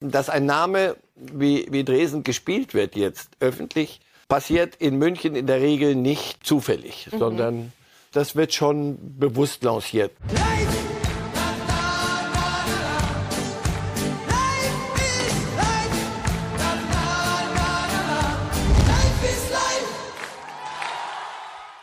Dass 0.00 0.28
ein 0.30 0.46
Name 0.46 0.96
wie, 1.14 1.66
wie 1.70 1.84
Dresden 1.84 2.24
gespielt 2.24 2.74
wird 2.74 2.96
jetzt 2.96 3.30
öffentlich, 3.40 4.00
passiert 4.28 4.76
in 4.76 4.96
München 4.96 5.34
in 5.34 5.46
der 5.46 5.60
Regel 5.60 5.94
nicht 5.94 6.46
zufällig, 6.46 7.08
mhm. 7.12 7.18
sondern 7.18 7.72
das 8.12 8.34
wird 8.34 8.54
schon 8.54 8.98
bewusst 9.18 9.62
lanciert. 9.62 10.12
Nein! 10.32 10.79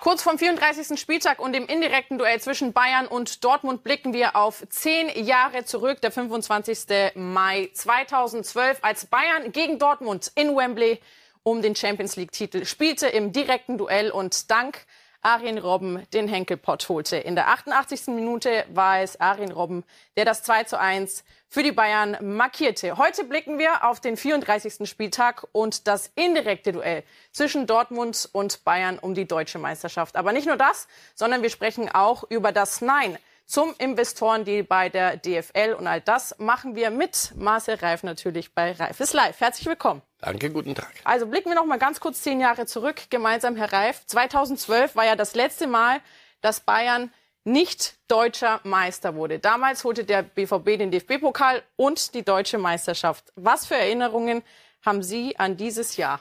Kurz 0.07 0.23
vom 0.23 0.39
34. 0.39 0.97
Spieltag 0.97 1.37
und 1.37 1.51
dem 1.51 1.65
indirekten 1.65 2.17
Duell 2.17 2.39
zwischen 2.39 2.71
Bayern 2.71 3.07
und 3.07 3.43
Dortmund 3.43 3.83
blicken 3.83 4.13
wir 4.13 4.37
auf 4.37 4.63
zehn 4.69 5.09
Jahre 5.25 5.65
zurück, 5.65 5.99
der 5.99 6.13
25. 6.13 7.11
Mai 7.15 7.69
2012, 7.73 8.77
als 8.83 9.07
Bayern 9.07 9.51
gegen 9.51 9.79
Dortmund 9.79 10.31
in 10.35 10.55
Wembley 10.55 11.01
um 11.43 11.61
den 11.61 11.75
Champions 11.75 12.15
League-Titel 12.15 12.63
spielte 12.63 13.07
im 13.07 13.33
direkten 13.33 13.77
Duell 13.77 14.09
und 14.09 14.49
dank 14.49 14.85
Arjen 15.27 15.57
Robben 15.57 16.07
den 16.13 16.29
Henkelpott 16.29 16.87
holte. 16.87 17.17
In 17.17 17.35
der 17.35 17.49
88. 17.49 18.15
Minute 18.15 18.63
war 18.69 19.01
es 19.01 19.19
Arjen 19.19 19.51
Robben, 19.51 19.83
der 20.15 20.23
das 20.23 20.41
2 20.43 20.63
zu 20.63 20.79
1 20.79 21.25
für 21.49 21.63
die 21.63 21.73
Bayern 21.73 22.15
markierte. 22.21 22.97
Heute 22.97 23.25
blicken 23.25 23.59
wir 23.59 23.83
auf 23.83 23.99
den 23.99 24.15
34. 24.15 24.89
Spieltag 24.89 25.45
und 25.51 25.85
das 25.85 26.11
indirekte 26.15 26.71
Duell 26.71 27.03
zwischen 27.33 27.67
Dortmund 27.67 28.29
und 28.31 28.63
Bayern 28.63 28.99
um 28.99 29.15
die 29.15 29.27
deutsche 29.27 29.59
Meisterschaft. 29.59 30.15
Aber 30.15 30.31
nicht 30.31 30.47
nur 30.47 30.55
das, 30.55 30.87
sondern 31.13 31.41
wir 31.41 31.49
sprechen 31.49 31.89
auch 31.93 32.23
über 32.29 32.53
das 32.53 32.79
Nein 32.79 33.17
zum 33.47 33.73
Investorendeal 33.79 34.63
bei 34.63 34.89
der 34.89 35.17
DFL. 35.17 35.73
Und 35.73 35.87
all 35.87 36.01
das 36.01 36.37
machen 36.37 36.75
wir 36.75 36.91
mit 36.91 37.33
Marcel 37.35 37.75
Reif 37.75 38.03
natürlich 38.03 38.53
bei 38.53 38.73
Reif 38.73 38.99
ist 38.99 39.13
live. 39.13 39.39
Herzlich 39.39 39.65
willkommen. 39.65 40.01
Danke, 40.19 40.51
guten 40.51 40.75
Tag. 40.75 40.91
Also 41.03 41.25
blicken 41.25 41.49
wir 41.49 41.55
noch 41.55 41.65
mal 41.65 41.79
ganz 41.79 41.99
kurz 41.99 42.21
zehn 42.21 42.39
Jahre 42.39 42.65
zurück, 42.65 43.09
gemeinsam, 43.09 43.55
Herr 43.55 43.71
Reif. 43.71 44.05
2012 44.05 44.95
war 44.95 45.05
ja 45.05 45.15
das 45.15 45.33
letzte 45.33 45.65
Mal, 45.65 46.01
dass 46.41 46.59
Bayern 46.59 47.11
nicht 47.43 47.95
deutscher 48.09 48.59
Meister 48.63 49.15
wurde. 49.15 49.39
Damals 49.39 49.83
holte 49.83 50.03
der 50.03 50.21
BVB 50.21 50.77
den 50.77 50.91
DFB-Pokal 50.91 51.63
und 51.77 52.13
die 52.13 52.23
deutsche 52.23 52.57
Meisterschaft. 52.57 53.31
Was 53.35 53.65
für 53.65 53.75
Erinnerungen 53.75 54.43
haben 54.85 55.01
Sie 55.01 55.37
an 55.39 55.55
dieses 55.55 55.97
Jahr? 55.97 56.19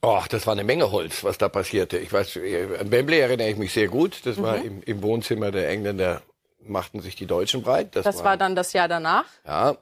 Oh, 0.00 0.22
das 0.30 0.46
war 0.46 0.52
eine 0.52 0.64
Menge 0.64 0.90
Holz, 0.92 1.24
was 1.24 1.38
da 1.38 1.48
passierte. 1.48 1.98
Ich 1.98 2.12
weiß, 2.12 2.36
an 2.80 2.90
Wembley 2.90 3.18
erinnere 3.18 3.50
ich 3.50 3.56
mich 3.56 3.72
sehr 3.72 3.88
gut. 3.88 4.20
Das 4.24 4.36
mhm. 4.36 4.42
war 4.42 4.56
im, 4.56 4.82
im, 4.82 5.02
Wohnzimmer 5.02 5.50
der 5.50 5.68
Engländer, 5.68 6.22
machten 6.60 7.00
sich 7.00 7.16
die 7.16 7.26
Deutschen 7.26 7.62
breit. 7.62 7.94
Das, 7.96 8.04
das 8.04 8.18
war, 8.18 8.24
war 8.24 8.36
dann 8.36 8.54
das 8.56 8.72
Jahr 8.72 8.88
danach? 8.88 9.24
Ja. 9.46 9.76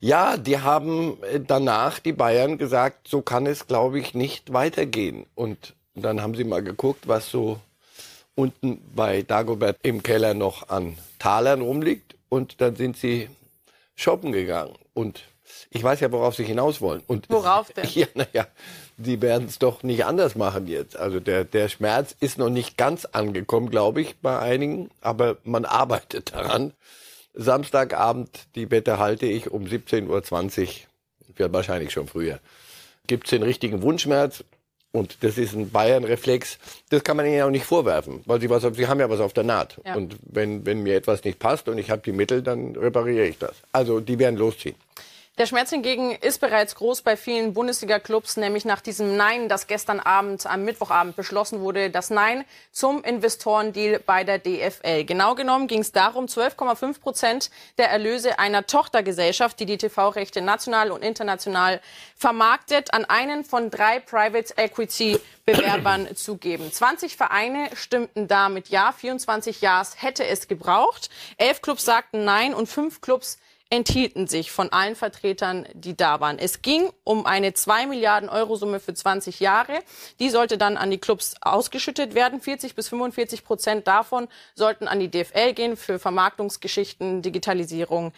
Ja, 0.00 0.36
die 0.36 0.60
haben 0.60 1.20
äh, 1.24 1.40
danach, 1.40 1.98
die 1.98 2.12
Bayern, 2.12 2.56
gesagt, 2.56 3.08
so 3.08 3.20
kann 3.20 3.46
es, 3.46 3.66
glaube 3.66 3.98
ich, 3.98 4.14
nicht 4.14 4.52
weitergehen. 4.52 5.26
Und 5.34 5.74
dann 5.94 6.22
haben 6.22 6.36
sie 6.36 6.44
mal 6.44 6.62
geguckt, 6.62 7.08
was 7.08 7.28
so 7.30 7.58
unten 8.36 8.80
bei 8.94 9.22
Dagobert 9.22 9.78
im 9.82 10.04
Keller 10.04 10.34
noch 10.34 10.68
an 10.68 10.96
Talern 11.18 11.62
rumliegt. 11.62 12.14
Und 12.28 12.60
dann 12.60 12.76
sind 12.76 12.96
sie 12.96 13.28
shoppen 13.96 14.30
gegangen. 14.30 14.76
Und 14.94 15.24
ich 15.70 15.82
weiß 15.82 16.00
ja, 16.00 16.10
worauf 16.12 16.34
sie 16.34 16.44
hinaus 16.44 16.80
wollen. 16.80 17.02
Und 17.06 17.28
worauf 17.28 17.72
denn? 17.76 17.86
Ja, 17.94 18.06
naja, 18.14 18.46
die 18.96 19.20
werden 19.20 19.48
es 19.48 19.58
doch 19.58 19.82
nicht 19.82 20.04
anders 20.04 20.34
machen 20.34 20.66
jetzt. 20.66 20.96
Also 20.96 21.20
der, 21.20 21.44
der 21.44 21.68
Schmerz 21.68 22.14
ist 22.20 22.38
noch 22.38 22.50
nicht 22.50 22.76
ganz 22.76 23.04
angekommen, 23.04 23.70
glaube 23.70 24.00
ich, 24.00 24.16
bei 24.16 24.38
einigen. 24.38 24.90
Aber 25.00 25.36
man 25.44 25.64
arbeitet 25.64 26.34
daran. 26.34 26.72
Samstagabend, 27.34 28.30
die 28.56 28.70
Wette 28.70 28.98
halte 28.98 29.26
ich 29.26 29.50
um 29.50 29.64
17.20 29.64 30.08
Uhr, 30.08 31.36
wird 31.36 31.52
wahrscheinlich 31.52 31.92
schon 31.92 32.08
früher. 32.08 32.40
Gibt 33.06 33.26
es 33.26 33.30
den 33.30 33.42
richtigen 33.42 33.82
Wunschschmerz? 33.82 34.44
Und 34.90 35.22
das 35.22 35.36
ist 35.36 35.54
ein 35.54 35.70
Bayern-Reflex. 35.70 36.58
Das 36.88 37.04
kann 37.04 37.16
man 37.16 37.26
ihnen 37.26 37.42
auch 37.42 37.50
nicht 37.50 37.66
vorwerfen, 37.66 38.22
weil 38.24 38.40
sie 38.40 38.48
was, 38.48 38.62
sie 38.62 38.88
haben 38.88 39.00
ja 39.00 39.10
was 39.10 39.20
auf 39.20 39.34
der 39.34 39.44
Naht. 39.44 39.80
Ja. 39.84 39.94
Und 39.94 40.16
wenn, 40.22 40.64
wenn 40.64 40.82
mir 40.82 40.96
etwas 40.96 41.24
nicht 41.24 41.38
passt 41.38 41.68
und 41.68 41.78
ich 41.78 41.90
habe 41.90 42.02
die 42.02 42.12
Mittel, 42.12 42.42
dann 42.42 42.74
repariere 42.74 43.26
ich 43.26 43.38
das. 43.38 43.54
Also 43.70 44.00
die 44.00 44.18
werden 44.18 44.36
losziehen. 44.36 44.76
Der 45.38 45.46
Schmerz 45.46 45.70
hingegen 45.70 46.10
ist 46.10 46.40
bereits 46.40 46.74
groß 46.74 47.02
bei 47.02 47.16
vielen 47.16 47.54
Bundesliga-Clubs, 47.54 48.38
nämlich 48.38 48.64
nach 48.64 48.80
diesem 48.80 49.16
Nein, 49.16 49.48
das 49.48 49.68
gestern 49.68 50.00
Abend, 50.00 50.44
am 50.46 50.64
Mittwochabend 50.64 51.14
beschlossen 51.14 51.60
wurde, 51.60 51.90
das 51.90 52.10
Nein 52.10 52.44
zum 52.72 53.04
Investorendeal 53.04 54.00
bei 54.00 54.24
der 54.24 54.40
DFL. 54.40 55.04
Genau 55.04 55.36
genommen 55.36 55.68
ging 55.68 55.78
es 55.78 55.92
darum, 55.92 56.24
12,5 56.24 57.00
Prozent 57.00 57.50
der 57.78 57.88
Erlöse 57.88 58.40
einer 58.40 58.66
Tochtergesellschaft, 58.66 59.60
die 59.60 59.66
die 59.66 59.78
TV-Rechte 59.78 60.40
national 60.40 60.90
und 60.90 61.04
international 61.04 61.80
vermarktet, 62.16 62.92
an 62.92 63.04
einen 63.04 63.44
von 63.44 63.70
drei 63.70 64.00
Private 64.00 64.54
Equity 64.56 65.20
Bewerbern 65.46 66.08
zu 66.16 66.36
geben. 66.36 66.72
20 66.72 67.16
Vereine 67.16 67.68
stimmten 67.74 68.26
da 68.26 68.48
mit 68.48 68.70
Ja, 68.70 68.90
24 68.90 69.60
Ja's 69.60 70.02
hätte 70.02 70.26
es 70.26 70.48
gebraucht. 70.48 71.10
Elf 71.36 71.62
Clubs 71.62 71.84
sagten 71.84 72.24
Nein 72.24 72.54
und 72.54 72.68
fünf 72.68 73.00
Clubs 73.00 73.38
enthielten 73.70 74.26
sich 74.26 74.50
von 74.50 74.72
allen 74.72 74.96
Vertretern, 74.96 75.66
die 75.74 75.96
da 75.96 76.20
waren. 76.20 76.38
Es 76.38 76.62
ging 76.62 76.90
um 77.04 77.26
eine 77.26 77.52
2 77.52 77.86
Milliarden 77.86 78.28
Euro 78.28 78.56
Summe 78.56 78.80
für 78.80 78.94
20 78.94 79.40
Jahre. 79.40 79.80
Die 80.20 80.30
sollte 80.30 80.56
dann 80.56 80.76
an 80.76 80.90
die 80.90 80.98
Clubs 80.98 81.34
ausgeschüttet 81.40 82.14
werden. 82.14 82.40
40 82.40 82.74
bis 82.74 82.88
45 82.88 83.44
Prozent 83.44 83.86
davon 83.86 84.28
sollten 84.54 84.88
an 84.88 85.00
die 85.00 85.10
DFL 85.10 85.52
gehen 85.52 85.76
für 85.76 85.98
Vermarktungsgeschichten, 85.98 87.20
Digitalisierung 87.20 88.12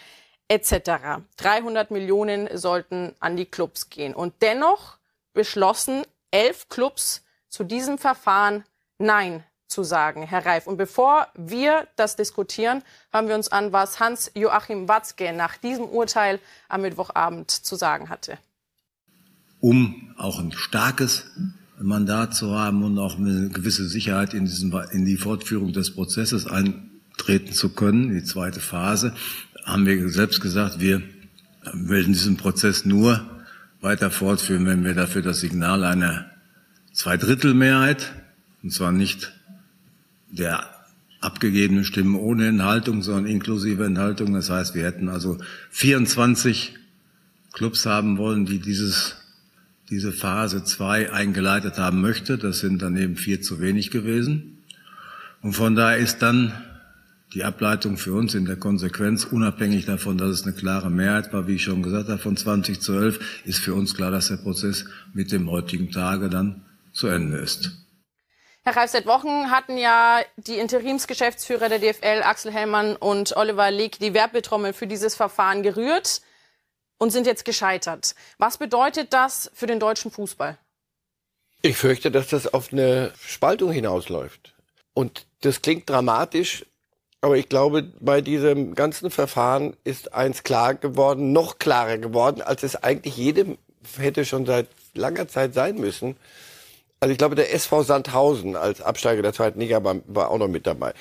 etc. 0.48 1.22
300 1.36 1.90
Millionen 1.90 2.56
sollten 2.56 3.14
an 3.18 3.36
die 3.36 3.46
Clubs 3.46 3.88
gehen. 3.90 4.14
Und 4.14 4.34
dennoch 4.42 4.98
beschlossen 5.32 6.04
elf 6.30 6.68
Clubs 6.68 7.24
zu 7.48 7.64
diesem 7.64 7.98
Verfahren 7.98 8.64
Nein 8.98 9.44
zu 9.70 9.84
sagen, 9.84 10.22
Herr 10.22 10.44
Reif. 10.44 10.66
Und 10.66 10.76
bevor 10.76 11.28
wir 11.34 11.86
das 11.96 12.16
diskutieren, 12.16 12.82
hören 13.12 13.28
wir 13.28 13.34
uns 13.34 13.50
an, 13.50 13.72
was 13.72 14.00
Hans-Joachim 14.00 14.88
Watzke 14.88 15.32
nach 15.32 15.56
diesem 15.56 15.84
Urteil 15.84 16.40
am 16.68 16.82
Mittwochabend 16.82 17.50
zu 17.50 17.76
sagen 17.76 18.08
hatte. 18.08 18.38
Um 19.60 20.14
auch 20.18 20.40
ein 20.40 20.52
starkes 20.52 21.26
Mandat 21.78 22.34
zu 22.34 22.54
haben 22.54 22.82
und 22.82 22.98
auch 22.98 23.16
eine 23.16 23.48
gewisse 23.48 23.88
Sicherheit 23.88 24.34
in, 24.34 24.44
diesem, 24.44 24.72
in 24.92 25.04
die 25.04 25.16
Fortführung 25.16 25.72
des 25.72 25.94
Prozesses 25.94 26.46
eintreten 26.46 27.52
zu 27.52 27.70
können, 27.70 28.12
die 28.12 28.24
zweite 28.24 28.60
Phase, 28.60 29.14
haben 29.64 29.86
wir 29.86 30.08
selbst 30.08 30.40
gesagt, 30.40 30.80
wir 30.80 31.02
werden 31.72 32.12
diesen 32.12 32.36
Prozess 32.36 32.84
nur 32.84 33.24
weiter 33.80 34.10
fortführen, 34.10 34.66
wenn 34.66 34.84
wir 34.84 34.94
dafür 34.94 35.22
das 35.22 35.40
Signal 35.40 35.84
einer 35.84 36.30
Zweidrittelmehrheit, 36.92 38.12
und 38.62 38.72
zwar 38.72 38.92
nicht 38.92 39.32
der 40.30 40.68
abgegebenen 41.20 41.84
Stimmen 41.84 42.14
ohne 42.14 42.48
Enthaltung, 42.48 43.02
sondern 43.02 43.26
inklusive 43.26 43.84
Enthaltung. 43.84 44.32
Das 44.32 44.50
heißt, 44.50 44.74
wir 44.74 44.84
hätten 44.84 45.08
also 45.08 45.38
24 45.70 46.74
Clubs 47.52 47.84
haben 47.84 48.16
wollen, 48.16 48.46
die 48.46 48.58
dieses, 48.58 49.16
diese 49.90 50.12
Phase 50.12 50.64
2 50.64 51.12
eingeleitet 51.12 51.78
haben 51.78 52.00
möchte. 52.00 52.38
Das 52.38 52.60
sind 52.60 52.80
daneben 52.80 53.16
vier 53.16 53.42
zu 53.42 53.60
wenig 53.60 53.90
gewesen. 53.90 54.58
Und 55.42 55.52
von 55.52 55.74
daher 55.74 55.98
ist 55.98 56.18
dann 56.18 56.52
die 57.34 57.44
Ableitung 57.44 57.96
für 57.96 58.12
uns 58.12 58.34
in 58.34 58.44
der 58.44 58.56
Konsequenz, 58.56 59.24
unabhängig 59.24 59.86
davon, 59.86 60.18
dass 60.18 60.30
es 60.30 60.42
eine 60.42 60.52
klare 60.52 60.90
Mehrheit 60.90 61.32
war, 61.32 61.46
wie 61.46 61.54
ich 61.54 61.62
schon 61.62 61.82
gesagt 61.82 62.08
habe, 62.08 62.18
von 62.18 62.36
20 62.36 62.80
zu 62.80 62.94
11, 62.94 63.42
ist 63.44 63.60
für 63.60 63.74
uns 63.74 63.94
klar, 63.94 64.10
dass 64.10 64.28
der 64.28 64.38
Prozess 64.38 64.84
mit 65.12 65.30
dem 65.30 65.48
heutigen 65.48 65.92
Tage 65.92 66.28
dann 66.28 66.62
zu 66.92 67.06
Ende 67.06 67.38
ist. 67.38 67.80
Reif, 68.76 68.90
seit 68.90 69.06
Wochen 69.06 69.50
hatten 69.50 69.76
ja 69.76 70.20
die 70.36 70.58
Interimsgeschäftsführer 70.58 71.68
der 71.68 71.78
DFL, 71.78 72.22
Axel 72.22 72.52
Hellmann 72.52 72.96
und 72.96 73.36
Oliver 73.36 73.70
Leek, 73.70 73.98
die 73.98 74.14
Werbetrommel 74.14 74.72
für 74.72 74.86
dieses 74.86 75.14
Verfahren 75.14 75.62
gerührt 75.62 76.22
und 76.98 77.10
sind 77.10 77.26
jetzt 77.26 77.44
gescheitert. 77.44 78.14
Was 78.38 78.58
bedeutet 78.58 79.12
das 79.12 79.50
für 79.54 79.66
den 79.66 79.80
deutschen 79.80 80.10
Fußball? 80.10 80.58
Ich 81.62 81.76
fürchte, 81.76 82.10
dass 82.10 82.28
das 82.28 82.52
auf 82.52 82.72
eine 82.72 83.12
Spaltung 83.24 83.70
hinausläuft. 83.70 84.54
Und 84.94 85.26
das 85.42 85.62
klingt 85.62 85.88
dramatisch, 85.88 86.64
aber 87.20 87.36
ich 87.36 87.48
glaube, 87.48 87.82
bei 88.00 88.22
diesem 88.22 88.74
ganzen 88.74 89.10
Verfahren 89.10 89.76
ist 89.84 90.14
eins 90.14 90.42
klar 90.42 90.74
geworden, 90.74 91.32
noch 91.32 91.58
klarer 91.58 91.98
geworden, 91.98 92.40
als 92.40 92.62
es 92.62 92.76
eigentlich 92.76 93.16
jedem 93.16 93.58
hätte 93.98 94.24
schon 94.24 94.46
seit 94.46 94.68
langer 94.94 95.28
Zeit 95.28 95.54
sein 95.54 95.76
müssen. 95.76 96.16
Also 97.00 97.12
ich 97.12 97.18
glaube, 97.18 97.34
der 97.34 97.54
SV 97.54 97.82
Sandhausen 97.82 98.56
als 98.56 98.82
Absteiger 98.82 99.22
der 99.22 99.32
zweiten 99.32 99.58
Liga 99.58 99.82
war, 99.82 99.96
war 100.06 100.30
auch 100.30 100.36
noch 100.36 100.48
mit 100.48 100.66
dabei. 100.66 100.92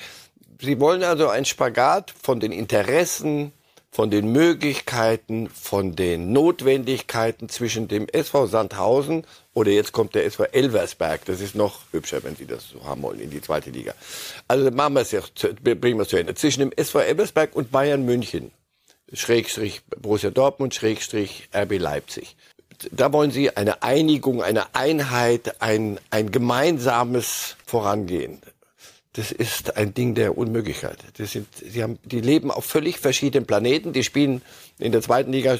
Sie 0.58 0.80
wollen 0.80 1.02
also 1.02 1.28
ein 1.28 1.44
Spagat 1.44 2.10
von 2.10 2.40
den 2.40 2.52
Interessen, 2.52 3.52
von 3.90 4.10
den 4.10 4.32
Möglichkeiten, 4.32 5.50
von 5.50 5.96
den 5.96 6.32
Notwendigkeiten 6.32 7.50
zwischen 7.50 7.86
dem 7.88 8.08
SV 8.08 8.46
Sandhausen 8.46 9.26
oder 9.52 9.72
jetzt 9.72 9.92
kommt 9.92 10.14
der 10.14 10.24
SV 10.24 10.44
Elversberg. 10.44 11.24
Das 11.26 11.42
ist 11.42 11.54
noch 11.54 11.80
hübscher, 11.90 12.22
wenn 12.24 12.36
Sie 12.36 12.46
das 12.46 12.68
so 12.68 12.82
haben 12.84 13.02
wollen, 13.02 13.20
in 13.20 13.30
die 13.30 13.42
zweite 13.42 13.70
Liga. 13.70 13.94
Also 14.48 14.70
machen 14.70 14.94
wir 14.94 15.00
es 15.02 15.10
ja, 15.10 15.20
bringen 15.62 15.98
wir 15.98 16.02
es 16.02 16.08
zu 16.08 16.16
Ende. 16.16 16.34
Zwischen 16.34 16.60
dem 16.60 16.72
SV 16.72 17.00
Elversberg 17.00 17.54
und 17.54 17.70
Bayern 17.70 18.06
München 18.06 18.52
Schrägstrich 19.12 19.82
Borussia 19.98 20.30
Dortmund, 20.30 20.74
Schrägstrich 20.74 21.48
RB 21.54 21.78
Leipzig. 21.78 22.36
Da 22.92 23.12
wollen 23.12 23.30
sie 23.30 23.56
eine 23.56 23.82
Einigung, 23.82 24.42
eine 24.42 24.74
Einheit, 24.74 25.60
ein, 25.60 25.98
ein 26.10 26.30
gemeinsames 26.30 27.56
Vorangehen. 27.66 28.40
Das 29.14 29.32
ist 29.32 29.76
ein 29.76 29.92
Ding 29.92 30.14
der 30.14 30.38
Unmöglichkeit. 30.38 30.98
Das 31.18 31.32
sind, 31.32 31.48
sie 31.54 31.82
haben, 31.82 31.98
die 32.04 32.20
leben 32.20 32.52
auf 32.52 32.64
völlig 32.64 33.00
verschiedenen 33.00 33.44
Planeten. 33.44 33.92
Die 33.92 34.04
spielen 34.04 34.40
in 34.78 34.92
der 34.92 35.02
zweiten 35.02 35.32
Liga, 35.32 35.58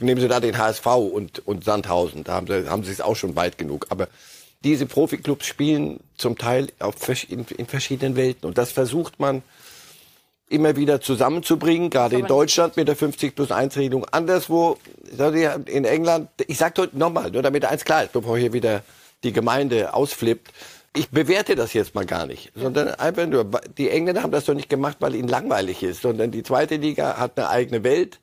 nehmen 0.00 0.20
sie 0.20 0.28
da 0.28 0.40
den 0.40 0.56
HSV 0.56 0.86
und, 0.86 1.46
und 1.46 1.64
Sandhausen. 1.64 2.24
Da 2.24 2.32
haben 2.32 2.46
sie, 2.46 2.68
haben 2.68 2.82
sie 2.82 2.92
es 2.92 3.02
auch 3.02 3.14
schon 3.14 3.36
weit 3.36 3.58
genug. 3.58 3.86
Aber 3.90 4.08
diese 4.64 4.86
Profiklubs 4.86 5.46
spielen 5.46 6.00
zum 6.16 6.38
Teil 6.38 6.68
auf, 6.78 6.96
in, 7.28 7.44
in 7.56 7.66
verschiedenen 7.66 8.16
Welten. 8.16 8.46
Und 8.48 8.56
das 8.56 8.72
versucht 8.72 9.20
man 9.20 9.42
immer 10.50 10.76
wieder 10.76 11.00
zusammenzubringen, 11.00 11.88
gerade 11.88 12.18
in 12.18 12.26
Deutschland 12.26 12.76
mit 12.76 12.88
der 12.88 12.96
50 12.96 13.34
plus 13.34 13.50
1 13.50 13.76
Regelung. 13.76 14.04
Anderswo, 14.10 14.76
in 15.66 15.84
England, 15.84 16.28
ich 16.46 16.58
sage 16.58 16.82
heute 16.82 16.98
nochmal, 16.98 17.30
nur 17.30 17.42
damit 17.42 17.64
eins 17.64 17.84
klar 17.84 18.04
ist, 18.04 18.12
bevor 18.12 18.36
hier 18.36 18.52
wieder 18.52 18.82
die 19.22 19.32
Gemeinde 19.32 19.94
ausflippt. 19.94 20.52
Ich 20.92 21.10
bewerte 21.10 21.54
das 21.54 21.72
jetzt 21.72 21.94
mal 21.94 22.04
gar 22.04 22.26
nicht, 22.26 22.50
sondern 22.56 22.88
einfach 22.88 23.26
nur, 23.26 23.48
die 23.78 23.90
Engländer 23.90 24.24
haben 24.24 24.32
das 24.32 24.46
doch 24.46 24.54
nicht 24.54 24.68
gemacht, 24.68 24.96
weil 24.98 25.14
ihnen 25.14 25.28
langweilig 25.28 25.84
ist, 25.84 26.02
sondern 26.02 26.32
die 26.32 26.42
zweite 26.42 26.76
Liga 26.76 27.16
hat 27.16 27.38
eine 27.38 27.48
eigene 27.48 27.84
Welt. 27.84 28.18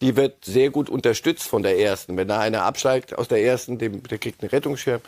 Die 0.00 0.16
wird 0.16 0.44
sehr 0.44 0.70
gut 0.70 0.88
unterstützt 0.88 1.42
von 1.42 1.62
der 1.62 1.78
ersten. 1.78 2.16
Wenn 2.16 2.28
da 2.28 2.38
einer 2.38 2.62
absteigt 2.62 3.18
aus 3.18 3.28
der 3.28 3.42
ersten, 3.42 3.78
der 3.78 4.18
kriegt 4.18 4.42
einen 4.42 4.50
Rettungsschirm. 4.50 5.02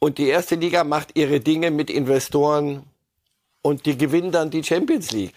Und 0.00 0.18
die 0.18 0.26
erste 0.26 0.56
Liga 0.56 0.82
macht 0.82 1.16
ihre 1.16 1.38
Dinge 1.38 1.70
mit 1.70 1.88
Investoren 1.88 2.82
und 3.62 3.86
die 3.86 3.96
gewinnen 3.96 4.32
dann 4.32 4.50
die 4.50 4.62
Champions 4.62 5.12
League. 5.12 5.32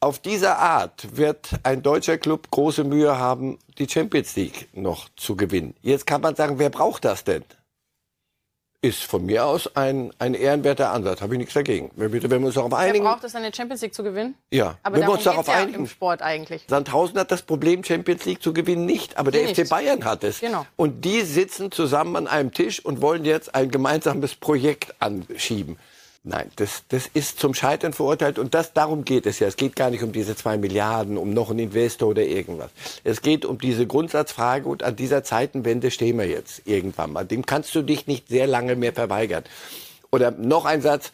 Auf 0.00 0.18
diese 0.18 0.56
Art 0.56 1.16
wird 1.16 1.48
ein 1.62 1.82
deutscher 1.82 2.18
Club 2.18 2.50
große 2.50 2.84
Mühe 2.84 3.18
haben, 3.18 3.58
die 3.78 3.88
Champions 3.88 4.36
League 4.36 4.68
noch 4.74 5.08
zu 5.16 5.34
gewinnen. 5.34 5.74
Jetzt 5.80 6.06
kann 6.06 6.20
man 6.20 6.36
sagen, 6.36 6.58
wer 6.58 6.68
braucht 6.68 7.06
das 7.06 7.24
denn? 7.24 7.42
Ist 8.82 9.02
von 9.04 9.24
mir 9.24 9.46
aus 9.46 9.74
ein, 9.76 10.12
ein 10.18 10.34
ehrenwerter 10.34 10.90
Ansatz, 10.90 11.22
habe 11.22 11.32
ich 11.32 11.38
nichts 11.38 11.54
dagegen. 11.54 11.90
Wenn 11.96 12.12
wir, 12.12 12.22
wenn 12.24 12.42
wir 12.42 12.48
uns 12.48 12.56
darauf 12.56 12.74
einigen. 12.74 13.02
Wer 13.02 13.12
braucht 13.12 13.24
es, 13.24 13.34
eine 13.34 13.50
Champions 13.50 13.80
League 13.80 13.94
zu 13.94 14.02
gewinnen? 14.02 14.34
Ja, 14.50 14.76
aber 14.82 14.96
wenn 14.98 15.06
wir 15.06 15.12
uns 15.12 15.24
darauf 15.24 15.48
ja 15.48 15.54
einigen. 15.54 15.78
im 15.78 15.86
Sport 15.86 16.20
eigentlich. 16.20 16.66
Sandhausen 16.68 17.18
hat 17.18 17.30
das 17.30 17.40
Problem, 17.40 17.82
Champions 17.82 18.26
League 18.26 18.42
zu 18.42 18.52
gewinnen, 18.52 18.84
nicht, 18.84 19.16
aber 19.16 19.30
der 19.30 19.46
nicht. 19.46 19.58
FC 19.58 19.70
Bayern 19.70 20.04
hat 20.04 20.22
es. 20.22 20.40
Genau. 20.40 20.66
Und 20.76 21.06
die 21.06 21.22
sitzen 21.22 21.72
zusammen 21.72 22.14
an 22.16 22.26
einem 22.26 22.52
Tisch 22.52 22.84
und 22.84 23.00
wollen 23.00 23.24
jetzt 23.24 23.54
ein 23.54 23.70
gemeinsames 23.70 24.34
Projekt 24.34 24.94
anschieben. 24.98 25.78
Nein, 26.26 26.50
das, 26.56 26.84
das 26.88 27.06
ist 27.12 27.38
zum 27.38 27.52
Scheitern 27.52 27.92
verurteilt 27.92 28.38
und 28.38 28.54
das, 28.54 28.72
darum 28.72 29.04
geht 29.04 29.26
es 29.26 29.40
ja. 29.40 29.46
Es 29.46 29.56
geht 29.56 29.76
gar 29.76 29.90
nicht 29.90 30.02
um 30.02 30.10
diese 30.10 30.34
zwei 30.34 30.56
Milliarden, 30.56 31.18
um 31.18 31.34
noch 31.34 31.50
einen 31.50 31.58
Investor 31.58 32.08
oder 32.08 32.22
irgendwas. 32.22 32.70
Es 33.04 33.20
geht 33.20 33.44
um 33.44 33.58
diese 33.58 33.86
Grundsatzfrage 33.86 34.66
und 34.66 34.82
an 34.82 34.96
dieser 34.96 35.22
Zeitenwende 35.22 35.90
stehen 35.90 36.16
wir 36.16 36.26
jetzt 36.26 36.62
irgendwann 36.64 37.12
mal. 37.12 37.26
Dem 37.26 37.44
kannst 37.44 37.74
du 37.74 37.82
dich 37.82 38.06
nicht 38.06 38.28
sehr 38.28 38.46
lange 38.46 38.74
mehr 38.74 38.94
verweigern. 38.94 39.44
Oder 40.10 40.30
noch 40.30 40.64
ein 40.64 40.80
Satz, 40.80 41.12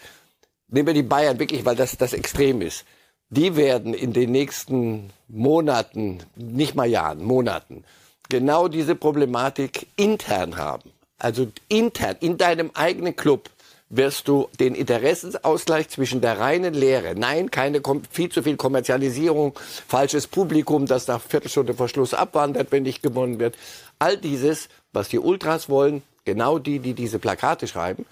nehmen 0.68 0.86
wir 0.86 0.94
die 0.94 1.02
Bayern 1.02 1.40
wirklich, 1.40 1.64
weil 1.64 1.74
das 1.74 1.96
das 1.96 2.12
Extrem 2.12 2.62
ist. 2.62 2.84
Die 3.30 3.56
werden 3.56 3.94
in 3.94 4.12
den 4.12 4.30
nächsten 4.30 5.10
Monaten, 5.26 6.18
nicht 6.36 6.76
mal 6.76 6.88
Jahren, 6.88 7.24
Monaten, 7.24 7.82
genau 8.28 8.68
diese 8.68 8.94
Problematik 8.94 9.88
intern 9.96 10.56
haben. 10.56 10.92
Also 11.18 11.48
intern, 11.68 12.16
in 12.20 12.38
deinem 12.38 12.70
eigenen 12.74 13.16
Club 13.16 13.50
wirst 13.90 14.28
du 14.28 14.48
den 14.60 14.74
Interessensausgleich 14.74 15.88
zwischen 15.88 16.20
der 16.20 16.38
reinen 16.38 16.74
Lehre, 16.74 17.14
nein, 17.16 17.50
keine 17.50 17.82
viel 18.10 18.30
zu 18.30 18.42
viel 18.42 18.56
Kommerzialisierung, 18.56 19.58
falsches 19.88 20.28
Publikum, 20.28 20.86
das 20.86 21.08
nach 21.08 21.20
Viertelstunde 21.20 21.74
vor 21.74 21.88
Schluss 21.88 22.14
abwandert, 22.14 22.70
wenn 22.70 22.84
nicht 22.84 23.02
gewonnen 23.02 23.40
wird, 23.40 23.56
all 23.98 24.16
dieses, 24.16 24.68
was 24.92 25.08
die 25.08 25.18
Ultras 25.18 25.68
wollen, 25.68 26.02
genau 26.24 26.58
die, 26.58 26.78
die 26.78 26.94
diese 26.94 27.18
Plakate 27.18 27.66
schreiben, 27.66 28.06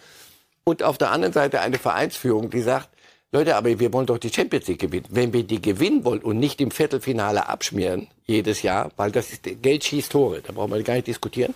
und 0.64 0.82
auf 0.82 0.98
der 0.98 1.12
anderen 1.12 1.32
Seite 1.32 1.60
eine 1.60 1.78
Vereinsführung, 1.78 2.50
die 2.50 2.60
sagt, 2.60 2.90
Leute, 3.30 3.56
aber 3.56 3.78
wir 3.78 3.92
wollen 3.92 4.06
doch 4.06 4.18
die 4.18 4.32
Champions 4.32 4.66
League 4.68 4.80
gewinnen. 4.80 5.06
Wenn 5.10 5.32
wir 5.32 5.44
die 5.44 5.60
gewinnen 5.60 6.04
wollen 6.04 6.22
und 6.22 6.38
nicht 6.38 6.60
im 6.60 6.70
Viertelfinale 6.70 7.46
abschmieren 7.46 8.08
jedes 8.26 8.62
Jahr, 8.62 8.90
weil 8.96 9.10
das 9.10 9.30
ist 9.30 9.44
Geld 9.62 9.84
schießt 9.84 10.12
Tore, 10.12 10.40
da 10.40 10.52
brauchen 10.52 10.72
wir 10.72 10.82
gar 10.82 10.94
nicht 10.94 11.06
diskutieren, 11.06 11.54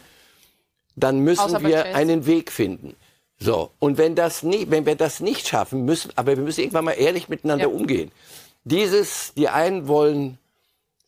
dann 0.97 1.21
müssen 1.21 1.63
wir 1.65 1.95
einen 1.95 2.27
Weg 2.27 2.53
finden. 2.53 2.95
So, 3.39 3.71
und 3.79 3.99
wenn 3.99 4.15
das 4.15 4.43
nicht, 4.43 4.71
wenn 4.71 4.87
wir 4.87 4.95
das 4.95 5.21
nicht 5.21 5.49
schaffen 5.49 5.85
müssen, 5.85 6.13
aber 6.17 6.37
wir 6.37 6.45
müssen 6.45 6.61
irgendwann 6.61 6.85
mal 6.85 6.93
ehrlich 6.93 7.29
miteinander 7.29 7.69
ja. 7.69 7.71
umgehen. 7.71 8.13
Dieses, 8.65 9.35
die 9.35 9.49
einen 9.49 9.89
wollen 9.89 10.39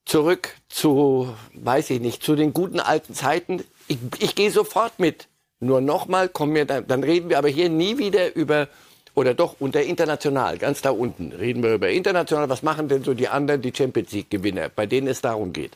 zurück 0.04 0.50
zu, 0.68 1.34
weiß 1.54 1.90
ich 1.90 2.00
nicht, 2.00 2.22
zu 2.22 2.34
den 2.34 2.52
guten 2.52 2.80
alten 2.80 3.14
Zeiten. 3.14 3.64
Ich, 3.88 3.98
ich 4.18 4.34
gehe 4.34 4.50
sofort 4.50 4.98
mit. 4.98 5.28
Nur 5.60 5.80
nochmal, 5.80 6.28
kommen 6.28 6.54
wir, 6.54 6.64
dann, 6.66 6.86
dann 6.86 7.02
reden 7.04 7.30
wir 7.30 7.38
aber 7.38 7.48
hier 7.48 7.68
nie 7.68 7.96
wieder 7.96 8.34
über, 8.34 8.68
oder 9.14 9.32
doch 9.32 9.56
unter 9.60 9.82
international, 9.82 10.58
ganz 10.58 10.82
da 10.82 10.90
unten, 10.90 11.32
reden 11.32 11.62
wir 11.62 11.74
über 11.74 11.88
international. 11.88 12.48
Was 12.48 12.62
machen 12.62 12.88
denn 12.88 13.04
so 13.04 13.14
die 13.14 13.28
anderen, 13.28 13.62
die 13.62 13.72
Champions 13.74 14.12
League 14.12 14.30
Gewinner, 14.30 14.68
bei 14.68 14.86
denen 14.86 15.06
es 15.06 15.22
darum 15.22 15.52
geht? 15.52 15.72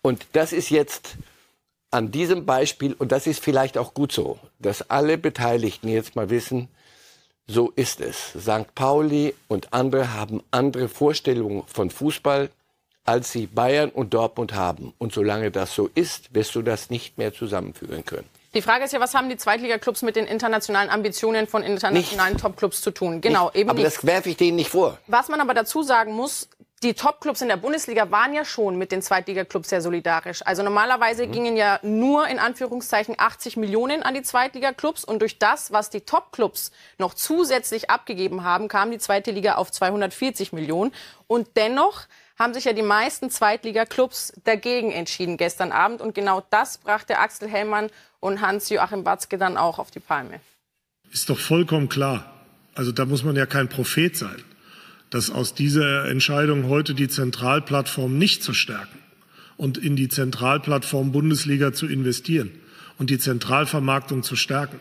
Und 0.00 0.26
das 0.32 0.52
ist 0.52 0.70
jetzt, 0.70 1.16
an 1.94 2.10
diesem 2.10 2.44
Beispiel, 2.44 2.94
und 2.98 3.12
das 3.12 3.28
ist 3.28 3.40
vielleicht 3.40 3.78
auch 3.78 3.94
gut 3.94 4.10
so, 4.10 4.40
dass 4.58 4.90
alle 4.90 5.16
Beteiligten 5.16 5.88
jetzt 5.88 6.16
mal 6.16 6.28
wissen, 6.28 6.68
so 7.46 7.72
ist 7.76 8.00
es. 8.00 8.32
St. 8.36 8.74
Pauli 8.74 9.32
und 9.46 9.72
andere 9.72 10.12
haben 10.12 10.42
andere 10.50 10.88
Vorstellungen 10.88 11.62
von 11.68 11.90
Fußball, 11.90 12.50
als 13.04 13.30
sie 13.30 13.46
Bayern 13.46 13.90
und 13.90 14.12
Dortmund 14.12 14.54
haben. 14.54 14.92
Und 14.98 15.12
solange 15.12 15.52
das 15.52 15.72
so 15.72 15.88
ist, 15.94 16.34
wirst 16.34 16.56
du 16.56 16.62
das 16.62 16.90
nicht 16.90 17.16
mehr 17.16 17.32
zusammenführen 17.32 18.04
können. 18.04 18.28
Die 18.54 18.62
Frage 18.62 18.84
ist 18.86 18.92
ja, 18.92 18.98
was 18.98 19.14
haben 19.14 19.28
die 19.28 19.36
Zweitligaklubs 19.36 20.02
mit 20.02 20.16
den 20.16 20.26
internationalen 20.26 20.90
Ambitionen 20.90 21.46
von 21.46 21.62
internationalen 21.62 22.38
Topclubs 22.38 22.80
zu 22.80 22.90
tun? 22.90 23.20
Genau, 23.20 23.46
nicht. 23.46 23.56
eben 23.56 23.70
Aber 23.70 23.78
nicht. 23.78 23.96
das 23.96 24.04
werfe 24.04 24.30
ich 24.30 24.36
denen 24.36 24.56
nicht 24.56 24.70
vor. 24.70 24.98
Was 25.06 25.28
man 25.28 25.40
aber 25.40 25.54
dazu 25.54 25.84
sagen 25.84 26.12
muss, 26.12 26.48
die 26.84 26.92
Top-Clubs 26.92 27.40
in 27.40 27.48
der 27.48 27.56
Bundesliga 27.56 28.10
waren 28.10 28.34
ja 28.34 28.44
schon 28.44 28.76
mit 28.76 28.92
den 28.92 29.00
Zweitliga-Clubs 29.00 29.70
sehr 29.70 29.80
solidarisch. 29.80 30.42
Also 30.44 30.62
normalerweise 30.62 31.26
mhm. 31.26 31.32
gingen 31.32 31.56
ja 31.56 31.80
nur 31.82 32.28
in 32.28 32.38
Anführungszeichen 32.38 33.14
80 33.16 33.56
Millionen 33.56 34.02
an 34.02 34.14
die 34.14 34.22
Zweitliga-Clubs 34.22 35.02
und 35.02 35.20
durch 35.20 35.38
das, 35.38 35.72
was 35.72 35.88
die 35.88 36.02
Top-Clubs 36.02 36.72
noch 36.98 37.14
zusätzlich 37.14 37.88
abgegeben 37.88 38.44
haben, 38.44 38.68
kam 38.68 38.90
die 38.90 38.98
zweite 38.98 39.30
Liga 39.30 39.54
auf 39.54 39.72
240 39.72 40.52
Millionen. 40.52 40.92
Und 41.26 41.48
dennoch 41.56 42.02
haben 42.38 42.52
sich 42.52 42.66
ja 42.66 42.74
die 42.74 42.82
meisten 42.82 43.30
Zweitliga-Clubs 43.30 44.34
dagegen 44.44 44.92
entschieden 44.92 45.38
gestern 45.38 45.72
Abend. 45.72 46.02
Und 46.02 46.14
genau 46.14 46.42
das 46.50 46.76
brachte 46.76 47.18
Axel 47.18 47.48
Hellmann 47.48 47.88
und 48.20 48.42
Hans-Joachim 48.42 49.04
Batzke 49.04 49.38
dann 49.38 49.56
auch 49.56 49.78
auf 49.78 49.90
die 49.90 50.00
Palme. 50.00 50.40
Ist 51.10 51.30
doch 51.30 51.38
vollkommen 51.38 51.88
klar. 51.88 52.30
Also 52.74 52.92
da 52.92 53.06
muss 53.06 53.24
man 53.24 53.36
ja 53.36 53.46
kein 53.46 53.70
Prophet 53.70 54.16
sein 54.16 54.44
dass 55.14 55.30
aus 55.30 55.54
dieser 55.54 56.06
Entscheidung 56.06 56.68
heute 56.68 56.92
die 56.92 57.06
Zentralplattform 57.06 58.18
nicht 58.18 58.42
zu 58.42 58.52
stärken 58.52 58.98
und 59.56 59.78
in 59.78 59.94
die 59.94 60.08
Zentralplattform 60.08 61.12
Bundesliga 61.12 61.72
zu 61.72 61.86
investieren 61.86 62.50
und 62.98 63.10
die 63.10 63.20
Zentralvermarktung 63.20 64.24
zu 64.24 64.34
stärken, 64.34 64.80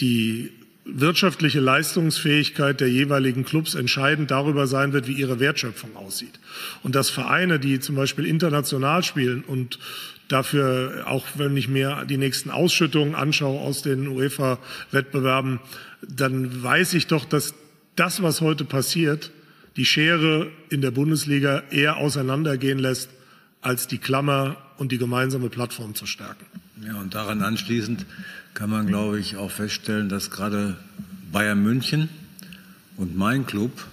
die 0.00 0.52
wirtschaftliche 0.86 1.60
Leistungsfähigkeit 1.60 2.80
der 2.80 2.88
jeweiligen 2.88 3.44
Clubs 3.44 3.74
entscheidend 3.74 4.30
darüber 4.30 4.66
sein 4.66 4.94
wird, 4.94 5.06
wie 5.06 5.20
ihre 5.20 5.38
Wertschöpfung 5.38 5.94
aussieht. 5.94 6.40
Und 6.82 6.94
dass 6.94 7.10
Vereine, 7.10 7.60
die 7.60 7.78
zum 7.78 7.94
Beispiel 7.94 8.24
international 8.24 9.02
spielen 9.02 9.44
und 9.46 9.80
dafür, 10.28 11.04
auch 11.04 11.26
wenn 11.34 11.58
ich 11.58 11.68
mir 11.68 12.06
die 12.08 12.16
nächsten 12.16 12.48
Ausschüttungen 12.48 13.14
anschaue 13.14 13.60
aus 13.60 13.82
den 13.82 14.08
UEFA-Wettbewerben, 14.08 15.60
dann 16.00 16.62
weiß 16.62 16.94
ich 16.94 17.06
doch, 17.06 17.26
dass 17.26 17.52
das, 17.96 18.22
was 18.22 18.40
heute 18.40 18.64
passiert, 18.64 19.30
die 19.76 19.84
Schere 19.84 20.50
in 20.68 20.80
der 20.80 20.90
Bundesliga 20.90 21.62
eher 21.70 21.96
auseinandergehen 21.96 22.78
lässt, 22.78 23.10
als 23.60 23.86
die 23.86 23.98
Klammer 23.98 24.56
und 24.76 24.92
die 24.92 24.98
gemeinsame 24.98 25.48
Plattform 25.48 25.94
zu 25.94 26.06
stärken. 26.06 26.44
Ja, 26.84 26.96
und 26.96 27.14
daran 27.14 27.42
anschließend 27.42 28.06
kann 28.54 28.70
man, 28.70 28.86
glaube 28.86 29.20
ich, 29.20 29.36
auch 29.36 29.50
feststellen, 29.50 30.08
dass 30.08 30.30
gerade 30.30 30.76
Bayern 31.30 31.62
München 31.62 32.08
und 32.96 33.16
mein 33.16 33.46
Club 33.46 33.86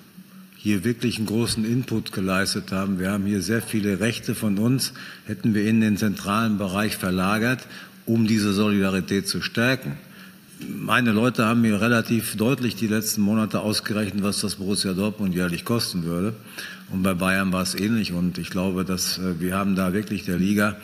hier 0.57 0.83
wirklich 0.83 1.17
einen 1.17 1.27
großen 1.27 1.63
Input 1.63 2.11
geleistet 2.11 2.71
haben. 2.71 2.99
Wir 2.99 3.11
haben 3.11 3.25
hier 3.25 3.41
sehr 3.41 3.61
viele 3.61 4.01
Rechte 4.01 4.35
von 4.35 4.57
uns, 4.57 4.93
hätten 5.25 5.53
wir 5.53 5.65
in 5.65 5.79
den 5.79 5.95
zentralen 5.95 6.57
Bereich 6.57 6.97
verlagert, 6.97 7.65
um 8.05 8.27
diese 8.27 8.51
Solidarität 8.51 9.27
zu 9.27 9.41
stärken 9.41 9.97
meine 10.67 11.11
Leute 11.11 11.45
haben 11.45 11.61
mir 11.61 11.79
relativ 11.81 12.35
deutlich 12.35 12.75
die 12.75 12.87
letzten 12.87 13.21
Monate 13.21 13.61
ausgerechnet, 13.61 14.23
was 14.23 14.41
das 14.41 14.55
Borussia 14.55 14.93
Dortmund 14.93 15.33
jährlich 15.33 15.65
kosten 15.65 16.03
würde. 16.03 16.33
Und 16.91 17.03
bei 17.03 17.13
Bayern 17.13 17.51
war 17.51 17.61
es 17.61 17.75
ähnlich. 17.75 18.13
Und 18.13 18.37
ich 18.37 18.49
glaube, 18.49 18.85
dass 18.85 19.17
äh, 19.17 19.39
wir 19.39 19.55
haben 19.55 19.75
da 19.75 19.93
wirklich 19.93 20.25
der 20.25 20.37
Liga 20.37 20.77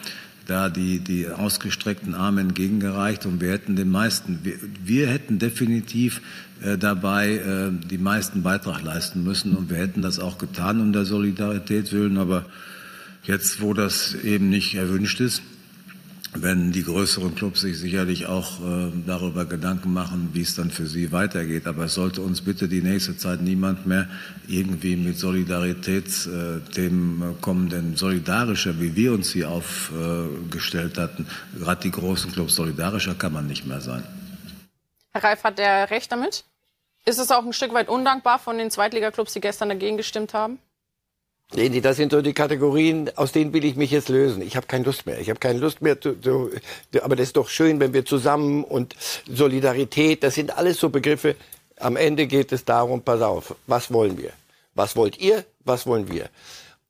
da 0.45 0.69
die, 0.69 0.99
die 0.99 1.27
ausgestreckten 1.27 2.13
Arme 2.13 2.41
entgegengereicht 2.41 3.25
und 3.25 3.41
wir 3.41 3.51
hätten 3.51 3.75
den 3.75 3.89
meisten, 3.89 4.41
wir, 4.43 4.53
wir 4.83 5.07
hätten 5.07 5.39
definitiv 5.39 6.21
äh, 6.61 6.77
dabei 6.77 7.37
äh, 7.37 7.71
die 7.71 7.97
meisten 7.97 8.43
Beitrag 8.43 8.83
leisten 8.83 9.23
müssen 9.23 9.55
und 9.55 9.69
wir 9.69 9.77
hätten 9.77 10.01
das 10.01 10.19
auch 10.19 10.37
getan 10.37 10.81
um 10.81 10.93
der 10.93 11.05
Solidarität 11.05 11.91
willen, 11.91 12.17
aber 12.17 12.45
jetzt, 13.23 13.59
wo 13.61 13.73
das 13.73 14.13
eben 14.13 14.49
nicht 14.49 14.75
erwünscht 14.75 15.19
ist, 15.19 15.41
werden 16.41 16.71
die 16.71 16.83
größeren 16.83 17.35
Clubs 17.35 17.61
sich 17.61 17.77
sicherlich 17.77 18.27
auch 18.27 18.59
äh, 18.59 18.91
darüber 19.05 19.45
Gedanken 19.45 19.93
machen, 19.93 20.29
wie 20.33 20.41
es 20.41 20.55
dann 20.55 20.71
für 20.71 20.85
sie 20.85 21.11
weitergeht. 21.11 21.67
Aber 21.67 21.85
es 21.85 21.93
sollte 21.93 22.21
uns 22.21 22.41
bitte 22.41 22.67
die 22.67 22.81
nächste 22.81 23.17
Zeit 23.17 23.41
niemand 23.41 23.85
mehr 23.85 24.07
irgendwie 24.47 24.95
mit 24.95 25.17
Solidaritätsthemen 25.17 27.21
äh, 27.21 27.41
kommen, 27.41 27.69
denn 27.69 27.95
solidarischer, 27.95 28.79
wie 28.79 28.95
wir 28.95 29.13
uns 29.13 29.31
hier 29.31 29.49
aufgestellt 29.49 30.97
hatten, 30.97 31.27
gerade 31.57 31.81
die 31.81 31.91
großen 31.91 32.31
Clubs, 32.31 32.55
solidarischer 32.55 33.15
kann 33.15 33.33
man 33.33 33.47
nicht 33.47 33.65
mehr 33.65 33.81
sein. 33.81 34.03
Herr 35.13 35.23
Reif, 35.23 35.43
hat 35.43 35.57
der 35.57 35.89
recht 35.89 36.11
damit? 36.11 36.43
Ist 37.05 37.19
es 37.19 37.31
auch 37.31 37.45
ein 37.45 37.53
Stück 37.53 37.73
weit 37.73 37.87
undankbar 37.87 38.39
von 38.39 38.57
den 38.57 38.71
Zweitligaklubs, 38.71 39.33
die 39.33 39.39
gestern 39.39 39.69
dagegen 39.69 39.95
gestimmt 39.95 40.33
haben? 40.33 40.59
Nee, 41.53 41.69
das 41.79 41.97
sind 41.97 42.11
so 42.11 42.21
die 42.21 42.33
Kategorien, 42.33 43.11
aus 43.15 43.31
denen 43.31 43.53
will 43.53 43.63
ich 43.65 43.75
mich 43.75 43.91
jetzt 43.91 44.09
lösen. 44.09 44.41
Ich 44.41 44.55
habe 44.55 44.65
keine 44.65 44.83
Lust 44.83 45.05
mehr. 45.05 45.19
Ich 45.19 45.29
habe 45.29 45.39
keine 45.39 45.59
Lust 45.59 45.81
mehr. 45.81 46.01
Zu, 46.01 46.19
zu, 46.19 46.49
aber 47.01 47.15
das 47.15 47.27
ist 47.27 47.37
doch 47.37 47.49
schön, 47.49 47.79
wenn 47.79 47.93
wir 47.93 48.03
zusammen 48.03 48.63
und 48.63 48.95
Solidarität, 49.29 50.23
das 50.23 50.35
sind 50.35 50.57
alles 50.57 50.79
so 50.79 50.89
Begriffe. 50.89 51.35
Am 51.77 51.97
Ende 51.97 52.25
geht 52.27 52.51
es 52.51 52.65
darum, 52.65 53.01
pass 53.01 53.21
auf, 53.21 53.55
was 53.67 53.93
wollen 53.93 54.17
wir? 54.17 54.31
Was 54.73 54.95
wollt 54.95 55.19
ihr? 55.19 55.45
Was 55.63 55.85
wollen 55.85 56.11
wir? 56.11 56.29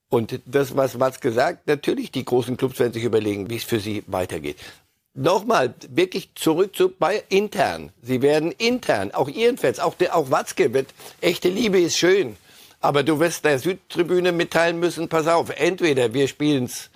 Und 0.09 0.39
das, 0.45 0.75
was 0.77 0.97
Mats 0.97 1.19
gesagt, 1.19 1.67
natürlich 1.67 2.11
die 2.11 2.23
großen 2.23 2.55
Clubs 2.55 2.79
werden 2.79 2.93
sich 2.93 3.03
überlegen, 3.03 3.49
wie 3.49 3.57
es 3.57 3.63
für 3.63 3.79
sie 3.79 4.03
weitergeht. 4.07 4.57
Nochmal, 5.13 5.73
wirklich 5.89 6.29
zurück 6.35 6.75
zu 6.75 6.89
bei 6.89 7.23
intern. 7.29 7.91
Sie 8.01 8.21
werden 8.21 8.51
intern, 8.51 9.11
auch 9.11 9.29
ihren 9.29 9.57
Fans, 9.57 9.79
auch, 9.79 9.95
auch 10.11 10.31
Watzke 10.31 10.73
wird, 10.73 10.93
echte 11.21 11.49
Liebe 11.49 11.79
ist 11.79 11.97
schön. 11.97 12.37
Aber 12.81 13.03
du 13.03 13.19
wirst 13.19 13.45
der 13.45 13.59
Südtribüne 13.59 14.31
mitteilen 14.31 14.79
müssen, 14.79 15.09
pass 15.09 15.27
auf, 15.27 15.49
entweder 15.49 16.13
wir 16.13 16.27
spielen 16.27 16.65
es 16.65 16.89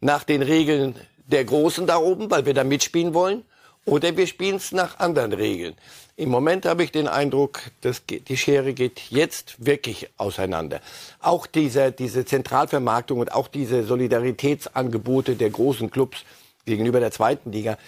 nach 0.00 0.24
den 0.24 0.42
Regeln 0.42 0.94
der 1.26 1.44
Großen 1.44 1.86
da 1.86 1.98
oben, 1.98 2.30
weil 2.30 2.46
wir 2.46 2.54
da 2.54 2.64
mitspielen 2.64 3.14
wollen, 3.14 3.44
oder 3.84 4.16
wir 4.16 4.26
spielen 4.26 4.56
es 4.56 4.72
nach 4.72 4.98
anderen 4.98 5.32
Regeln. 5.32 5.74
Im 6.16 6.30
Moment 6.30 6.66
habe 6.66 6.82
ich 6.82 6.90
den 6.90 7.06
Eindruck, 7.06 7.60
dass 7.80 8.02
die 8.06 8.36
Schere 8.36 8.74
geht 8.74 9.02
jetzt 9.10 9.64
wirklich 9.64 10.10
auseinander. 10.16 10.80
Auch 11.20 11.46
diese, 11.46 11.92
diese 11.92 12.24
Zentralvermarktung 12.24 13.20
und 13.20 13.32
auch 13.32 13.48
diese 13.48 13.84
Solidaritätsangebote 13.84 15.36
der 15.36 15.50
großen 15.50 15.90
Clubs 15.90 16.24
gegenüber 16.66 17.00
der 17.00 17.12
zweiten 17.12 17.52
Liga 17.52 17.78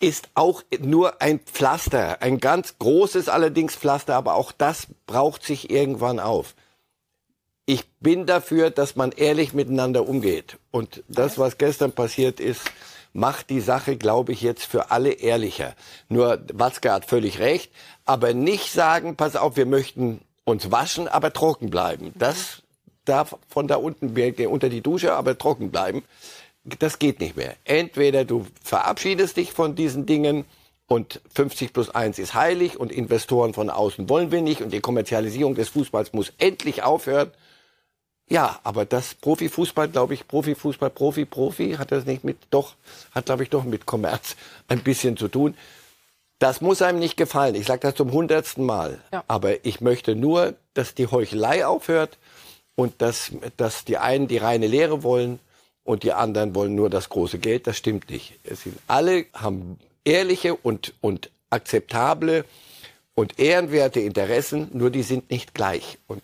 ist 0.00 0.28
auch 0.34 0.62
nur 0.80 1.20
ein 1.20 1.40
Pflaster, 1.40 2.22
ein 2.22 2.38
ganz 2.38 2.78
großes 2.78 3.28
allerdings 3.28 3.74
Pflaster, 3.74 4.14
aber 4.14 4.34
auch 4.34 4.52
das 4.52 4.86
braucht 5.06 5.42
sich 5.42 5.70
irgendwann 5.70 6.20
auf 6.20 6.54
ich 7.68 7.86
bin 8.00 8.24
dafür, 8.24 8.70
dass 8.70 8.96
man 8.96 9.12
ehrlich 9.12 9.52
miteinander 9.52 10.08
umgeht. 10.08 10.56
Und 10.70 11.04
das, 11.06 11.38
was 11.38 11.58
gestern 11.58 11.92
passiert 11.92 12.40
ist, 12.40 12.62
macht 13.12 13.50
die 13.50 13.60
Sache, 13.60 13.98
glaube 13.98 14.32
ich, 14.32 14.40
jetzt 14.40 14.64
für 14.64 14.90
alle 14.90 15.10
ehrlicher. 15.10 15.74
Nur 16.08 16.42
Watzke 16.54 16.90
hat 16.90 17.04
völlig 17.04 17.40
recht, 17.40 17.70
aber 18.06 18.32
nicht 18.32 18.72
sagen, 18.72 19.16
pass 19.16 19.36
auf, 19.36 19.58
wir 19.58 19.66
möchten 19.66 20.22
uns 20.44 20.70
waschen, 20.70 21.08
aber 21.08 21.34
trocken 21.34 21.68
bleiben. 21.68 22.14
Das 22.14 22.62
darf 23.04 23.36
von 23.50 23.68
da 23.68 23.76
unten 23.76 24.16
unter 24.48 24.70
die 24.70 24.80
Dusche, 24.80 25.12
aber 25.12 25.36
trocken 25.36 25.70
bleiben. 25.70 26.04
Das 26.78 26.98
geht 26.98 27.20
nicht 27.20 27.36
mehr. 27.36 27.54
Entweder 27.64 28.24
du 28.24 28.46
verabschiedest 28.62 29.36
dich 29.36 29.52
von 29.52 29.74
diesen 29.74 30.06
Dingen 30.06 30.44
und 30.86 31.20
50 31.34 31.72
plus 31.72 31.90
1 31.90 32.18
ist 32.18 32.34
heilig 32.34 32.78
und 32.78 32.90
Investoren 32.90 33.54
von 33.54 33.70
außen 33.70 34.08
wollen 34.08 34.32
wir 34.32 34.42
nicht 34.42 34.62
und 34.62 34.72
die 34.72 34.80
Kommerzialisierung 34.80 35.54
des 35.54 35.68
Fußballs 35.68 36.12
muss 36.12 36.32
endlich 36.38 36.82
aufhören 36.82 37.30
ja, 38.30 38.60
aber 38.62 38.84
das 38.84 39.14
Profifußball, 39.14 39.88
glaube 39.88 40.14
ich, 40.14 40.28
Profifußball, 40.28 40.90
Profi, 40.90 41.24
Profi, 41.24 41.76
hat 41.78 41.92
das 41.92 42.04
nicht 42.04 42.24
mit, 42.24 42.36
doch, 42.50 42.74
hat, 43.12 43.26
glaube 43.26 43.42
ich, 43.42 43.50
doch 43.50 43.64
mit 43.64 43.86
Kommerz 43.86 44.36
ein 44.68 44.82
bisschen 44.82 45.16
zu 45.16 45.28
tun. 45.28 45.56
Das 46.38 46.60
muss 46.60 46.82
einem 46.82 47.00
nicht 47.00 47.16
gefallen. 47.16 47.56
Ich 47.56 47.66
sage 47.66 47.80
das 47.80 47.96
zum 47.96 48.12
hundertsten 48.12 48.64
Mal. 48.64 49.00
Ja. 49.12 49.24
Aber 49.26 49.64
ich 49.64 49.80
möchte 49.80 50.14
nur, 50.14 50.54
dass 50.74 50.94
die 50.94 51.08
Heuchelei 51.08 51.66
aufhört 51.66 52.18
und 52.76 53.02
dass, 53.02 53.32
dass 53.56 53.84
die 53.84 53.98
einen 53.98 54.28
die 54.28 54.36
reine 54.36 54.68
Lehre 54.68 55.02
wollen 55.02 55.40
und 55.88 56.02
die 56.02 56.12
anderen 56.12 56.54
wollen 56.54 56.74
nur 56.74 56.90
das 56.90 57.08
große 57.08 57.38
Geld. 57.38 57.66
Das 57.66 57.78
stimmt 57.78 58.10
nicht. 58.10 58.34
Es 58.44 58.62
sind 58.64 58.78
alle 58.86 59.24
haben 59.32 59.78
ehrliche 60.04 60.54
und, 60.54 60.92
und 61.00 61.30
akzeptable 61.48 62.44
und 63.14 63.38
ehrenwerte 63.38 64.00
Interessen, 64.00 64.68
nur 64.74 64.90
die 64.90 65.02
sind 65.02 65.30
nicht 65.30 65.54
gleich. 65.54 65.98
Und 66.06 66.22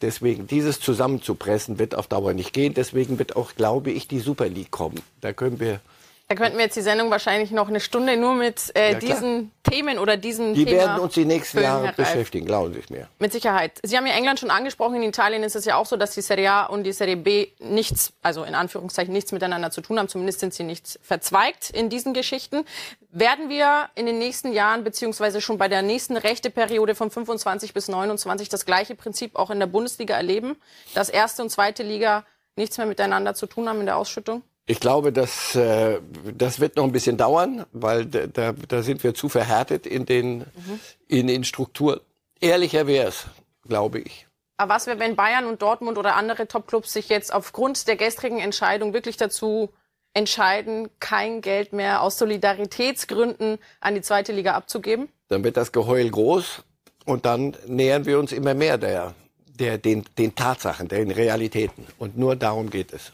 Deswegen, 0.00 0.46
dieses 0.46 0.80
zusammenzupressen 0.80 1.78
wird 1.78 1.94
auf 1.94 2.08
Dauer 2.08 2.34
nicht 2.34 2.52
gehen. 2.52 2.74
Deswegen 2.74 3.18
wird 3.18 3.36
auch, 3.36 3.54
glaube 3.54 3.90
ich, 3.90 4.06
die 4.06 4.18
Super 4.18 4.48
League 4.48 4.70
kommen. 4.70 5.00
Da 5.22 5.32
können 5.32 5.60
wir 5.60 5.80
da 6.28 6.34
könnten 6.36 6.56
wir 6.56 6.64
jetzt 6.64 6.76
die 6.76 6.82
Sendung 6.82 7.10
wahrscheinlich 7.10 7.50
noch 7.50 7.68
eine 7.68 7.80
Stunde 7.80 8.16
nur 8.16 8.34
mit 8.34 8.74
äh, 8.74 8.92
ja, 8.92 8.98
diesen 8.98 9.50
Themen 9.62 9.98
oder 9.98 10.16
diesen 10.16 10.54
Die 10.54 10.64
Thema 10.64 10.78
werden 10.78 11.00
uns 11.00 11.14
die 11.14 11.26
nächsten 11.26 11.60
Jahre 11.60 11.92
beschäftigen, 11.94 12.46
glauben 12.46 12.72
Sie 12.72 12.80
es 12.80 12.88
mir. 12.88 13.08
Mit 13.18 13.32
Sicherheit. 13.32 13.78
Sie 13.82 13.94
haben 13.94 14.06
ja 14.06 14.14
England 14.14 14.40
schon 14.40 14.50
angesprochen. 14.50 14.96
In 14.96 15.02
Italien 15.02 15.42
ist 15.42 15.54
es 15.54 15.66
ja 15.66 15.76
auch 15.76 15.84
so, 15.84 15.98
dass 15.98 16.12
die 16.14 16.22
Serie 16.22 16.50
A 16.50 16.64
und 16.64 16.84
die 16.84 16.92
Serie 16.92 17.18
B 17.18 17.48
nichts, 17.58 18.14
also 18.22 18.42
in 18.44 18.54
Anführungszeichen 18.54 19.12
nichts 19.12 19.32
miteinander 19.32 19.70
zu 19.70 19.82
tun 19.82 19.98
haben. 19.98 20.08
Zumindest 20.08 20.40
sind 20.40 20.54
sie 20.54 20.64
nicht 20.64 20.98
verzweigt 21.02 21.68
in 21.70 21.90
diesen 21.90 22.14
Geschichten. 22.14 22.64
Werden 23.10 23.50
wir 23.50 23.90
in 23.94 24.06
den 24.06 24.18
nächsten 24.18 24.54
Jahren 24.54 24.82
beziehungsweise 24.82 25.42
schon 25.42 25.58
bei 25.58 25.68
der 25.68 25.82
nächsten 25.82 26.16
Rechteperiode 26.16 26.94
von 26.94 27.10
25 27.10 27.74
bis 27.74 27.88
29 27.88 28.48
das 28.48 28.64
gleiche 28.64 28.94
Prinzip 28.94 29.36
auch 29.36 29.50
in 29.50 29.60
der 29.60 29.66
Bundesliga 29.66 30.16
erleben, 30.16 30.56
dass 30.94 31.10
erste 31.10 31.42
und 31.42 31.50
zweite 31.50 31.82
Liga 31.82 32.24
nichts 32.56 32.78
mehr 32.78 32.86
miteinander 32.86 33.34
zu 33.34 33.46
tun 33.46 33.68
haben 33.68 33.80
in 33.80 33.86
der 33.86 33.98
Ausschüttung? 33.98 34.42
Ich 34.66 34.80
glaube, 34.80 35.12
dass, 35.12 35.54
äh, 35.54 36.00
das 36.36 36.58
wird 36.58 36.76
noch 36.76 36.84
ein 36.84 36.92
bisschen 36.92 37.18
dauern, 37.18 37.66
weil 37.72 38.06
da, 38.06 38.26
da, 38.26 38.52
da 38.52 38.82
sind 38.82 39.04
wir 39.04 39.14
zu 39.14 39.28
verhärtet 39.28 39.86
in 39.86 40.06
den, 40.06 40.38
mhm. 40.38 40.80
in 41.06 41.26
den 41.26 41.44
Strukturen. 41.44 42.00
Ehrlicher 42.40 42.86
wäre 42.86 43.08
es, 43.08 43.26
glaube 43.68 44.00
ich. 44.00 44.26
Aber 44.56 44.74
was 44.74 44.86
wäre, 44.86 44.98
wenn 44.98 45.16
Bayern 45.16 45.46
und 45.46 45.60
Dortmund 45.60 45.98
oder 45.98 46.16
andere 46.16 46.46
Topclubs 46.46 46.92
sich 46.92 47.08
jetzt 47.08 47.34
aufgrund 47.34 47.88
der 47.88 47.96
gestrigen 47.96 48.38
Entscheidung 48.38 48.94
wirklich 48.94 49.16
dazu 49.16 49.70
entscheiden, 50.14 50.88
kein 51.00 51.40
Geld 51.40 51.72
mehr 51.72 52.00
aus 52.00 52.18
Solidaritätsgründen 52.18 53.58
an 53.80 53.94
die 53.94 54.00
zweite 54.00 54.32
Liga 54.32 54.54
abzugeben? 54.54 55.08
Dann 55.28 55.44
wird 55.44 55.56
das 55.56 55.72
Geheul 55.72 56.08
groß 56.08 56.62
und 57.04 57.26
dann 57.26 57.56
nähern 57.66 58.06
wir 58.06 58.18
uns 58.18 58.32
immer 58.32 58.54
mehr 58.54 58.78
der, 58.78 59.14
der, 59.46 59.76
den, 59.76 60.04
den 60.16 60.34
Tatsachen, 60.34 60.88
den 60.88 61.10
Realitäten. 61.10 61.86
Und 61.98 62.16
nur 62.16 62.36
darum 62.36 62.70
geht 62.70 62.92
es. 62.92 63.12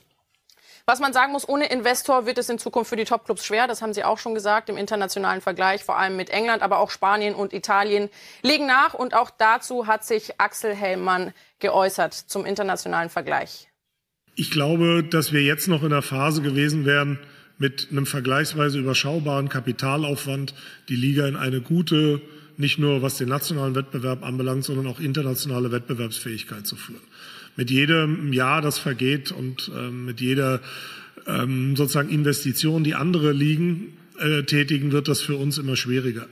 Was 0.91 0.99
man 0.99 1.13
sagen 1.13 1.31
muss, 1.31 1.49
ohne 1.49 1.71
Investor 1.71 2.27
wird 2.27 2.37
es 2.39 2.49
in 2.49 2.59
Zukunft 2.59 2.89
für 2.89 2.97
die 2.97 3.05
Topclubs 3.05 3.45
schwer. 3.45 3.69
Das 3.69 3.81
haben 3.81 3.95
Sie 3.95 4.03
auch 4.03 4.19
schon 4.19 4.35
gesagt 4.35 4.69
im 4.69 4.77
internationalen 4.77 5.41
Vergleich, 5.41 5.85
vor 5.85 5.97
allem 5.97 6.17
mit 6.17 6.31
England, 6.31 6.63
aber 6.63 6.81
auch 6.81 6.91
Spanien 6.91 7.37
und 7.37 7.53
Italien 7.53 8.09
legen 8.43 8.67
nach. 8.67 8.93
Und 8.95 9.15
auch 9.15 9.31
dazu 9.31 9.87
hat 9.87 10.05
sich 10.05 10.41
Axel 10.41 10.75
Hellmann 10.75 11.33
geäußert 11.61 12.13
zum 12.13 12.45
internationalen 12.45 13.09
Vergleich. 13.09 13.69
Ich 14.35 14.51
glaube, 14.51 15.05
dass 15.05 15.33
wir 15.33 15.43
jetzt 15.43 15.69
noch 15.69 15.85
in 15.85 15.91
der 15.91 16.03
Phase 16.03 16.43
gewesen 16.43 16.85
wären, 16.87 17.21
mit 17.57 17.87
einem 17.93 18.05
vergleichsweise 18.05 18.81
überschaubaren 18.81 19.49
Kapitalaufwand 19.49 20.55
die 20.89 20.97
Liga 20.97 21.29
in 21.29 21.37
eine 21.37 21.61
gute, 21.61 22.21
nicht 22.57 22.81
nur 22.81 23.01
was 23.01 23.17
den 23.17 23.29
nationalen 23.29 23.77
Wettbewerb 23.77 24.25
anbelangt, 24.25 24.65
sondern 24.65 24.89
auch 24.89 24.99
internationale 24.99 25.71
Wettbewerbsfähigkeit 25.71 26.67
zu 26.67 26.75
führen 26.75 27.07
mit 27.57 27.71
jedem 27.71 28.33
Jahr, 28.33 28.63
das 28.63 28.79
vergeht 28.79 29.33
und 29.33 29.71
ähm, 29.77 30.05
mit 30.07 30.21
jeder 30.21 30.61
ähm, 31.27 31.77
sozusagen 31.77 32.09
Investition, 32.09 32.85
die 32.85 32.95
andere 32.95 33.33
Ligen 33.33 33.97
äh, 34.19 34.43
tätigen, 34.43 34.93
wird 34.93 35.09
das 35.09 35.21
für 35.21 35.37
uns 35.37 35.59
immer 35.59 35.77
schwieriger. 35.77 36.27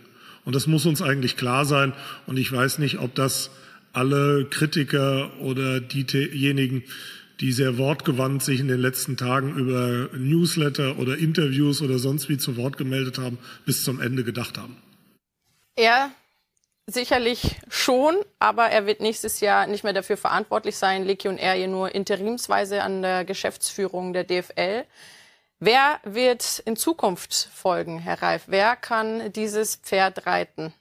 Und 0.44 0.54
das 0.54 0.66
muss 0.66 0.86
uns 0.86 1.02
eigentlich 1.02 1.36
klar 1.36 1.64
sein. 1.64 1.92
Und 2.26 2.38
ich 2.38 2.50
weiß 2.50 2.78
nicht, 2.78 2.98
ob 2.98 3.14
das 3.14 3.50
alle 3.92 4.46
Kritiker 4.48 5.38
oder 5.40 5.80
diejenigen, 5.80 6.84
die 7.40 7.52
sehr 7.52 7.78
wortgewandt 7.78 8.42
sich 8.42 8.60
in 8.60 8.68
den 8.68 8.80
letzten 8.80 9.16
Tagen 9.16 9.56
über 9.56 10.08
Newsletter 10.16 10.98
oder 10.98 11.18
Interviews 11.18 11.82
oder 11.82 11.98
sonst 11.98 12.28
wie 12.28 12.38
zu 12.38 12.56
Wort 12.56 12.76
gemeldet 12.76 13.18
haben, 13.18 13.38
bis 13.64 13.84
zum 13.84 14.00
Ende 14.00 14.24
gedacht 14.24 14.58
haben. 14.58 14.76
Er 15.76 16.10
Sicherlich 16.90 17.56
schon, 17.68 18.16
aber 18.38 18.70
er 18.70 18.86
wird 18.86 19.02
nächstes 19.02 19.40
Jahr 19.40 19.66
nicht 19.66 19.84
mehr 19.84 19.92
dafür 19.92 20.16
verantwortlich 20.16 20.78
sein. 20.78 21.04
Hier 21.06 21.68
nur 21.68 21.94
interimsweise 21.94 22.82
an 22.82 23.02
der 23.02 23.26
Geschäftsführung 23.26 24.14
der 24.14 24.24
DFL. 24.24 24.86
Wer 25.60 26.00
wird 26.04 26.62
in 26.64 26.76
Zukunft 26.76 27.34
folgen, 27.34 27.98
Herr 27.98 28.22
Reif? 28.22 28.44
Wer 28.46 28.74
kann 28.74 29.30
dieses 29.34 29.76
Pferd 29.76 30.24
reiten? 30.24 30.72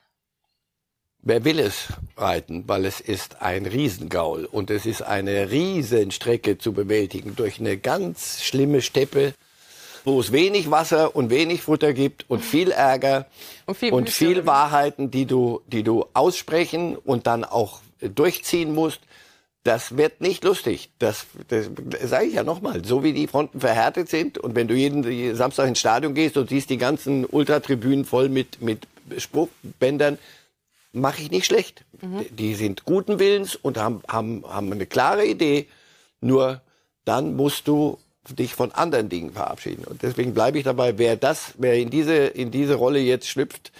Wer 1.23 1.43
will 1.43 1.59
es 1.59 1.89
reiten? 2.15 2.69
Weil 2.69 2.85
es 2.85 3.01
ist 3.01 3.41
ein 3.41 3.65
Riesengaul 3.65 4.45
und 4.45 4.71
es 4.71 4.85
ist 4.85 5.01
eine 5.01 5.51
Riesenstrecke 5.51 6.57
zu 6.57 6.71
bewältigen 6.71 7.35
durch 7.35 7.59
eine 7.59 7.77
ganz 7.77 8.41
schlimme 8.41 8.81
Steppe 8.81 9.33
wo 10.07 10.21
es 10.21 10.31
wenig 10.31 10.71
Wasser 10.71 11.17
und 11.17 11.29
wenig 11.29 11.61
Futter 11.61 11.91
gibt 11.93 12.29
und 12.29 12.39
viel 12.39 12.71
Ärger 12.71 13.25
und 13.65 13.75
viel, 13.75 13.91
und 13.91 14.09
viel 14.09 14.45
Wahrheiten, 14.45 15.11
die 15.11 15.25
du, 15.25 15.61
die 15.67 15.83
du 15.83 16.05
aussprechen 16.13 16.95
und 16.95 17.27
dann 17.27 17.43
auch 17.43 17.81
durchziehen 17.99 18.73
musst. 18.73 19.01
Das 19.65 19.97
wird 19.97 20.21
nicht 20.21 20.45
lustig. 20.45 20.91
Das, 20.97 21.25
das, 21.49 21.69
das 21.75 22.09
sage 22.09 22.27
ich 22.27 22.35
ja 22.35 22.43
nochmal. 22.43 22.85
So 22.85 23.03
wie 23.03 23.11
die 23.11 23.27
Fronten 23.27 23.59
verhärtet 23.59 24.07
sind 24.07 24.37
und 24.37 24.55
wenn 24.55 24.69
du 24.69 24.75
jeden 24.75 25.35
Samstag 25.35 25.67
ins 25.67 25.79
Stadion 25.79 26.13
gehst 26.13 26.37
und 26.37 26.47
siehst 26.47 26.69
die 26.69 26.77
ganzen 26.77 27.25
Ultratribünen 27.25 28.05
voll 28.05 28.29
mit, 28.29 28.61
mit 28.61 28.87
Spruchbändern, 29.17 30.17
mache 30.93 31.21
ich 31.21 31.31
nicht 31.31 31.47
schlecht. 31.47 31.83
Mhm. 32.01 32.25
Die 32.29 32.55
sind 32.55 32.85
guten 32.85 33.19
Willens 33.19 33.57
und 33.57 33.77
haben, 33.77 34.01
haben, 34.07 34.45
haben 34.47 34.71
eine 34.71 34.85
klare 34.85 35.25
Idee. 35.25 35.67
Nur 36.21 36.61
dann 37.03 37.35
musst 37.35 37.67
du 37.67 37.97
dich 38.35 38.53
von 38.53 38.71
anderen 38.71 39.09
Dingen 39.09 39.31
verabschieden. 39.31 39.85
Und 39.85 40.03
deswegen 40.03 40.33
bleibe 40.33 40.57
ich 40.57 40.63
dabei, 40.63 40.97
wer 40.97 41.15
das, 41.15 41.53
wer 41.57 41.75
in 41.75 41.89
diese, 41.89 42.13
in 42.15 42.51
diese 42.51 42.75
Rolle 42.75 42.99
jetzt 42.99 43.27
schlüpft, 43.27 43.71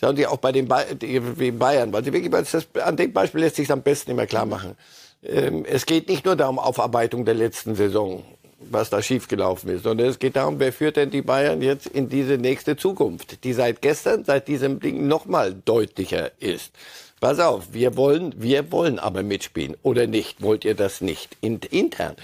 sagen 0.00 0.16
Sie 0.16 0.26
auch 0.26 0.38
bei 0.38 0.52
den 0.52 0.68
Bayern, 0.68 1.92
weil 1.92 2.04
Sie 2.04 2.12
wirklich, 2.12 2.30
das, 2.30 2.66
an 2.82 2.96
dem 2.96 3.12
Beispiel 3.12 3.40
lässt 3.40 3.56
sich 3.56 3.70
am 3.70 3.82
besten 3.82 4.10
immer 4.10 4.26
klar 4.26 4.46
machen. 4.46 4.76
Ähm, 5.22 5.64
es 5.64 5.86
geht 5.86 6.08
nicht 6.08 6.24
nur 6.24 6.36
darum 6.36 6.58
Aufarbeitung 6.58 7.24
der 7.24 7.34
letzten 7.34 7.74
Saison, 7.74 8.22
was 8.58 8.90
da 8.90 9.02
schiefgelaufen 9.02 9.70
ist, 9.70 9.84
sondern 9.84 10.08
es 10.08 10.18
geht 10.18 10.36
darum, 10.36 10.58
wer 10.58 10.72
führt 10.72 10.96
denn 10.96 11.10
die 11.10 11.22
Bayern 11.22 11.62
jetzt 11.62 11.86
in 11.86 12.08
diese 12.08 12.38
nächste 12.38 12.76
Zukunft, 12.76 13.44
die 13.44 13.52
seit 13.52 13.82
gestern, 13.82 14.24
seit 14.24 14.48
diesem 14.48 14.80
Ding 14.80 15.06
noch 15.06 15.26
mal 15.26 15.54
deutlicher 15.54 16.30
ist. 16.40 16.72
Pass 17.20 17.38
auf, 17.40 17.72
wir 17.72 17.96
wollen, 17.96 18.34
wir 18.36 18.70
wollen 18.70 18.98
aber 18.98 19.22
mitspielen 19.22 19.76
oder 19.82 20.06
nicht? 20.06 20.42
Wollt 20.42 20.64
ihr 20.64 20.74
das 20.74 21.00
nicht 21.00 21.38
intern? 21.40 22.16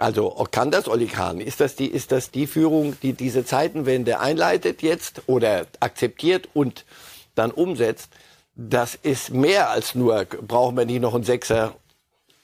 Also 0.00 0.30
kann 0.50 0.70
das 0.70 0.88
Olli 0.88 1.06
Kahn? 1.06 1.42
Ist 1.42 1.60
das 1.60 1.76
die, 1.76 1.86
ist 1.86 2.10
das 2.10 2.30
die 2.30 2.46
Führung, 2.46 2.96
die 3.02 3.12
diese 3.12 3.44
Zeitenwende 3.44 4.18
einleitet 4.18 4.80
jetzt 4.80 5.20
oder 5.26 5.66
akzeptiert 5.80 6.48
und 6.54 6.86
dann 7.34 7.50
umsetzt? 7.50 8.08
Das 8.56 8.94
ist 8.94 9.30
mehr 9.30 9.68
als 9.68 9.94
nur, 9.94 10.24
brauchen 10.24 10.78
wir 10.78 10.86
nicht 10.86 11.02
noch 11.02 11.14
einen 11.14 11.24
Sechser 11.24 11.74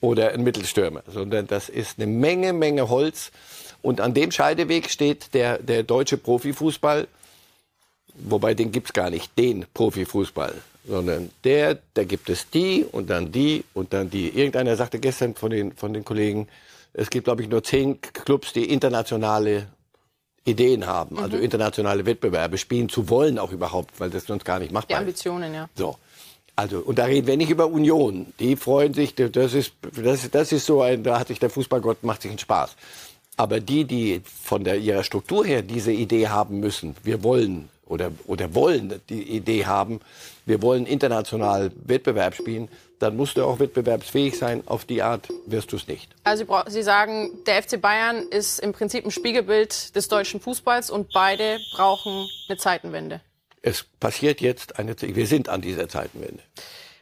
oder 0.01 0.33
einen 0.33 0.43
Mittelstürmer, 0.43 1.01
sondern 1.07 1.47
das 1.47 1.67
ist 1.67 1.97
eine 1.97 2.05
Menge, 2.05 2.53
Menge 2.53 2.89
Holz. 2.89 3.31
Und 3.81 4.01
an 4.01 4.13
dem 4.13 4.31
Scheideweg 4.31 4.91
steht 4.91 5.33
der, 5.33 5.57
der 5.57 5.81
deutsche 5.81 6.17
Profifußball, 6.17 7.07
wobei 8.19 8.53
den 8.53 8.71
gibt's 8.71 8.93
gar 8.93 9.09
nicht, 9.09 9.35
den 9.35 9.65
Profifußball, 9.73 10.53
sondern 10.87 11.31
der, 11.43 11.79
da 11.95 12.03
gibt 12.03 12.29
es 12.29 12.51
die 12.51 12.85
und 12.91 13.09
dann 13.09 13.31
die 13.31 13.63
und 13.73 13.93
dann 13.93 14.11
die. 14.11 14.29
Irgendeiner 14.29 14.75
sagte 14.75 14.99
gestern 14.99 15.33
von 15.33 15.49
den, 15.49 15.71
von 15.71 15.91
den 15.91 16.05
Kollegen, 16.05 16.47
es 16.97 17.11
gibt, 17.11 17.25
glaube 17.25 17.43
ich, 17.43 17.47
nur 17.47 17.63
zehn 17.63 18.01
Clubs, 18.01 18.53
die 18.53 18.65
internationale 18.65 19.67
Ideen 20.43 20.87
haben, 20.87 21.17
also 21.17 21.19
mhm. 21.19 21.33
also 21.33 21.37
internationale 21.37 22.05
Wettbewerbe 22.05 22.57
spielen 22.57 22.89
zu 22.89 23.09
wollen 23.09 23.37
auch 23.37 23.51
überhaupt, 23.51 23.99
weil 23.99 24.09
das 24.09 24.25
sonst 24.25 24.43
gar 24.43 24.59
nicht 24.59 24.71
machbar 24.71 24.97
ist. 24.97 25.23
Die 25.23 25.29
Ambitionen, 25.29 25.53
ja. 25.53 25.69
So. 25.75 25.97
Also, 26.55 26.79
und 26.79 26.97
da 26.97 27.05
reden 27.05 27.27
wir 27.27 27.37
nicht 27.37 27.51
über 27.51 27.67
Union. 27.67 28.33
Die 28.39 28.55
freuen 28.55 28.95
sich, 28.95 29.13
das 29.13 29.53
ist, 29.53 29.73
das, 29.95 30.31
das 30.31 30.51
ist 30.51 30.65
so 30.65 30.81
ein, 30.81 31.03
da 31.03 31.19
hat 31.19 31.27
sich 31.27 31.37
der 31.37 31.51
Fußballgott, 31.51 32.03
macht 32.03 32.23
sich 32.23 32.31
einen 32.31 32.39
Spaß. 32.39 32.75
Aber 33.35 33.59
die, 33.59 33.85
die 33.85 34.21
von 34.25 34.63
der, 34.63 34.77
ihrer 34.77 35.03
Struktur 35.03 35.45
her 35.45 35.61
diese 35.61 35.91
Idee 35.91 36.29
haben 36.29 36.59
müssen, 36.59 36.95
wir 37.03 37.23
wollen 37.23 37.69
oder, 37.85 38.11
oder 38.25 38.55
wollen 38.55 38.99
die 39.09 39.21
Idee 39.21 39.67
haben, 39.67 39.99
wir 40.47 40.63
wollen 40.63 40.87
international 40.87 41.71
Wettbewerb 41.85 42.33
spielen, 42.33 42.69
dann 42.99 43.15
musst 43.15 43.37
du 43.37 43.43
auch 43.43 43.59
wettbewerbsfähig 43.59 44.37
sein. 44.37 44.63
Auf 44.65 44.85
die 44.85 45.01
Art 45.01 45.27
wirst 45.45 45.71
du 45.71 45.75
es 45.75 45.87
nicht. 45.87 46.09
Also 46.23 46.45
Sie 46.67 46.83
sagen, 46.83 47.29
der 47.45 47.61
FC 47.61 47.79
Bayern 47.79 48.27
ist 48.29 48.59
im 48.59 48.73
Prinzip 48.73 49.05
ein 49.05 49.11
Spiegelbild 49.11 49.95
des 49.95 50.07
deutschen 50.07 50.39
Fußballs 50.39 50.89
und 50.89 51.11
beide 51.13 51.59
brauchen 51.73 52.27
eine 52.47 52.57
Zeitenwende. 52.57 53.21
Es 53.61 53.83
passiert 53.83 54.41
jetzt 54.41 54.79
eine, 54.79 54.95
wir 54.99 55.27
sind 55.27 55.49
an 55.49 55.61
dieser 55.61 55.89
Zeitenwende. 55.89 56.41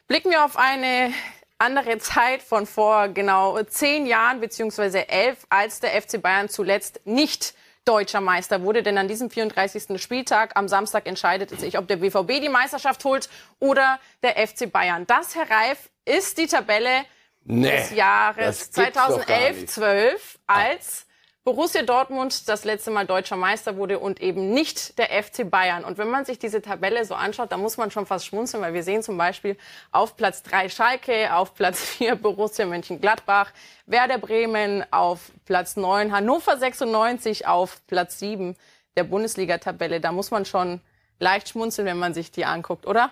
Blicken 0.07 0.31
wir 0.31 0.45
auf 0.45 0.57
eine 0.57 1.13
andere 1.57 1.97
Zeit 1.99 2.41
von 2.41 2.65
vor 2.65 3.07
genau 3.09 3.61
zehn 3.63 4.05
Jahren 4.05 4.41
beziehungsweise 4.41 5.07
elf, 5.07 5.45
als 5.49 5.79
der 5.79 5.99
FC 6.01 6.21
Bayern 6.21 6.49
zuletzt 6.49 7.01
nicht 7.05 7.53
deutscher 7.85 8.21
Meister 8.21 8.61
wurde. 8.63 8.83
Denn 8.83 8.97
an 8.97 9.07
diesem 9.07 9.29
34. 9.29 10.01
Spieltag 10.01 10.55
am 10.55 10.67
Samstag 10.67 11.07
entscheidet 11.07 11.51
es 11.51 11.61
sich, 11.61 11.77
ob 11.77 11.87
der 11.87 11.97
BVB 11.97 12.41
die 12.41 12.49
Meisterschaft 12.49 13.03
holt 13.05 13.29
oder 13.59 13.99
der 14.23 14.35
FC 14.45 14.71
Bayern. 14.71 15.05
Das, 15.07 15.35
Herr 15.35 15.49
Reif, 15.49 15.89
ist 16.03 16.37
die 16.37 16.47
Tabelle 16.47 17.05
nee, 17.43 17.71
des 17.71 17.91
Jahres 17.91 18.73
2011-12, 18.73 20.13
als 20.47 21.04
Borussia 21.45 21.83
Dortmund 21.83 22.49
das 22.49 22.65
letzte 22.65 22.89
Mal 22.89 23.05
deutscher 23.05 23.35
Meister 23.35 23.77
wurde 23.77 23.99
und 23.99 24.19
eben 24.19 24.49
nicht 24.49 24.97
der 24.97 25.09
FC 25.23 25.47
Bayern. 25.47 25.85
Und 25.85 25.99
wenn 25.99 26.09
man 26.09 26.25
sich 26.25 26.39
diese 26.39 26.59
Tabelle 26.59 27.05
so 27.05 27.13
anschaut, 27.13 27.51
da 27.51 27.57
muss 27.57 27.77
man 27.77 27.91
schon 27.91 28.07
fast 28.07 28.25
schmunzeln, 28.25 28.63
weil 28.63 28.73
wir 28.73 28.81
sehen 28.81 29.03
zum 29.03 29.15
Beispiel 29.15 29.55
auf 29.91 30.17
Platz 30.17 30.41
3 30.41 30.69
Schalke, 30.69 31.35
auf 31.35 31.53
Platz 31.53 31.81
4 31.97 32.15
Borussia 32.15 32.65
Mönchengladbach, 32.65 33.51
Werder 33.85 34.17
Bremen 34.17 34.91
auf 34.91 35.31
Platz 35.45 35.75
9, 35.75 36.11
Hannover 36.11 36.57
96 36.57 37.45
auf 37.45 37.79
Platz 37.85 38.17
7 38.17 38.55
der 38.97 39.03
Bundesliga-Tabelle. 39.03 39.99
Da 40.01 40.11
muss 40.11 40.31
man 40.31 40.45
schon 40.45 40.81
leicht 41.19 41.49
schmunzeln, 41.49 41.85
wenn 41.85 41.99
man 41.99 42.15
sich 42.15 42.31
die 42.31 42.45
anguckt, 42.45 42.87
oder? 42.87 43.11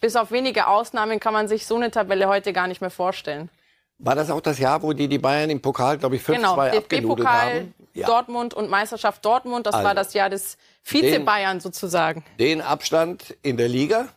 Bis 0.00 0.16
auf 0.16 0.30
wenige 0.30 0.68
Ausnahmen 0.68 1.20
kann 1.20 1.34
man 1.34 1.48
sich 1.48 1.66
so 1.66 1.76
eine 1.76 1.90
Tabelle 1.90 2.28
heute 2.28 2.54
gar 2.54 2.66
nicht 2.66 2.80
mehr 2.80 2.88
vorstellen. 2.88 3.50
War 3.98 4.16
das 4.16 4.30
auch 4.30 4.40
das 4.40 4.58
Jahr, 4.58 4.82
wo 4.82 4.92
die 4.92 5.08
die 5.08 5.18
Bayern 5.18 5.50
im 5.50 5.60
Pokal, 5.60 5.98
glaube 5.98 6.16
ich, 6.16 6.22
5-2 6.22 6.34
genau, 6.34 6.60
abgenudelt 6.60 7.28
haben? 7.28 7.74
Ja. 7.92 8.06
Dortmund 8.06 8.52
und 8.52 8.68
Meisterschaft 8.68 9.24
Dortmund, 9.24 9.66
das 9.66 9.74
also, 9.74 9.86
war 9.86 9.94
das 9.94 10.14
Jahr 10.14 10.28
des 10.28 10.56
Vize-Bayern 10.82 11.60
sozusagen. 11.60 12.24
Den 12.40 12.60
Abstand 12.60 13.36
in 13.42 13.56
der 13.56 13.68
Liga 13.68 14.08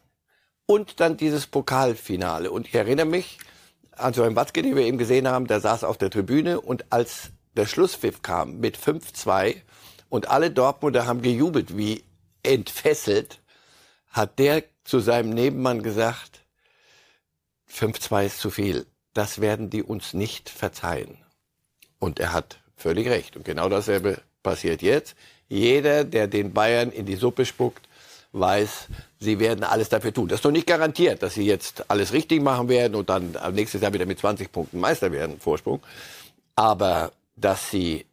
und 0.65 0.99
dann 0.99 1.15
dieses 1.15 1.45
Pokalfinale. 1.45 2.49
Und 2.49 2.67
ich 2.67 2.73
erinnere 2.73 3.05
mich 3.05 3.37
an 3.91 4.13
so 4.13 4.23
einen 4.23 4.35
Watzke, 4.35 4.63
den 4.63 4.75
wir 4.75 4.83
eben 4.83 4.97
gesehen 4.97 5.27
haben, 5.27 5.45
der 5.47 5.59
saß 5.59 5.83
auf 5.83 5.97
der 5.97 6.09
Tribüne 6.09 6.59
und 6.59 6.91
als 6.91 7.29
der 7.55 7.67
Schlusspfiff 7.67 8.23
kam 8.23 8.59
mit 8.59 8.77
5-2 8.77 9.57
und 10.09 10.29
alle 10.29 10.49
Dortmunder 10.49 11.05
haben 11.05 11.21
gejubelt 11.21 11.77
wie 11.77 12.03
entfesselt, 12.41 13.41
hat 14.09 14.39
der 14.39 14.63
zu 14.83 14.99
seinem 14.99 15.29
Nebenmann 15.29 15.83
gesagt, 15.83 16.41
5-2 17.71 18.25
ist 18.25 18.39
zu 18.39 18.49
viel 18.49 18.87
das 19.17 19.41
werden 19.41 19.71
die 19.71 19.81
uns 19.81 20.13
nicht 20.13 20.47
verzeihen. 20.47 21.17
Und 21.97 22.19
er 22.19 22.33
hat 22.33 22.59
völlig 22.75 23.09
recht. 23.09 23.35
Und 23.35 23.45
genau 23.45 23.67
dasselbe 23.67 24.21
passiert 24.43 24.83
jetzt. 24.83 25.15
Jeder, 25.49 26.03
der 26.03 26.27
den 26.27 26.53
Bayern 26.53 26.91
in 26.91 27.07
die 27.07 27.15
Suppe 27.15 27.45
spuckt, 27.45 27.87
weiß, 28.33 28.87
sie 29.19 29.39
werden 29.39 29.63
alles 29.63 29.89
dafür 29.89 30.13
tun. 30.13 30.27
Das 30.27 30.37
ist 30.37 30.45
doch 30.45 30.51
nicht 30.51 30.67
garantiert, 30.67 31.23
dass 31.23 31.33
sie 31.33 31.45
jetzt 31.45 31.89
alles 31.89 32.13
richtig 32.13 32.43
machen 32.43 32.69
werden 32.69 32.93
und 32.93 33.09
dann 33.09 33.35
nächstes 33.53 33.81
Jahr 33.81 33.93
wieder 33.93 34.05
mit 34.05 34.19
20 34.19 34.51
Punkten 34.51 34.79
Meister 34.79 35.11
werden, 35.11 35.39
Vorsprung. 35.39 35.81
Aber 36.55 37.11
dass 37.35 37.71
sie 37.71 38.05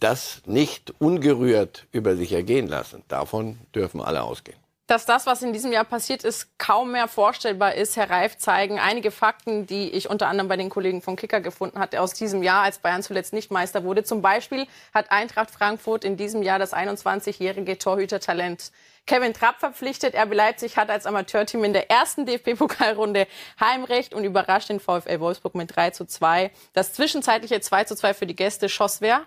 das 0.00 0.42
nicht 0.46 0.92
ungerührt 0.98 1.86
über 1.92 2.16
sich 2.16 2.32
ergehen 2.32 2.66
lassen, 2.66 3.04
davon 3.06 3.58
dürfen 3.72 4.00
alle 4.00 4.22
ausgehen. 4.22 4.63
Dass 4.86 5.06
das, 5.06 5.24
was 5.24 5.40
in 5.40 5.54
diesem 5.54 5.72
Jahr 5.72 5.84
passiert 5.84 6.24
ist, 6.24 6.58
kaum 6.58 6.92
mehr 6.92 7.08
vorstellbar 7.08 7.74
ist, 7.74 7.96
Herr 7.96 8.10
Reif, 8.10 8.36
zeigen 8.36 8.78
einige 8.78 9.10
Fakten, 9.10 9.66
die 9.66 9.88
ich 9.88 10.10
unter 10.10 10.28
anderem 10.28 10.48
bei 10.48 10.58
den 10.58 10.68
Kollegen 10.68 11.00
von 11.00 11.16
Kicker 11.16 11.40
gefunden 11.40 11.78
hatte 11.78 12.02
aus 12.02 12.12
diesem 12.12 12.42
Jahr, 12.42 12.64
als 12.64 12.80
Bayern 12.80 13.02
zuletzt 13.02 13.32
nicht 13.32 13.50
Meister 13.50 13.82
wurde. 13.82 14.04
Zum 14.04 14.20
Beispiel 14.20 14.66
hat 14.92 15.10
Eintracht 15.10 15.50
Frankfurt 15.50 16.04
in 16.04 16.18
diesem 16.18 16.42
Jahr 16.42 16.58
das 16.58 16.74
21-jährige 16.74 17.78
Torhütertalent 17.78 18.72
Kevin 19.06 19.32
Trapp 19.32 19.58
verpflichtet. 19.58 20.14
RB 20.14 20.34
Leipzig 20.34 20.76
hat 20.76 20.90
als 20.90 21.06
Amateurteam 21.06 21.64
in 21.64 21.72
der 21.72 21.90
ersten 21.90 22.26
DFB-Pokalrunde 22.26 23.26
Heimrecht 23.58 24.12
und 24.12 24.24
überrascht 24.24 24.68
den 24.68 24.80
VfL 24.80 25.18
Wolfsburg 25.18 25.54
mit 25.54 25.74
3 25.74 25.90
zu 25.90 26.04
2. 26.04 26.50
Das 26.74 26.92
zwischenzeitliche 26.92 27.58
2 27.58 27.84
zu 27.84 27.96
2 27.96 28.12
für 28.12 28.26
die 28.26 28.36
Gäste 28.36 28.68
schoss 28.68 29.00
wer? 29.00 29.24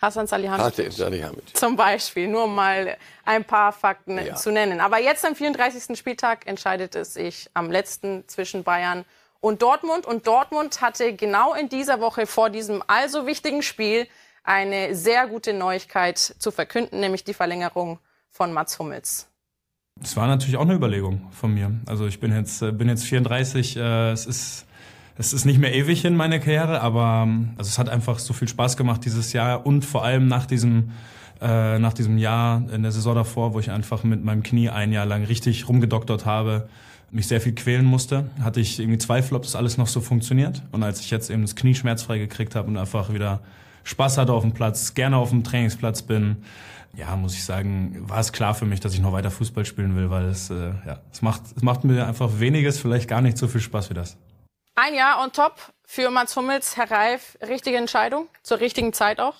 Hasan 0.00 0.26
Salihamidzic. 0.26 0.92
Salihamidzic. 0.92 1.56
Zum 1.56 1.76
Beispiel, 1.76 2.28
nur 2.28 2.46
mal 2.46 2.96
ein 3.24 3.44
paar 3.44 3.72
Fakten 3.72 4.18
ja. 4.18 4.36
zu 4.36 4.52
nennen. 4.52 4.80
Aber 4.80 5.00
jetzt 5.00 5.24
am 5.24 5.34
34. 5.34 5.98
Spieltag 5.98 6.46
entscheidet 6.46 6.94
es 6.94 7.14
sich 7.14 7.50
am 7.54 7.70
letzten 7.70 8.26
zwischen 8.28 8.62
Bayern 8.62 9.04
und 9.40 9.60
Dortmund. 9.62 10.06
Und 10.06 10.26
Dortmund 10.26 10.80
hatte 10.80 11.14
genau 11.14 11.54
in 11.54 11.68
dieser 11.68 12.00
Woche 12.00 12.26
vor 12.26 12.48
diesem 12.48 12.82
also 12.86 13.26
wichtigen 13.26 13.62
Spiel 13.62 14.06
eine 14.44 14.94
sehr 14.94 15.26
gute 15.26 15.52
Neuigkeit 15.52 16.18
zu 16.18 16.50
verkünden, 16.50 17.00
nämlich 17.00 17.24
die 17.24 17.34
Verlängerung 17.34 17.98
von 18.30 18.52
Mats 18.52 18.78
Hummels. 18.78 19.28
Das 19.96 20.16
war 20.16 20.28
natürlich 20.28 20.56
auch 20.56 20.62
eine 20.62 20.74
Überlegung 20.74 21.28
von 21.32 21.52
mir. 21.52 21.72
Also 21.86 22.06
ich 22.06 22.20
bin 22.20 22.32
jetzt, 22.32 22.62
äh, 22.62 22.70
bin 22.70 22.88
jetzt 22.88 23.04
34, 23.04 23.76
äh, 23.76 24.12
es 24.12 24.26
ist 24.26 24.67
es 25.18 25.32
ist 25.32 25.44
nicht 25.44 25.58
mehr 25.58 25.74
ewig 25.74 26.04
in 26.04 26.16
meiner 26.16 26.38
Karriere, 26.38 26.80
aber 26.80 27.24
ähm, 27.26 27.50
also 27.58 27.68
es 27.68 27.78
hat 27.78 27.88
einfach 27.88 28.20
so 28.20 28.32
viel 28.32 28.48
Spaß 28.48 28.76
gemacht 28.76 29.04
dieses 29.04 29.32
Jahr 29.32 29.66
und 29.66 29.84
vor 29.84 30.04
allem 30.04 30.28
nach 30.28 30.46
diesem 30.46 30.90
äh, 31.40 31.78
nach 31.78 31.92
diesem 31.92 32.18
Jahr 32.18 32.62
in 32.72 32.82
der 32.82 32.92
Saison 32.92 33.14
davor, 33.14 33.54
wo 33.54 33.60
ich 33.60 33.70
einfach 33.70 34.02
mit 34.04 34.24
meinem 34.24 34.42
Knie 34.42 34.70
ein 34.70 34.92
Jahr 34.92 35.06
lang 35.06 35.24
richtig 35.24 35.68
rumgedoktert 35.68 36.26
habe, 36.26 36.68
mich 37.10 37.28
sehr 37.28 37.40
viel 37.40 37.54
quälen 37.54 37.84
musste, 37.84 38.28
hatte 38.40 38.60
ich 38.60 38.80
irgendwie 38.80 38.98
Zweifel, 38.98 39.36
ob 39.36 39.42
das 39.42 39.54
alles 39.54 39.78
noch 39.78 39.86
so 39.86 40.00
funktioniert. 40.00 40.62
Und 40.72 40.82
als 40.82 41.00
ich 41.00 41.10
jetzt 41.10 41.30
eben 41.30 41.42
das 41.42 41.54
Knie 41.54 41.74
schmerzfrei 41.74 42.18
gekriegt 42.18 42.54
habe 42.54 42.68
und 42.68 42.76
einfach 42.76 43.12
wieder 43.12 43.40
Spaß 43.84 44.18
hatte 44.18 44.32
auf 44.32 44.42
dem 44.42 44.52
Platz, 44.52 44.94
gerne 44.94 45.16
auf 45.16 45.30
dem 45.30 45.44
Trainingsplatz 45.44 46.02
bin, 46.02 46.38
ja, 46.96 47.14
muss 47.16 47.34
ich 47.34 47.44
sagen, 47.44 47.96
war 48.08 48.18
es 48.18 48.32
klar 48.32 48.54
für 48.54 48.66
mich, 48.66 48.80
dass 48.80 48.94
ich 48.94 49.00
noch 49.00 49.12
weiter 49.12 49.30
Fußball 49.30 49.64
spielen 49.64 49.94
will, 49.94 50.10
weil 50.10 50.24
es, 50.24 50.50
äh, 50.50 50.72
ja, 50.86 50.98
es 51.12 51.22
macht, 51.22 51.42
es 51.56 51.62
macht 51.62 51.84
mir 51.84 52.06
einfach 52.06 52.40
weniges, 52.40 52.80
vielleicht 52.80 53.08
gar 53.08 53.20
nicht 53.20 53.38
so 53.38 53.46
viel 53.46 53.60
Spaß 53.60 53.90
wie 53.90 53.94
das. 53.94 54.16
Ein 54.80 54.94
Jahr 54.94 55.20
on 55.24 55.32
top 55.32 55.54
für 55.84 56.08
Mats 56.08 56.36
Hummels, 56.36 56.76
Herr 56.76 56.88
Reif, 56.88 57.36
richtige 57.42 57.76
Entscheidung, 57.76 58.28
zur 58.44 58.60
richtigen 58.60 58.92
Zeit 58.92 59.18
auch? 59.18 59.34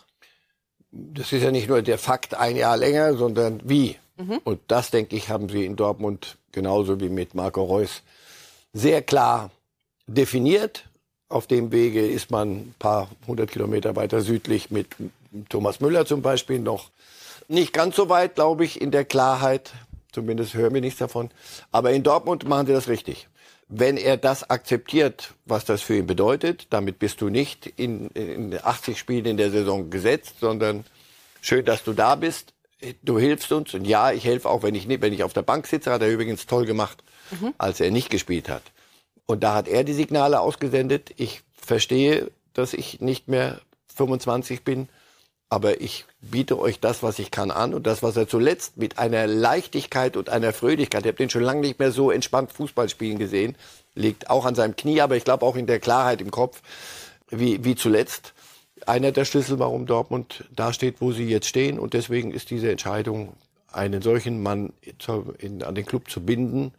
Das 0.91 1.33
ist 1.33 1.45
ja 1.45 1.53
nicht 1.53 1.69
nur 1.69 1.81
der 1.81 1.97
Fakt 1.97 2.35
ein 2.35 2.57
Jahr 2.57 2.77
länger, 2.77 3.15
sondern 3.15 3.61
wie. 3.63 3.97
Mhm. 4.17 4.41
Und 4.43 4.61
das, 4.67 4.91
denke 4.91 5.15
ich, 5.15 5.29
haben 5.29 5.49
sie 5.49 5.65
in 5.65 5.77
Dortmund 5.77 6.39
genauso 6.51 7.01
wie 7.01 7.09
mit 7.09 7.37
Marco 7.37 7.63
Reus 7.63 8.03
sehr 8.73 9.01
klar 9.01 9.53
definiert. 10.09 10.89
Auf 11.29 11.47
dem 11.47 11.71
Wege 11.71 12.05
ist 12.05 12.33
man 12.33 12.51
ein 12.57 12.75
paar 12.81 13.09
hundert 13.29 13.53
Kilometer 13.53 13.95
weiter 13.95 14.23
südlich 14.23 14.73
mit 14.73 14.89
Thomas 15.51 15.79
Müller 15.79 16.05
zum 16.05 16.21
Beispiel 16.21 16.59
noch 16.59 16.91
nicht 17.47 17.73
ganz 17.73 17.95
so 17.95 18.09
weit, 18.09 18.35
glaube 18.35 18.65
ich, 18.65 18.81
in 18.81 18.91
der 18.91 19.05
Klarheit. 19.05 19.71
Zumindest 20.11 20.55
hören 20.55 20.75
wir 20.75 20.81
nichts 20.81 20.99
davon. 20.99 21.31
Aber 21.71 21.93
in 21.93 22.03
Dortmund 22.03 22.49
machen 22.49 22.67
sie 22.67 22.73
das 22.73 22.89
richtig. 22.89 23.29
Wenn 23.69 23.99
er 23.99 24.17
das 24.17 24.49
akzeptiert, 24.49 25.35
was 25.45 25.65
das 25.65 25.83
für 25.83 25.97
ihn 25.97 26.07
bedeutet, 26.07 26.69
damit 26.71 26.99
bist 26.99 27.21
du 27.21 27.29
nicht 27.29 27.67
in, 27.67 28.09
in 28.09 28.59
80 28.63 28.99
Spielen 28.99 29.27
in 29.27 29.37
der 29.37 29.51
Saison 29.51 29.91
gesetzt, 29.91 30.37
sondern 30.41 30.85
schön, 31.43 31.65
dass 31.65 31.85
du 31.85 31.93
da 31.93 32.15
bist. 32.15 32.55
Du 33.03 33.19
hilfst 33.19 33.53
uns. 33.53 33.75
Und 33.75 33.87
ja, 33.87 34.13
ich 34.13 34.25
helfe 34.25 34.49
auch, 34.49 34.63
wenn 34.63 34.75
ich, 34.75 34.87
nicht, 34.87 35.03
wenn 35.03 35.13
ich 35.13 35.23
auf 35.23 35.35
der 35.35 35.43
Bank 35.43 35.67
sitze, 35.67 35.91
hat 35.91 36.01
er 36.01 36.11
übrigens 36.11 36.47
toll 36.47 36.65
gemacht, 36.65 37.03
mhm. 37.31 37.53
als 37.59 37.81
er 37.81 37.91
nicht 37.91 38.09
gespielt 38.09 38.49
hat. 38.49 38.63
Und 39.27 39.43
da 39.45 39.55
hat 39.55 39.69
er 39.69 39.85
die 39.85 39.93
Signale 39.93 40.41
ausgesendet. 40.41 41.13
Ich 41.17 41.43
verstehe, 41.53 42.31
dass 42.55 42.73
ich 42.73 43.01
nicht 43.01 43.29
mehr 43.29 43.61
25 43.95 44.65
bin 44.65 44.89
aber 45.51 45.81
ich 45.81 46.05
biete 46.21 46.59
euch 46.59 46.81
das, 46.81 47.03
was 47.03 47.19
ich 47.19 47.31
kann, 47.31 47.51
an 47.51 47.73
und 47.75 47.87
das, 47.87 48.03
was 48.03 48.17
er 48.17 48.29
zuletzt 48.29 48.77
mit 48.77 48.99
einer 48.99 49.27
Leichtigkeit 49.27 50.17
und 50.17 50.29
einer 50.29 50.53
Fröhlichkeit, 50.53 51.03
ich 51.03 51.09
habe 51.09 51.17
den 51.17 51.31
schon 51.31 51.43
lange 51.43 51.61
nicht 51.61 51.79
mehr 51.79 51.91
so 51.91 52.11
entspannt 52.11 52.53
Fußball 52.53 52.89
spielen 52.89 53.19
gesehen, 53.19 53.57
liegt 53.95 54.31
auch 54.31 54.45
an 54.45 54.55
seinem 54.55 54.77
Knie, 54.77 55.01
aber 55.01 55.17
ich 55.17 55.25
glaube 55.25 55.45
auch 55.47 55.57
in 55.57 55.67
der 55.67 55.81
Klarheit 55.81 56.21
im 56.21 56.31
Kopf, 56.31 56.61
wie, 57.31 57.65
wie 57.65 57.77
zuletzt. 57.77 58.35
Einer 58.87 59.11
der 59.11 59.25
Schlüssel, 59.25 59.59
warum 59.59 59.87
Dortmund 59.87 60.45
da 60.55 60.73
steht, 60.73 61.01
wo 61.01 61.13
sie 61.13 61.29
jetzt 61.29 61.49
stehen. 61.49 61.81
Und 61.81 61.95
deswegen 61.95 62.31
ist 62.31 62.51
diese 62.51 62.71
Entscheidung, 62.71 63.33
einen 63.73 64.03
solchen 64.03 64.43
Mann 64.43 64.73
zu, 64.99 65.35
in, 65.39 65.63
an 65.63 65.75
den 65.75 65.85
Club 65.85 66.11
zu 66.11 66.21
binden 66.25 66.73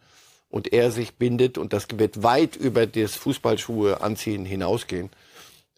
und 0.49 0.73
er 0.73 0.91
sich 0.91 1.15
bindet 1.15 1.57
und 1.57 1.73
das 1.73 1.87
wird 1.93 2.23
weit 2.23 2.55
über 2.55 2.87
das 2.87 3.15
Fußballschuhe 3.15 4.01
anziehen 4.01 4.45
hinausgehen, 4.45 5.09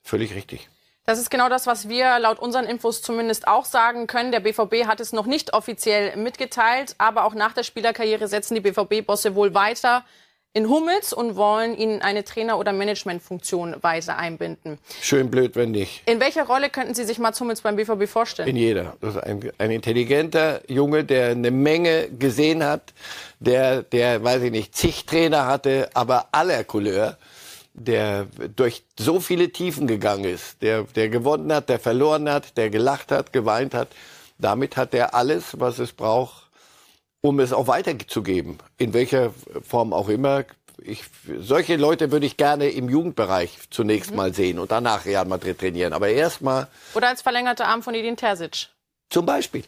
völlig 0.04 0.34
richtig. 0.36 0.70
Das 1.06 1.18
ist 1.18 1.32
genau 1.32 1.50
das, 1.50 1.66
was 1.66 1.90
wir 1.90 2.20
laut 2.20 2.40
unseren 2.40 2.66
Infos 2.66 3.02
zumindest 3.02 3.48
auch 3.48 3.66
sagen 3.66 4.06
können. 4.06 4.32
Der 4.32 4.40
BVB 4.40 4.86
hat 4.86 5.00
es 5.00 5.14
noch 5.14 5.26
nicht 5.26 5.54
offiziell 5.54 6.16
mitgeteilt, 6.16 6.96
aber 7.00 7.26
auch 7.26 7.34
nach 7.34 7.54
der 7.54 7.64
Spielerkarriere 7.64 8.28
setzen 8.28 8.54
die 8.54 8.62
BVB-Bosse 8.62 9.34
wohl 9.34 9.54
weiter 9.56 10.06
in 10.54 10.68
Hummels 10.68 11.14
und 11.14 11.38
wollen 11.38 11.78
ihn 11.78 12.02
eine 12.02 12.26
Trainer- 12.26 12.60
oder 12.60 12.74
Managementfunktion 12.74 13.78
weiter 13.82 14.18
einbinden. 14.18 14.80
Schön 15.02 15.32
blöd, 15.32 15.56
wenn 15.56 15.72
nicht. 15.72 16.02
In 16.06 16.20
welcher 16.20 16.46
Rolle 16.46 16.70
könnten 16.70 16.94
Sie 16.94 17.06
sich 17.06 17.20
Mats 17.20 17.40
Hummels 17.40 17.62
beim 17.62 17.78
BVB 17.78 18.08
vorstellen? 18.08 18.50
In 18.50 18.58
jeder. 18.58 18.98
Das 19.00 19.16
ist 19.16 19.24
ein, 19.24 19.50
ein 19.58 19.72
intelligenter 19.72 20.62
Junge, 20.68 21.06
der 21.06 21.30
eine 21.30 21.52
Menge 21.52 22.10
gesehen 22.10 22.64
hat, 22.66 22.94
der, 23.40 23.82
der, 23.84 24.24
weiß 24.24 24.44
ich 24.44 24.52
nicht, 24.52 24.76
zig 24.76 25.06
Trainer 25.06 25.48
hatte, 25.48 25.90
aber 25.94 26.28
aller 26.34 26.66
Couleur 26.66 27.18
der 27.74 28.28
durch 28.56 28.84
so 28.98 29.20
viele 29.20 29.52
Tiefen 29.52 29.88
gegangen 29.88 30.26
ist, 30.26 30.62
der, 30.62 30.84
der 30.84 31.10
gewonnen 31.10 31.52
hat, 31.54 31.70
der 31.70 31.80
verloren 31.80 32.30
hat, 32.30 32.58
der 32.58 32.70
gelacht 32.70 33.12
hat, 33.12 33.34
geweint 33.34 33.74
hat. 33.74 33.90
Damit 34.38 34.76
hat 34.76 34.94
er 34.94 35.14
alles, 35.14 35.60
was 35.60 35.80
es 35.80 35.94
braucht, 35.94 36.50
um 37.22 37.40
es 37.40 37.54
auch 37.54 37.68
weiterzugeben. 37.68 38.58
In 38.78 38.94
welcher 38.94 39.34
Form 39.62 39.94
auch 39.94 40.10
immer. 40.10 40.46
Ich, 40.84 41.04
solche 41.40 41.76
Leute 41.76 42.12
würde 42.12 42.26
ich 42.26 42.38
gerne 42.38 42.70
im 42.70 42.90
Jugendbereich 42.90 43.60
zunächst 43.70 44.12
mhm. 44.12 44.18
mal 44.18 44.34
sehen 44.34 44.58
und 44.58 44.72
danach 44.72 45.06
Real 45.06 45.26
Madrid 45.26 45.60
trainieren. 45.60 45.94
Aber 45.94 46.10
erstmal. 46.10 46.68
Oder 46.96 47.10
als 47.10 47.22
verlängerter 47.22 47.68
Arm 47.68 47.84
von 47.84 47.94
Edin 47.94 48.18
Terzic. 48.18 48.70
Zum 49.10 49.26
Beispiel. 49.26 49.64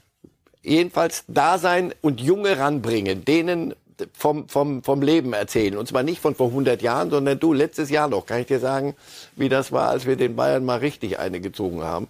Jedenfalls 0.63 1.26
da 1.28 1.58
sein 1.58 1.94
und 2.02 2.22
Junge 2.22 2.58
ranbringen, 2.58 3.26
denen 3.26 3.76
vom, 4.13 4.48
vom, 4.50 4.84
vom 4.84 5.02
Leben 5.02 5.34
erzählen. 5.34 5.78
Und 5.78 5.88
zwar 5.88 6.04
nicht 6.04 6.22
von 6.22 6.36
vor 6.36 6.48
100 6.48 6.82
Jahren, 6.82 7.10
sondern 7.10 7.39
du, 7.39 7.54
letztes 7.54 7.89
Jahr 7.89 8.08
noch, 8.08 8.26
kann 8.26 8.42
ich 8.42 8.48
dir 8.48 8.60
sagen, 8.60 8.96
wie 9.36 9.50
das 9.50 9.72
war, 9.72 9.89
als 9.89 10.06
wir 10.06 10.16
den 10.16 10.36
Bayern 10.36 10.66
mal 10.66 10.80
richtig 10.80 11.20
eine 11.20 11.39
gezogen 11.39 11.84
haben. 11.84 12.08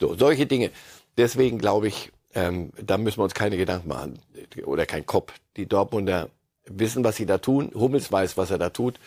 So, 0.00 0.14
solche 0.14 0.46
Dinge. 0.46 0.70
Deswegen 1.16 1.58
glaube 1.58 1.88
ich, 1.88 2.10
ähm, 2.34 2.70
da 2.80 2.98
müssen 2.98 3.18
wir 3.18 3.24
uns 3.24 3.34
keine 3.34 3.56
Gedanken 3.56 3.88
machen. 3.88 4.18
Oder 4.64 4.86
kein 4.86 5.06
Kopf. 5.06 5.32
Die 5.56 5.66
Dortmunder 5.66 6.28
wissen, 6.66 7.04
was 7.04 7.16
sie 7.16 7.26
da 7.26 7.38
tun. 7.38 7.72
Hummels 7.74 8.10
weiß, 8.10 8.36
was 8.36 8.50
er 8.50 8.58
da 8.58 8.70
tut. 8.70 8.98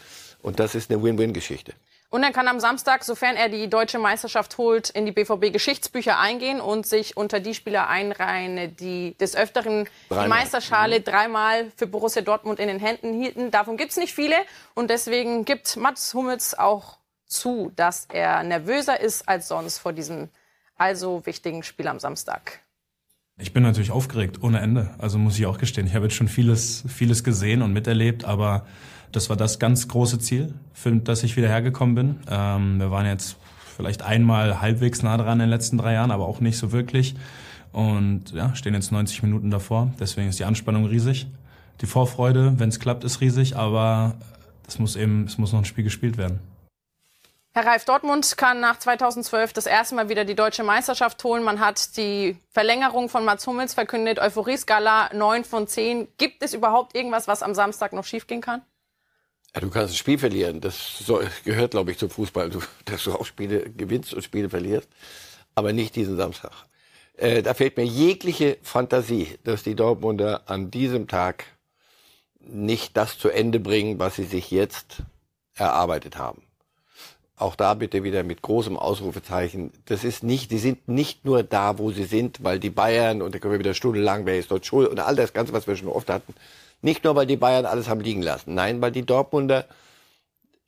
Und 0.41 0.59
das 0.59 0.75
ist 0.75 0.91
eine 0.91 1.01
Win-Win-Geschichte. 1.01 1.73
Und 2.13 2.21
er 2.21 2.31
kann 2.31 2.47
am 2.47 2.59
Samstag, 2.59 3.03
sofern 3.03 3.35
er 3.35 3.49
die 3.49 3.67
deutsche 3.67 3.97
Meisterschaft 3.97 4.59
holt, 4.59 4.91
in 4.91 5.07
die 5.07 5.11
BVB-Geschichtsbücher 5.11 6.19
eingehen 6.19 6.61
und 6.61 6.85
sich 6.85 7.17
unter 7.17 7.39
die 7.39 7.55
Spieler 7.55 7.89
einreihen, 7.89 8.75
die 8.75 9.17
des 9.17 9.35
Öfteren 9.35 9.89
dreimal. 10.09 10.23
die 10.23 10.29
Meisterschale 10.29 10.99
mhm. 10.99 11.05
dreimal 11.05 11.71
für 11.75 11.87
Borussia 11.87 12.21
Dortmund 12.21 12.59
in 12.59 12.67
den 12.67 12.77
Händen 12.77 13.19
hielten. 13.19 13.49
Davon 13.49 13.77
gibt 13.77 13.89
es 13.89 13.97
nicht 13.97 14.13
viele. 14.13 14.35
Und 14.75 14.91
deswegen 14.91 15.43
gibt 15.43 15.75
Mats 15.75 16.13
Hummels 16.13 16.55
auch 16.55 16.97
zu, 17.25 17.71
dass 17.75 18.05
er 18.13 18.43
nervöser 18.43 18.99
ist 18.99 19.27
als 19.27 19.47
sonst 19.47 19.79
vor 19.79 19.91
diesem 19.91 20.29
also 20.77 21.25
wichtigen 21.25 21.63
Spiel 21.63 21.87
am 21.87 21.97
Samstag. 21.97 22.59
Ich 23.39 23.53
bin 23.53 23.63
natürlich 23.63 23.89
aufgeregt 23.89 24.43
ohne 24.43 24.59
Ende. 24.59 24.93
Also 24.99 25.17
muss 25.17 25.39
ich 25.39 25.47
auch 25.47 25.57
gestehen. 25.57 25.87
Ich 25.87 25.95
habe 25.95 26.05
jetzt 26.05 26.15
schon 26.15 26.27
vieles, 26.27 26.83
vieles 26.87 27.23
gesehen 27.23 27.63
und 27.63 27.73
miterlebt, 27.73 28.23
aber 28.23 28.67
das 29.13 29.29
war 29.29 29.37
das 29.37 29.59
ganz 29.59 29.87
große 29.87 30.19
Ziel, 30.19 30.53
für 30.73 30.91
das 30.91 31.23
ich 31.23 31.37
wieder 31.37 31.47
hergekommen 31.47 31.95
bin. 31.95 32.19
Ähm, 32.29 32.79
wir 32.79 32.91
waren 32.91 33.05
jetzt 33.05 33.37
vielleicht 33.75 34.01
einmal 34.01 34.59
halbwegs 34.59 35.03
nah 35.03 35.15
dran 35.17 35.33
in 35.33 35.39
den 35.39 35.49
letzten 35.49 35.77
drei 35.77 35.93
Jahren, 35.93 36.11
aber 36.11 36.27
auch 36.27 36.41
nicht 36.41 36.57
so 36.57 36.71
wirklich. 36.71 37.15
Und 37.71 38.31
ja, 38.31 38.53
stehen 38.55 38.73
jetzt 38.73 38.91
90 38.91 39.23
Minuten 39.23 39.49
davor. 39.49 39.93
Deswegen 39.99 40.29
ist 40.29 40.39
die 40.39 40.45
Anspannung 40.45 40.85
riesig. 40.85 41.27
Die 41.81 41.85
Vorfreude, 41.85 42.53
wenn 42.57 42.69
es 42.69 42.79
klappt, 42.79 43.03
ist 43.03 43.21
riesig, 43.21 43.55
aber 43.55 44.15
es 44.67 44.79
muss 44.79 44.95
eben, 44.95 45.25
es 45.25 45.37
muss 45.37 45.53
noch 45.53 45.59
ein 45.59 45.65
Spiel 45.65 45.83
gespielt 45.83 46.17
werden. 46.17 46.39
Herr 47.55 47.67
Reif, 47.67 47.85
Dortmund 47.85 48.35
kann 48.37 48.59
nach 48.61 48.79
2012 48.79 49.53
das 49.53 49.67
erste 49.67 49.93
Mal 49.93 50.09
wieder 50.09 50.25
die 50.25 50.33
deutsche 50.33 50.63
Meisterschaft 50.63 51.23
holen. 51.23 51.43
Man 51.43 51.59
hat 51.59 51.97
die 51.97 52.35
Verlängerung 52.49 53.09
von 53.09 53.25
Mats 53.25 53.45
Hummels 53.45 53.75
verkündet. 53.75 54.17
Euphorie-Skala 54.17 55.11
9 55.13 55.43
von 55.43 55.67
10. 55.67 56.07
Gibt 56.17 56.41
es 56.41 56.55
überhaupt 56.55 56.95
irgendwas, 56.95 57.27
was 57.27 57.43
am 57.43 57.53
Samstag 57.53 57.93
noch 57.93 58.05
schiefgehen 58.05 58.41
kann? 58.41 58.63
Ja, 59.55 59.61
du 59.61 59.69
kannst 59.69 59.93
ein 59.93 59.97
Spiel 59.97 60.17
verlieren. 60.17 60.61
Das 60.61 61.03
gehört, 61.43 61.71
glaube 61.71 61.91
ich, 61.91 61.97
zum 61.97 62.09
Fußball, 62.09 62.51
dass 62.85 63.03
du 63.03 63.13
auch 63.13 63.25
Spiele 63.25 63.69
gewinnst 63.69 64.13
und 64.13 64.23
Spiele 64.23 64.49
verlierst. 64.49 64.89
Aber 65.55 65.73
nicht 65.73 65.95
diesen 65.95 66.17
Samstag. 66.17 66.51
Äh, 67.15 67.43
da 67.43 67.53
fehlt 67.53 67.77
mir 67.77 67.85
jegliche 67.85 68.57
Fantasie, 68.63 69.37
dass 69.43 69.63
die 69.63 69.75
Dortmunder 69.75 70.49
an 70.49 70.71
diesem 70.71 71.07
Tag 71.07 71.45
nicht 72.39 72.97
das 72.97 73.19
zu 73.19 73.29
Ende 73.29 73.59
bringen, 73.59 73.99
was 73.99 74.15
sie 74.15 74.23
sich 74.23 74.49
jetzt 74.49 75.03
erarbeitet 75.55 76.17
haben. 76.17 76.41
Auch 77.35 77.55
da 77.55 77.73
bitte 77.73 78.03
wieder 78.03 78.23
mit 78.23 78.41
großem 78.41 78.77
Ausrufezeichen. 78.77 79.71
Das 79.85 80.03
ist 80.03 80.23
nicht, 80.23 80.51
die 80.51 80.59
sind 80.59 80.87
nicht 80.87 81.25
nur 81.25 81.43
da, 81.43 81.77
wo 81.77 81.91
sie 81.91 82.03
sind, 82.03 82.43
weil 82.43 82.59
die 82.59 82.69
Bayern, 82.69 83.21
und 83.21 83.33
da 83.33 83.39
können 83.39 83.53
wir 83.53 83.59
wieder 83.59 83.73
stundenlang, 83.73 84.25
wer 84.25 84.39
ist 84.39 84.51
dort 84.51 84.65
schuld, 84.65 84.89
und 84.89 84.99
all 84.99 85.15
das 85.15 85.33
Ganze, 85.33 85.53
was 85.53 85.67
wir 85.67 85.75
schon 85.75 85.87
oft 85.87 86.09
hatten, 86.09 86.33
nicht 86.83 87.03
nur, 87.03 87.15
weil 87.15 87.25
die 87.25 87.37
Bayern 87.37 87.65
alles 87.65 87.87
haben 87.87 88.01
liegen 88.01 88.21
lassen. 88.21 88.53
Nein, 88.53 88.81
weil 88.81 88.91
die 88.91 89.05
Dortmunder 89.05 89.65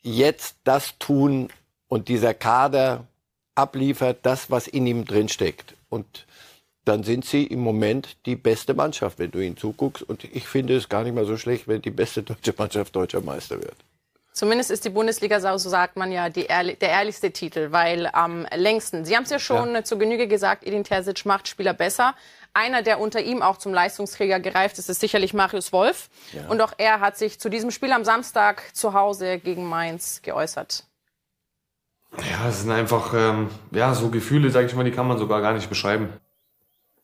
jetzt 0.02 0.56
das 0.64 0.98
tun 0.98 1.50
und 1.88 2.08
dieser 2.08 2.34
Kader 2.34 3.06
abliefert, 3.56 4.20
das, 4.24 4.52
was 4.52 4.68
in 4.68 4.88
ihm 4.88 5.06
drinsteckt. 5.06 5.76
Und 5.90 6.26
dann 6.86 7.04
sind 7.04 7.26
sie 7.26 7.44
im 7.44 7.60
Moment 7.60 8.18
die 8.26 8.36
beste 8.36 8.74
Mannschaft, 8.74 9.20
wenn 9.20 9.32
du 9.32 9.40
ihnen 9.40 9.58
zuguckst. 9.58 10.04
Und 10.04 10.24
ich 10.24 10.48
finde 10.48 10.76
es 10.76 10.90
gar 10.90 11.04
nicht 11.04 11.16
mal 11.16 11.26
so 11.26 11.38
schlecht, 11.38 11.68
wenn 11.68 11.82
die 11.82 11.92
beste 11.92 12.24
deutsche 12.24 12.54
Mannschaft 12.58 12.96
deutscher 12.96 13.22
Meister 13.22 13.60
wird. 13.60 13.76
Zumindest 14.32 14.70
ist 14.70 14.84
die 14.84 14.90
Bundesliga, 14.90 15.40
so 15.40 15.70
sagt 15.70 15.96
man 15.96 16.12
ja, 16.12 16.28
ehrlich, 16.28 16.78
der 16.80 16.90
ehrlichste 16.90 17.32
Titel, 17.32 17.72
weil 17.72 18.08
am 18.08 18.46
längsten. 18.54 19.06
Sie 19.06 19.16
haben 19.16 19.24
es 19.24 19.30
ja 19.30 19.40
schon 19.40 19.74
ja. 19.74 19.84
zur 19.86 19.98
Genüge 19.98 20.28
gesagt, 20.28 20.68
Edin 20.68 20.84
Terzic 20.84 21.26
macht 21.26 21.48
Spieler 21.48 21.74
besser. 21.74 22.14
Einer, 22.56 22.84
der 22.84 23.02
unter 23.02 23.22
ihm 23.22 23.42
auch 23.42 23.58
zum 23.58 23.74
Leistungsträger 23.74 24.40
gereift 24.40 24.80
ist, 24.80 24.90
ist 24.90 25.02
sicherlich 25.02 25.34
Marius 25.34 25.74
Wolf. 25.74 26.10
Ja. 26.32 26.48
Und 26.48 26.62
auch 26.62 26.72
er 26.78 27.02
hat 27.02 27.18
sich 27.18 27.38
zu 27.38 27.50
diesem 27.50 27.70
Spiel 27.70 27.92
am 27.92 28.06
Samstag 28.06 28.74
zu 28.74 28.94
Hause 28.94 29.40
gegen 29.40 29.66
Mainz 29.66 30.22
geäußert. 30.24 30.86
Ja, 32.18 32.48
es 32.48 32.62
sind 32.62 32.72
einfach 32.72 33.14
ähm, 33.14 33.50
ja 33.72 33.94
so 33.94 34.10
Gefühle, 34.10 34.52
sage 34.52 34.68
ich 34.68 34.76
mal, 34.76 34.86
die 34.86 34.92
kann 34.92 35.06
man 35.06 35.18
sogar 35.18 35.42
gar 35.42 35.52
nicht 35.52 35.68
beschreiben. 35.68 36.14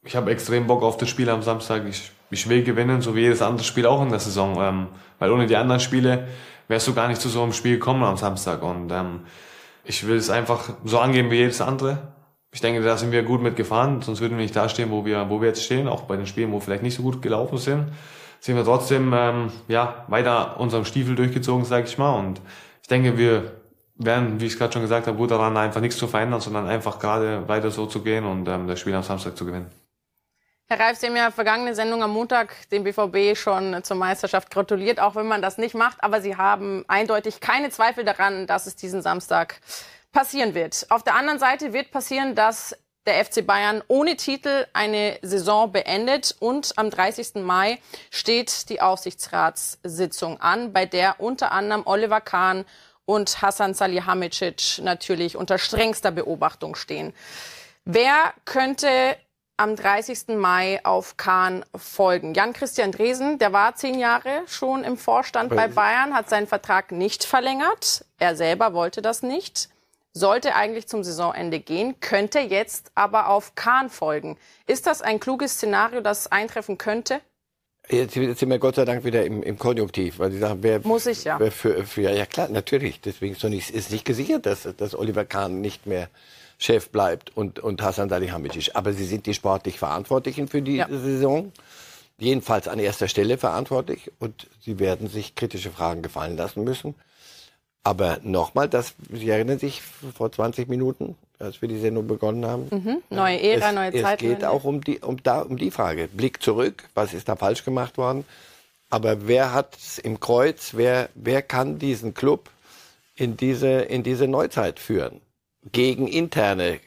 Ich 0.04 0.16
habe 0.16 0.32
extrem 0.32 0.68
Bock 0.68 0.84
auf 0.84 0.96
das 0.96 1.10
Spiel 1.10 1.30
am 1.30 1.44
Samstag. 1.44 1.84
Ich, 1.86 2.12
ich 2.30 2.48
will 2.48 2.64
gewinnen, 2.64 3.02
so 3.02 3.14
wie 3.14 3.22
jedes 3.22 3.42
andere 3.42 3.66
Spiel 3.66 3.86
auch 3.86 4.02
in 4.02 4.10
der 4.10 4.20
Saison. 4.20 4.56
Ähm, 4.62 4.88
weil 5.20 5.32
ohne 5.32 5.48
die 5.48 5.58
anderen 5.58 5.82
Spiele 5.82 6.30
wärst 6.70 6.88
du 6.88 6.94
gar 6.94 7.10
nicht 7.10 7.20
zu 7.20 7.28
so 7.28 7.44
einem 7.44 7.52
Spiel 7.52 7.74
gekommen 7.74 8.04
am 8.04 8.16
Samstag. 8.16 8.64
Und 8.64 8.90
ähm, 8.90 9.26
ich 9.84 10.08
will 10.08 10.16
es 10.16 10.30
einfach 10.30 10.70
so 10.86 11.00
angehen 11.00 11.30
wie 11.30 11.36
jedes 11.36 11.60
andere. 11.60 12.14
Ich 12.54 12.60
denke, 12.62 12.82
da 12.82 12.98
sind 12.98 13.12
wir 13.12 13.24
gut 13.24 13.42
mitgefahren, 13.42 14.02
sonst 14.02 14.20
würden 14.20 14.38
wir 14.38 14.44
nicht 14.44 14.56
da 14.56 14.68
stehen, 14.68 14.92
wo 14.92 15.06
wir, 15.06 15.30
wo 15.30 15.40
wir 15.40 15.48
jetzt 15.48 15.64
stehen, 15.64 15.88
auch 15.88 16.02
bei 16.02 16.18
den 16.18 16.28
Spielen, 16.28 16.52
wo 16.52 16.60
vielleicht 16.60 16.84
nicht 16.84 16.96
so 16.96 17.04
gut 17.04 17.22
gelaufen 17.22 17.58
sind, 17.58 17.94
sind 18.42 18.56
wir 18.56 18.66
trotzdem 18.66 19.14
ähm, 19.16 19.52
ja 19.68 20.06
weiter 20.08 20.60
unserem 20.60 20.84
Stiefel 20.84 21.16
durchgezogen, 21.16 21.64
sage 21.64 21.88
ich 21.88 21.98
mal. 21.98 22.18
Und 22.18 22.42
ich 22.82 22.88
denke, 22.90 23.18
wir 23.18 23.54
werden, 23.96 24.42
wie 24.42 24.48
ich 24.48 24.54
es 24.54 24.60
gerade 24.60 24.74
schon 24.74 24.82
gesagt 24.82 25.08
habe, 25.08 25.16
gut 25.16 25.32
daran, 25.32 25.56
einfach 25.56 25.80
nichts 25.80 25.98
zu 25.98 26.08
verändern, 26.08 26.42
sondern 26.42 26.68
einfach 26.68 27.00
gerade 27.00 27.48
weiter 27.48 27.72
so 27.72 27.86
zu 27.86 28.02
gehen 28.02 28.26
und 28.26 28.48
ähm, 28.48 28.68
das 28.68 28.80
Spiel 28.80 28.96
am 28.96 29.04
Samstag 29.04 29.38
zu 29.38 29.46
gewinnen. 29.46 29.72
Herr 30.68 30.80
Reif, 30.80 30.98
Sie 30.98 31.08
haben 31.08 31.18
ja 31.18 31.32
vergangene 31.32 31.76
Sendung 31.76 32.02
am 32.02 32.12
Montag 32.12 32.70
dem 32.70 32.84
BVB 32.84 33.38
schon 33.38 33.84
zur 33.84 33.98
Meisterschaft 33.98 34.50
gratuliert, 34.50 35.02
auch 35.02 35.16
wenn 35.16 35.28
man 35.28 35.42
das 35.42 35.58
nicht 35.58 35.76
macht. 35.76 36.02
Aber 36.02 36.22
Sie 36.22 36.38
haben 36.38 36.86
eindeutig 36.88 37.42
keine 37.42 37.70
Zweifel 37.70 38.06
daran, 38.06 38.48
dass 38.48 38.68
es 38.68 38.78
diesen 38.78 39.02
Samstag 39.02 39.60
passieren 40.12 40.54
wird. 40.54 40.86
Auf 40.90 41.04
der 41.04 41.16
anderen 41.16 41.40
Seite 41.40 41.74
wird 41.74 41.92
passieren, 41.92 42.36
dass 42.36 42.76
der 43.06 43.26
FC 43.26 43.46
Bayern 43.46 43.82
ohne 43.88 44.16
Titel 44.16 44.68
eine 44.74 45.18
Saison 45.22 45.72
beendet 45.72 46.36
und 46.40 46.78
am 46.78 46.90
30. 46.90 47.36
Mai 47.36 47.80
steht 48.12 48.70
die 48.70 48.82
Aufsichtsratssitzung 48.82 50.40
an, 50.40 50.72
bei 50.72 50.86
der 50.86 51.20
unter 51.20 51.52
anderem 51.52 51.82
Oliver 51.86 52.22
Kahn 52.22 52.66
und 53.06 53.42
Hassan 53.42 53.74
Salihamidzic 53.74 54.80
natürlich 54.84 55.36
unter 55.36 55.58
strengster 55.58 56.12
Beobachtung 56.12 56.76
stehen. 56.76 57.14
Wer 57.86 58.34
könnte 58.46 59.18
am 59.58 59.76
30. 59.76 60.36
Mai 60.38 60.80
auf 60.86 61.18
Kahn 61.18 61.66
folgen? 61.76 62.36
Jan-Christian 62.36 62.92
Dresen, 62.92 63.40
der 63.40 63.52
war 63.52 63.74
zehn 63.76 63.98
Jahre 63.98 64.44
schon 64.46 64.84
im 64.84 64.98
Vorstand 64.98 65.50
bei 65.50 65.68
Bayern, 65.68 66.14
hat 66.14 66.30
seinen 66.30 66.48
Vertrag 66.48 66.92
nicht 66.92 67.24
verlängert. 67.24 68.06
Er 68.20 68.36
selber 68.36 68.74
wollte 68.76 69.02
das 69.02 69.24
nicht 69.24 69.71
sollte 70.14 70.56
eigentlich 70.56 70.88
zum 70.88 71.04
Saisonende 71.04 71.60
gehen, 71.60 72.00
könnte 72.00 72.40
jetzt 72.40 72.92
aber 72.96 73.30
auf 73.30 73.56
Kahn 73.56 73.90
folgen. 73.90 74.38
Ist 74.68 74.88
das 74.88 75.02
ein 75.02 75.20
kluges 75.20 75.54
Szenario, 75.54 76.02
das 76.02 76.32
eintreffen 76.32 76.78
könnte? 76.78 77.22
Jetzt 77.90 78.14
sind 78.14 78.50
wir 78.50 78.60
Gott 78.60 78.76
sei 78.76 78.86
Dank 78.86 79.04
wieder 79.04 79.26
im, 79.26 79.42
im 79.44 79.58
Konjunktiv, 79.58 80.20
weil 80.20 80.32
Sie 80.32 80.38
sagen, 80.38 80.60
wer 80.62 80.80
muss 80.86 81.08
ich 81.08 81.24
ja. 81.24 81.40
Wer 81.40 81.52
für, 81.52 81.84
für, 81.86 82.02
ja 82.02 82.26
klar, 82.26 82.48
natürlich. 82.50 83.02
Deswegen 83.02 83.36
ist, 83.36 83.44
nicht, 83.44 83.70
ist 83.72 83.92
nicht 83.92 84.06
gesichert, 84.06 84.46
dass, 84.46 84.68
dass 84.78 84.96
Oliver 84.96 85.26
Kahn 85.26 85.62
nicht 85.62 85.88
mehr 85.88 86.10
Chef 86.58 86.90
bleibt 86.90 87.36
und, 87.36 87.60
und 87.60 87.82
Hassan 87.82 88.08
Salihamidzic. 88.08 88.76
Aber 88.76 88.94
Sie 88.94 89.06
sind 89.06 89.26
die 89.26 89.34
sportlich 89.34 89.80
Verantwortlichen 89.80 90.48
für 90.48 90.62
die 90.62 90.78
ja. 90.78 90.88
Saison. 90.90 91.52
Jedenfalls 92.20 92.68
an 92.68 92.78
erster 92.78 93.08
Stelle 93.08 93.40
verantwortlich 93.40 94.12
und 94.20 94.48
Sie 94.62 94.78
werden 94.78 95.08
sich 95.08 95.36
kritische 95.36 95.72
Fragen 95.72 96.04
gefallen 96.04 96.38
lassen 96.38 96.64
müssen. 96.64 96.94
Aber 97.84 98.20
nochmal, 98.22 98.70
das, 98.70 98.94
Sie 99.12 99.30
erinnern 99.30 99.58
sich 99.58 99.82
vor 99.82 100.32
20 100.32 100.70
Minuten, 100.70 101.16
als 101.40 101.62
wir 101.62 101.70
die 101.70 101.80
Sendung 101.80 102.08
begonnen 102.08 102.46
haben. 102.46 102.68
Mhm. 102.70 103.02
Neue 103.10 103.42
Ära, 103.42 103.70
es, 103.70 103.76
neue 103.76 104.02
Zeit. 104.02 104.22
Es 104.22 104.28
geht 104.28 104.46
auch 104.46 104.64
um 104.64 104.82
die, 104.82 105.00
um, 105.00 105.22
da, 105.24 105.42
um 105.42 105.58
die 105.58 105.72
Frage. 105.72 106.08
Blick 106.08 106.44
zurück, 106.44 106.88
was 106.94 107.14
ist 107.14 107.28
da 107.28 107.36
falsch 107.36 107.66
gemacht 107.66 107.98
worden? 107.98 108.26
Aber 108.92 109.28
wer 109.28 109.54
hat 109.54 109.76
es 109.78 109.98
im 109.98 110.20
Kreuz? 110.20 110.74
Wer, 110.74 111.10
wer 111.16 111.42
kann 111.42 111.80
diesen 111.80 112.14
Club 112.14 112.50
in 113.16 113.36
diese, 113.36 113.70
in 113.70 114.04
diese 114.04 114.28
Neuzeit 114.28 114.80
führen? 114.80 115.22
Gegen 115.72 116.08
interne. 116.08 116.80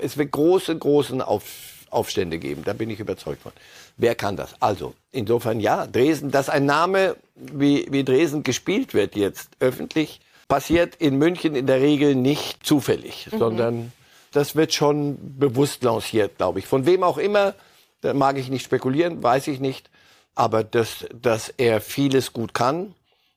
Es 0.00 0.16
wird 0.16 0.32
große, 0.32 0.76
großen 0.76 1.20
Auf, 1.22 1.44
Aufstände 1.90 2.38
geben. 2.38 2.62
Da 2.64 2.72
bin 2.72 2.90
ich 2.90 2.98
überzeugt 2.98 3.42
von. 3.42 3.52
Wer 3.96 4.14
kann 4.14 4.36
das? 4.36 4.60
Also, 4.60 4.94
insofern 5.12 5.60
ja, 5.60 5.86
Dresden, 5.86 6.30
dass 6.30 6.48
ein 6.48 6.66
Name 6.66 7.16
wie, 7.36 7.86
wie 7.90 8.04
Dresden 8.04 8.42
gespielt 8.42 8.94
wird 8.94 9.14
jetzt 9.14 9.50
öffentlich, 9.60 10.20
passiert 10.48 10.96
in 10.96 11.16
München 11.16 11.54
in 11.54 11.66
der 11.66 11.80
Regel 11.80 12.14
nicht 12.14 12.66
zufällig, 12.66 13.28
mhm. 13.30 13.38
sondern 13.38 13.92
das 14.32 14.56
wird 14.56 14.74
schon 14.74 15.38
bewusst 15.38 15.82
lanciert, 15.84 16.38
glaube 16.38 16.58
ich. 16.58 16.66
Von 16.66 16.86
wem 16.86 17.02
auch 17.02 17.18
immer, 17.18 17.54
da 18.00 18.14
mag 18.14 18.36
ich 18.36 18.50
nicht 18.50 18.64
spekulieren, 18.64 19.22
weiß 19.22 19.46
ich 19.48 19.60
nicht. 19.60 19.90
Aber 20.34 20.64
dass, 20.64 21.06
dass 21.14 21.48
er 21.48 21.80
vieles 21.80 22.32
gut 22.32 22.54
kann, 22.54 22.94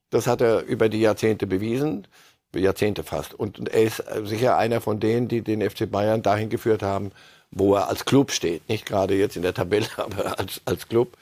das 0.10 0.26
hat 0.26 0.42
er 0.42 0.64
über 0.64 0.90
die 0.90 1.02
Jahrzehnte 1.02 1.46
bewiesen. 1.46 2.08
Jahrzehnte 2.56 3.04
fast. 3.04 3.34
Und, 3.34 3.60
und 3.60 3.70
er 3.70 3.84
ist 3.84 4.04
sicher 4.24 4.58
einer 4.58 4.82
von 4.82 5.00
denen, 5.00 5.28
die 5.28 5.42
den 5.42 5.68
FC 5.68 5.90
Bayern 5.90 6.24
dahin 6.24 6.50
geführt 6.50 6.82
haben, 6.82 7.12
wo 7.52 7.76
er 7.76 7.88
als 7.88 8.06
Club 8.06 8.32
steht. 8.32 8.68
Nicht 8.68 8.86
gerade 8.86 9.16
jetzt 9.16 9.36
in 9.36 9.44
der 9.44 9.54
Tabelle, 9.54 9.88
aber 9.98 10.40
als, 10.40 10.62
als 10.66 10.88
Club. 10.88 11.18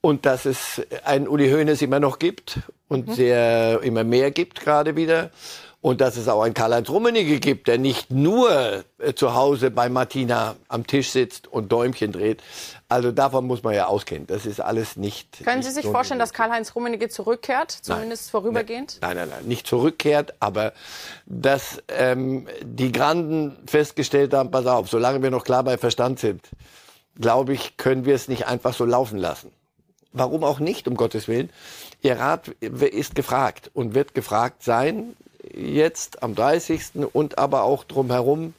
Und 0.00 0.26
dass 0.26 0.44
es 0.44 0.82
einen 1.04 1.28
Uli 1.28 1.50
Hoeneß 1.50 1.82
immer 1.82 2.00
noch 2.00 2.18
gibt 2.18 2.60
und 2.88 3.08
mhm. 3.08 3.14
sehr 3.14 3.80
immer 3.82 4.04
mehr 4.04 4.30
gibt 4.30 4.60
gerade 4.60 4.96
wieder. 4.96 5.30
Und 5.80 6.00
dass 6.00 6.16
es 6.16 6.26
auch 6.26 6.42
einen 6.42 6.54
Karl-Heinz 6.54 6.90
Rummenigge 6.90 7.38
gibt, 7.38 7.68
der 7.68 7.78
nicht 7.78 8.10
nur 8.10 8.82
äh, 8.98 9.14
zu 9.14 9.36
Hause 9.36 9.70
bei 9.70 9.88
Martina 9.88 10.56
am 10.66 10.84
Tisch 10.84 11.10
sitzt 11.10 11.46
und 11.46 11.70
Däumchen 11.70 12.10
dreht. 12.10 12.42
Also 12.88 13.12
davon 13.12 13.46
muss 13.46 13.62
man 13.62 13.74
ja 13.74 13.86
ausgehen. 13.86 14.26
Das 14.26 14.44
ist 14.44 14.60
alles 14.60 14.96
nicht. 14.96 15.44
Können 15.44 15.58
nicht 15.58 15.68
Sie 15.68 15.74
sich 15.74 15.84
so 15.84 15.92
vorstellen, 15.92 16.18
dass 16.18 16.32
Karl-Heinz 16.32 16.74
Rummenigge 16.74 17.08
zurückkehrt, 17.08 17.70
zumindest 17.70 18.24
nein. 18.24 18.30
vorübergehend? 18.30 18.98
Nein, 19.02 19.16
nein, 19.18 19.28
nein, 19.28 19.44
nicht 19.44 19.68
zurückkehrt, 19.68 20.34
aber 20.40 20.72
dass 21.26 21.80
ähm, 21.86 22.48
die 22.60 22.90
Granden 22.90 23.56
festgestellt 23.68 24.34
haben, 24.34 24.50
pass 24.50 24.66
auf, 24.66 24.88
solange 24.88 25.22
wir 25.22 25.30
noch 25.30 25.44
klar 25.44 25.62
bei 25.62 25.78
Verstand 25.78 26.18
sind, 26.18 26.42
glaube 27.20 27.52
ich, 27.52 27.76
können 27.76 28.04
wir 28.04 28.16
es 28.16 28.26
nicht 28.26 28.48
einfach 28.48 28.74
so 28.74 28.84
laufen 28.84 29.18
lassen. 29.18 29.52
Warum 30.12 30.42
auch 30.44 30.58
nicht, 30.58 30.88
um 30.88 30.96
Gottes 30.96 31.28
Willen? 31.28 31.50
Ihr 32.02 32.18
Rat 32.18 32.48
ist 32.60 33.14
gefragt 33.14 33.70
und 33.74 33.94
wird 33.94 34.14
gefragt 34.14 34.62
sein, 34.62 35.16
jetzt 35.54 36.22
am 36.22 36.34
30. 36.34 37.06
und 37.12 37.38
aber 37.38 37.64
auch 37.64 37.84
drumherum. 37.84 38.54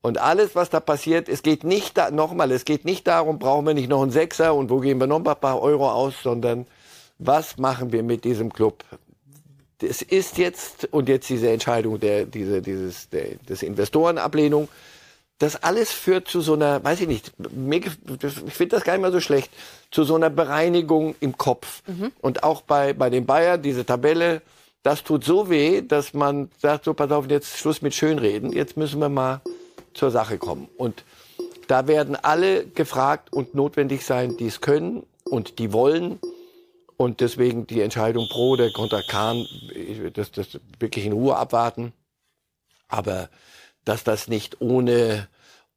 Und 0.00 0.18
alles, 0.18 0.56
was 0.56 0.70
da 0.70 0.80
passiert, 0.80 1.28
es 1.28 1.42
geht 1.42 1.62
nicht 1.62 1.96
da, 1.96 2.10
nochmal, 2.10 2.50
es 2.50 2.64
geht 2.64 2.84
nicht 2.84 3.06
darum, 3.06 3.38
brauchen 3.38 3.66
wir 3.66 3.74
nicht 3.74 3.88
noch 3.88 4.02
einen 4.02 4.10
Sechser 4.10 4.54
und 4.54 4.68
wo 4.68 4.80
geben 4.80 5.00
wir 5.00 5.06
noch 5.06 5.24
ein 5.24 5.24
paar 5.24 5.62
Euro 5.62 5.90
aus, 5.90 6.14
sondern 6.22 6.66
was 7.18 7.56
machen 7.58 7.92
wir 7.92 8.02
mit 8.02 8.24
diesem 8.24 8.52
Club? 8.52 8.84
Es 9.80 10.02
ist 10.02 10.38
jetzt, 10.38 10.88
und 10.92 11.08
jetzt 11.08 11.28
diese 11.28 11.50
Entscheidung 11.50 12.00
der, 12.00 12.24
diese, 12.24 12.62
dieses, 12.62 13.10
der, 13.10 13.36
des 13.48 13.62
Investorenablehnung, 13.62 14.68
das 15.38 15.62
alles 15.62 15.90
führt 15.90 16.28
zu 16.28 16.40
so 16.40 16.54
einer, 16.54 16.82
weiß 16.82 17.00
ich 17.00 17.08
nicht, 17.08 17.32
ich 17.38 18.54
finde 18.54 18.76
das 18.76 18.84
gar 18.84 18.92
nicht 18.94 19.02
mal 19.02 19.12
so 19.12 19.20
schlecht, 19.20 19.50
zu 19.92 20.04
so 20.04 20.16
einer 20.16 20.30
Bereinigung 20.30 21.14
im 21.20 21.38
Kopf. 21.38 21.82
Mhm. 21.86 22.10
Und 22.20 22.42
auch 22.42 22.62
bei, 22.62 22.94
bei 22.94 23.10
den 23.10 23.26
Bayern, 23.26 23.62
diese 23.62 23.86
Tabelle, 23.86 24.42
das 24.82 25.04
tut 25.04 25.22
so 25.22 25.48
weh, 25.48 25.82
dass 25.82 26.14
man 26.14 26.50
sagt, 26.58 26.86
so 26.86 26.94
pass 26.94 27.12
auf, 27.12 27.30
jetzt 27.30 27.58
Schluss 27.58 27.82
mit 27.82 27.94
Schönreden, 27.94 28.52
jetzt 28.52 28.76
müssen 28.76 28.98
wir 29.00 29.10
mal 29.10 29.42
zur 29.94 30.10
Sache 30.10 30.38
kommen. 30.38 30.68
Und 30.76 31.04
da 31.68 31.86
werden 31.86 32.16
alle 32.16 32.66
gefragt 32.66 33.32
und 33.32 33.54
notwendig 33.54 34.04
sein, 34.04 34.36
die 34.36 34.46
es 34.46 34.60
können 34.60 35.04
und 35.24 35.58
die 35.58 35.72
wollen. 35.72 36.18
Und 36.96 37.20
deswegen 37.20 37.66
die 37.66 37.80
Entscheidung 37.80 38.28
pro 38.28 38.50
oder 38.50 38.70
contra 38.72 39.02
Kahn, 39.02 39.46
das, 40.14 40.32
das 40.32 40.58
wirklich 40.78 41.04
in 41.04 41.12
Ruhe 41.12 41.36
abwarten. 41.36 41.92
Aber 42.88 43.28
dass 43.84 44.04
das 44.04 44.28
nicht 44.28 44.60
ohne, 44.60 45.28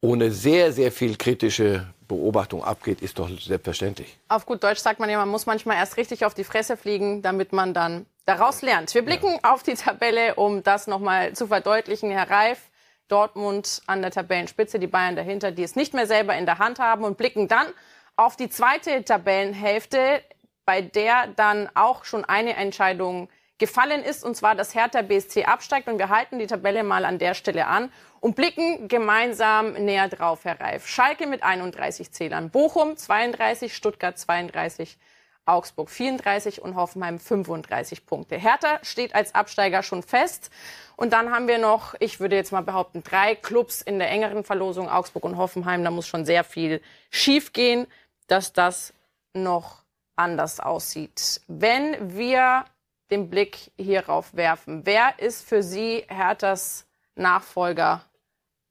ohne 0.02 0.32
sehr, 0.32 0.72
sehr 0.72 0.92
viel 0.92 1.18
kritische 1.18 1.88
Beobachtung 2.08 2.64
abgeht, 2.64 3.02
ist 3.02 3.20
doch 3.20 3.30
selbstverständlich. 3.30 4.18
Auf 4.28 4.46
gut 4.46 4.64
Deutsch 4.64 4.80
sagt 4.80 5.00
man 5.00 5.10
ja, 5.10 5.18
man 5.18 5.30
muss 5.30 5.46
manchmal 5.46 5.78
erst 5.78 5.98
richtig 5.98 6.26
auf 6.26 6.34
die 6.34 6.44
Fresse 6.44 6.78
fliegen, 6.78 7.22
damit 7.22 7.54
man 7.54 7.74
dann 7.74 8.06
daraus 8.26 8.62
lernt. 8.62 8.94
Wir 8.94 9.04
blicken 9.04 9.40
ja. 9.44 9.54
auf 9.54 9.64
die 9.64 9.76
Tabelle, 9.76 10.36
um 10.36 10.64
das 10.64 10.88
nochmal 10.88 11.34
zu 11.34 11.48
verdeutlichen. 11.48 12.12
Herr 12.12 12.30
Reif, 12.30 12.70
Dortmund 13.08 13.82
an 13.88 14.02
der 14.02 14.12
Tabellenspitze, 14.12 14.80
die 14.80 14.88
Bayern 14.88 15.16
dahinter, 15.16 15.52
die 15.52 15.64
es 15.64 15.76
nicht 15.76 15.94
mehr 15.94 16.08
selber 16.08 16.36
in 16.36 16.46
der 16.46 16.60
Hand 16.60 16.80
haben 16.80 17.04
und 17.04 17.18
blicken 17.18 17.48
dann 17.48 17.68
auf 18.16 18.36
die 18.36 18.50
zweite 18.50 19.04
Tabellenhälfte, 19.04 20.22
bei 20.66 20.82
der 20.82 21.28
dann 21.36 21.70
auch 21.76 22.06
schon 22.06 22.26
eine 22.26 22.56
Entscheidung 22.56 23.30
gefallen 23.58 24.04
ist, 24.04 24.24
und 24.24 24.36
zwar, 24.36 24.56
dass 24.56 24.76
Hertha 24.76 25.02
BSC 25.02 25.46
absteigt. 25.46 25.88
Und 25.88 26.00
wir 26.00 26.10
halten 26.10 26.40
die 26.40 26.48
Tabelle 26.48 26.84
mal 26.84 27.06
an 27.06 27.20
der 27.20 27.34
Stelle 27.34 27.68
an 27.68 27.92
und 28.26 28.36
blicken 28.36 28.88
gemeinsam 28.88 29.74
näher 29.74 30.10
drauf, 30.10 30.46
Herr 30.46 30.60
Reif. 30.60 30.88
Schalke 30.88 31.28
mit 31.28 31.44
31 31.44 32.12
Zählern, 32.12 32.50
Bochum 32.50 32.98
32, 32.98 33.76
Stuttgart 33.76 34.18
32, 34.18 34.98
Augsburg 35.46 35.92
34 35.92 36.60
und 36.60 36.76
Hoffenheim 36.76 37.20
35 37.20 38.08
Punkte. 38.08 38.36
Hertha 38.38 38.80
steht 38.82 39.14
als 39.14 39.36
Absteiger 39.36 39.84
schon 39.84 40.02
fest. 40.02 40.50
Und 40.96 41.14
dann 41.14 41.32
haben 41.32 41.48
wir 41.48 41.60
noch, 41.60 41.94
ich 42.00 42.20
würde 42.20 42.36
jetzt 42.36 42.52
mal 42.52 42.64
behaupten, 42.64 43.04
drei 43.04 43.36
Clubs 43.36 43.84
in 43.84 44.00
der 44.00 44.10
engeren 44.10 44.44
Verlosung, 44.44 44.90
Augsburg 44.90 45.24
und 45.24 45.38
Hoffenheim. 45.38 45.84
Da 45.84 45.92
muss 45.92 46.08
schon 46.08 46.26
sehr 46.26 46.44
viel 46.44 46.82
schiefgehen, 47.12 47.86
dass 48.26 48.54
das 48.54 48.92
noch 49.34 49.84
anders 50.16 50.60
aussieht. 50.60 51.42
Wenn 51.48 52.18
wir 52.18 52.66
den 53.12 53.30
Blick 53.30 53.70
hierauf 53.78 54.34
werfen, 54.34 54.84
wer 54.84 55.20
ist 55.20 55.48
für 55.48 55.62
Sie 55.62 56.04
Herthas 56.08 56.88
Nachfolger 57.14 58.04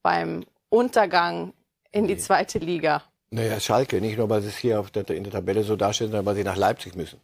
beim 0.05 0.45
Untergang 0.69 1.53
in 1.91 2.07
die 2.07 2.17
zweite 2.17 2.59
Liga? 2.59 3.03
Naja, 3.31 3.59
Schalke, 3.59 4.01
nicht 4.01 4.17
nur, 4.17 4.31
weil 4.31 4.43
sie 4.43 4.49
es 4.49 4.57
hier 4.57 4.79
auf 4.79 4.93
der, 4.93 5.09
in 5.11 5.25
der 5.25 5.33
Tabelle 5.33 5.65
so 5.65 5.75
darstellen, 5.75 6.13
sondern 6.13 6.27
weil 6.27 6.37
sie 6.37 6.45
nach 6.45 6.57
Leipzig 6.57 6.95
müssen. 6.95 7.21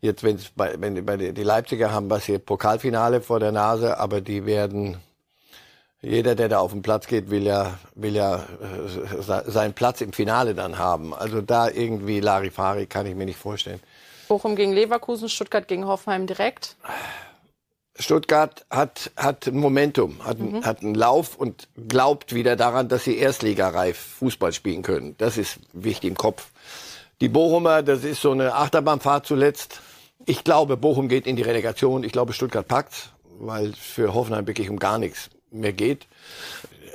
Jetzt, 0.00 0.24
wenn's 0.24 0.50
bei, 0.50 0.74
wenn 0.80 1.04
bei 1.04 1.16
die 1.16 1.42
Leipziger 1.42 1.92
haben 1.92 2.10
was 2.10 2.24
hier 2.24 2.38
Pokalfinale 2.38 3.20
vor 3.20 3.38
der 3.38 3.52
Nase, 3.52 3.98
aber 3.98 4.20
die 4.20 4.46
werden 4.46 4.96
jeder, 6.00 6.34
der 6.36 6.48
da 6.48 6.60
auf 6.60 6.72
den 6.72 6.82
Platz 6.82 7.08
geht, 7.08 7.30
will 7.30 7.42
ja, 7.42 7.78
will 7.94 8.14
ja 8.14 8.36
äh, 8.36 9.50
seinen 9.50 9.74
Platz 9.74 10.00
im 10.00 10.12
Finale 10.12 10.54
dann 10.54 10.78
haben. 10.78 11.12
Also 11.12 11.40
da 11.40 11.68
irgendwie 11.68 12.20
Larifari 12.20 12.86
kann 12.86 13.06
ich 13.06 13.16
mir 13.16 13.26
nicht 13.26 13.38
vorstellen. 13.38 13.80
Bochum 14.28 14.54
gegen 14.54 14.72
Leverkusen, 14.72 15.28
Stuttgart 15.28 15.66
gegen 15.66 15.86
Hoffenheim 15.86 16.26
direkt. 16.26 16.76
Stuttgart 17.98 18.64
hat, 18.70 19.10
hat 19.16 19.46
ein 19.46 19.58
Momentum, 19.58 20.24
hat, 20.24 20.38
mhm. 20.38 20.64
hat 20.64 20.82
einen 20.82 20.94
Lauf 20.94 21.36
und 21.36 21.68
glaubt 21.88 22.34
wieder 22.34 22.54
daran, 22.54 22.88
dass 22.88 23.04
sie 23.04 23.18
erstligareif 23.18 23.98
Fußball 24.18 24.52
spielen 24.52 24.82
können. 24.82 25.16
Das 25.18 25.36
ist 25.36 25.58
wichtig 25.72 26.10
im 26.10 26.16
Kopf. 26.16 26.50
Die 27.20 27.28
Bochumer, 27.28 27.82
das 27.82 28.04
ist 28.04 28.22
so 28.22 28.30
eine 28.30 28.54
Achterbahnfahrt 28.54 29.26
zuletzt. 29.26 29.80
Ich 30.26 30.44
glaube, 30.44 30.76
Bochum 30.76 31.08
geht 31.08 31.26
in 31.26 31.34
die 31.34 31.42
Relegation. 31.42 32.04
Ich 32.04 32.12
glaube, 32.12 32.32
Stuttgart 32.32 32.68
packt, 32.68 33.12
weil 33.40 33.72
für 33.72 34.14
Hoffenheim 34.14 34.46
wirklich 34.46 34.70
um 34.70 34.78
gar 34.78 34.98
nichts 34.98 35.30
mehr 35.50 35.72
geht. 35.72 36.06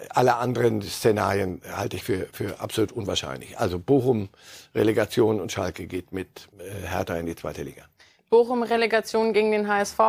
Alle 0.09 0.35
anderen 0.35 0.81
Szenarien 0.81 1.61
halte 1.75 1.97
ich 1.97 2.03
für, 2.03 2.27
für 2.31 2.59
absolut 2.59 2.91
unwahrscheinlich. 2.91 3.57
Also 3.57 3.79
Bochum, 3.79 4.29
Relegation 4.75 5.41
und 5.41 5.51
Schalke 5.51 5.87
geht 5.87 6.11
mit 6.13 6.49
äh, 6.59 6.87
Hertha 6.87 7.15
in 7.15 7.25
die 7.25 7.35
zweite 7.35 7.63
Liga. 7.63 7.83
Bochum, 8.29 8.63
Relegation 8.63 9.33
gegen 9.33 9.51
den 9.51 9.67
HSV? 9.67 9.99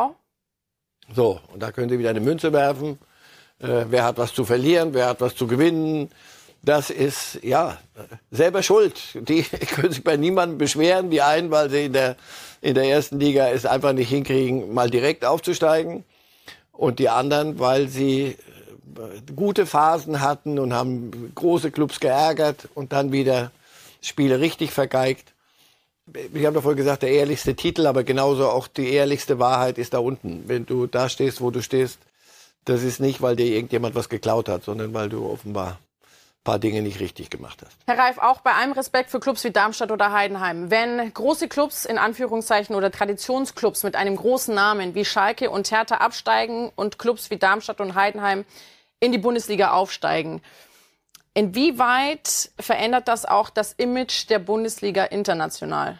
So, 1.13 1.39
und 1.53 1.61
da 1.61 1.71
können 1.71 1.89
Sie 1.89 1.99
wieder 1.99 2.09
eine 2.09 2.19
Münze 2.19 2.51
werfen. 2.53 2.97
Äh, 3.59 3.85
wer 3.89 4.03
hat 4.03 4.17
was 4.17 4.33
zu 4.33 4.45
verlieren, 4.45 4.93
wer 4.93 5.07
hat 5.07 5.21
was 5.21 5.35
zu 5.35 5.47
gewinnen. 5.47 6.09
Das 6.63 6.89
ist, 6.89 7.39
ja, 7.43 7.77
selber 8.31 8.63
schuld. 8.63 8.99
Die 9.13 9.43
können 9.75 9.91
sich 9.91 10.03
bei 10.03 10.17
niemandem 10.17 10.57
beschweren. 10.57 11.11
Die 11.11 11.21
einen, 11.21 11.51
weil 11.51 11.69
sie 11.69 11.85
in 11.85 11.93
der, 11.93 12.15
in 12.61 12.73
der 12.73 12.85
ersten 12.85 13.19
Liga 13.19 13.49
es 13.49 13.65
einfach 13.65 13.93
nicht 13.93 14.09
hinkriegen, 14.09 14.73
mal 14.73 14.89
direkt 14.89 15.25
aufzusteigen 15.25 16.03
und 16.71 16.97
die 16.99 17.09
anderen, 17.09 17.59
weil 17.59 17.87
sie 17.87 18.25
äh, 18.25 19.31
gute 19.35 19.65
Phasen 19.67 20.21
hatten 20.21 20.57
und 20.57 20.73
haben 20.73 21.31
große 21.35 21.69
Clubs 21.69 21.99
geärgert 21.99 22.67
und 22.73 22.91
dann 22.91 23.11
wieder 23.11 23.51
Spiele 24.01 24.39
richtig 24.39 24.71
vergeigt. 24.71 25.34
Ich 26.13 26.45
habe 26.45 26.61
vorhin 26.61 26.77
gesagt, 26.77 27.03
der 27.03 27.11
ehrlichste 27.11 27.55
Titel, 27.55 27.87
aber 27.87 28.03
genauso 28.03 28.47
auch 28.49 28.67
die 28.67 28.93
ehrlichste 28.93 29.39
Wahrheit 29.39 29.77
ist 29.77 29.93
da 29.93 29.99
unten. 29.99 30.43
Wenn 30.47 30.65
du 30.65 30.85
da 30.85 31.09
stehst, 31.09 31.41
wo 31.41 31.49
du 31.49 31.61
stehst, 31.61 31.99
das 32.65 32.83
ist 32.83 32.99
nicht, 32.99 33.21
weil 33.21 33.35
dir 33.35 33.47
irgendjemand 33.47 33.95
was 33.95 34.09
geklaut 34.09 34.49
hat, 34.49 34.63
sondern 34.63 34.93
weil 34.93 35.09
du 35.09 35.27
offenbar 35.27 35.79
paar 36.45 36.59
Dinge 36.59 36.81
nicht 36.81 37.01
richtig 37.01 37.29
gemacht 37.29 37.61
hast. 37.65 37.75
Herr 37.87 37.97
Reif, 37.97 38.17
auch 38.19 38.39
bei 38.39 38.53
allem 38.53 38.71
Respekt 38.71 39.09
für 39.09 39.19
Clubs 39.19 39.43
wie 39.43 39.51
Darmstadt 39.51 39.91
oder 39.91 40.13
Heidenheim, 40.13 40.71
wenn 40.71 41.13
große 41.13 41.49
Clubs 41.49 41.83
in 41.83 41.97
Anführungszeichen 41.97 42.75
oder 42.75 42.91
Traditionsclubs 42.91 43.83
mit 43.83 43.95
einem 43.97 44.15
großen 44.15 44.55
Namen 44.55 44.95
wie 44.95 45.03
Schalke 45.03 45.49
und 45.49 45.69
Hertha 45.71 45.97
absteigen 45.97 46.71
und 46.75 46.99
Clubs 46.99 47.29
wie 47.31 47.37
Darmstadt 47.37 47.81
und 47.81 47.95
Heidenheim 47.95 48.45
in 48.99 49.11
die 49.11 49.17
Bundesliga 49.17 49.71
aufsteigen, 49.71 50.41
inwieweit 51.35 52.49
verändert 52.59 53.07
das 53.07 53.25
auch 53.25 53.51
das 53.51 53.73
Image 53.73 54.27
der 54.29 54.39
Bundesliga 54.39 55.03
international? 55.03 55.99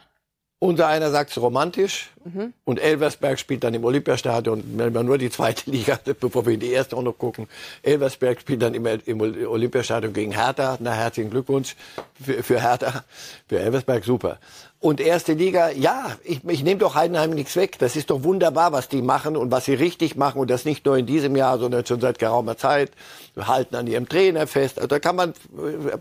Unser 0.59 0.87
einer 0.87 1.11
sagt 1.11 1.31
es 1.31 1.37
romantisch 1.37 2.11
mhm. 2.23 2.53
und 2.63 2.79
Elversberg 2.79 3.37
spielt 3.37 3.65
dann 3.65 3.73
im 3.73 3.83
Olympiastadion, 3.83 4.63
wenn 4.77 4.93
wir 4.93 5.03
nur 5.03 5.17
die 5.17 5.29
zweite 5.29 5.69
Liga, 5.69 5.99
bevor 6.19 6.45
wir 6.45 6.53
in 6.53 6.61
die 6.61 6.71
erste 6.71 6.95
auch 6.95 7.01
noch 7.01 7.17
gucken. 7.17 7.47
Elversberg 7.83 8.39
spielt 8.39 8.61
dann 8.61 8.73
im, 8.73 8.85
im 8.85 9.19
Olympiastadion 9.21 10.13
gegen 10.13 10.31
Hertha. 10.31 10.77
Na, 10.79 10.93
herzlichen 10.93 11.29
Glückwunsch 11.29 11.75
für, 12.23 12.41
für 12.41 12.61
Hertha, 12.61 13.03
für 13.49 13.59
Elversberg, 13.59 14.05
super. 14.05 14.39
Und 14.79 15.01
erste 15.01 15.33
Liga, 15.33 15.71
ja, 15.71 16.15
ich, 16.23 16.43
ich 16.45 16.63
nehme 16.63 16.79
doch 16.79 16.95
Heidenheim 16.95 17.31
nichts 17.31 17.57
weg. 17.57 17.77
Das 17.79 17.97
ist 17.97 18.09
doch 18.09 18.23
wunderbar, 18.23 18.71
was 18.71 18.87
die 18.87 19.01
machen 19.01 19.35
und 19.35 19.51
was 19.51 19.65
sie 19.65 19.73
richtig 19.73 20.15
machen 20.15 20.39
und 20.39 20.49
das 20.49 20.63
nicht 20.63 20.85
nur 20.85 20.97
in 20.97 21.05
diesem 21.05 21.35
Jahr, 21.35 21.59
sondern 21.59 21.85
schon 21.85 21.99
seit 21.99 22.17
geraumer 22.17 22.55
Zeit. 22.55 22.91
Wir 23.33 23.47
halten 23.47 23.75
an 23.75 23.87
ihrem 23.87 24.07
Trainer 24.07 24.47
fest. 24.47 24.77
Also 24.77 24.87
da 24.87 24.99
kann 24.99 25.17
man, 25.17 25.33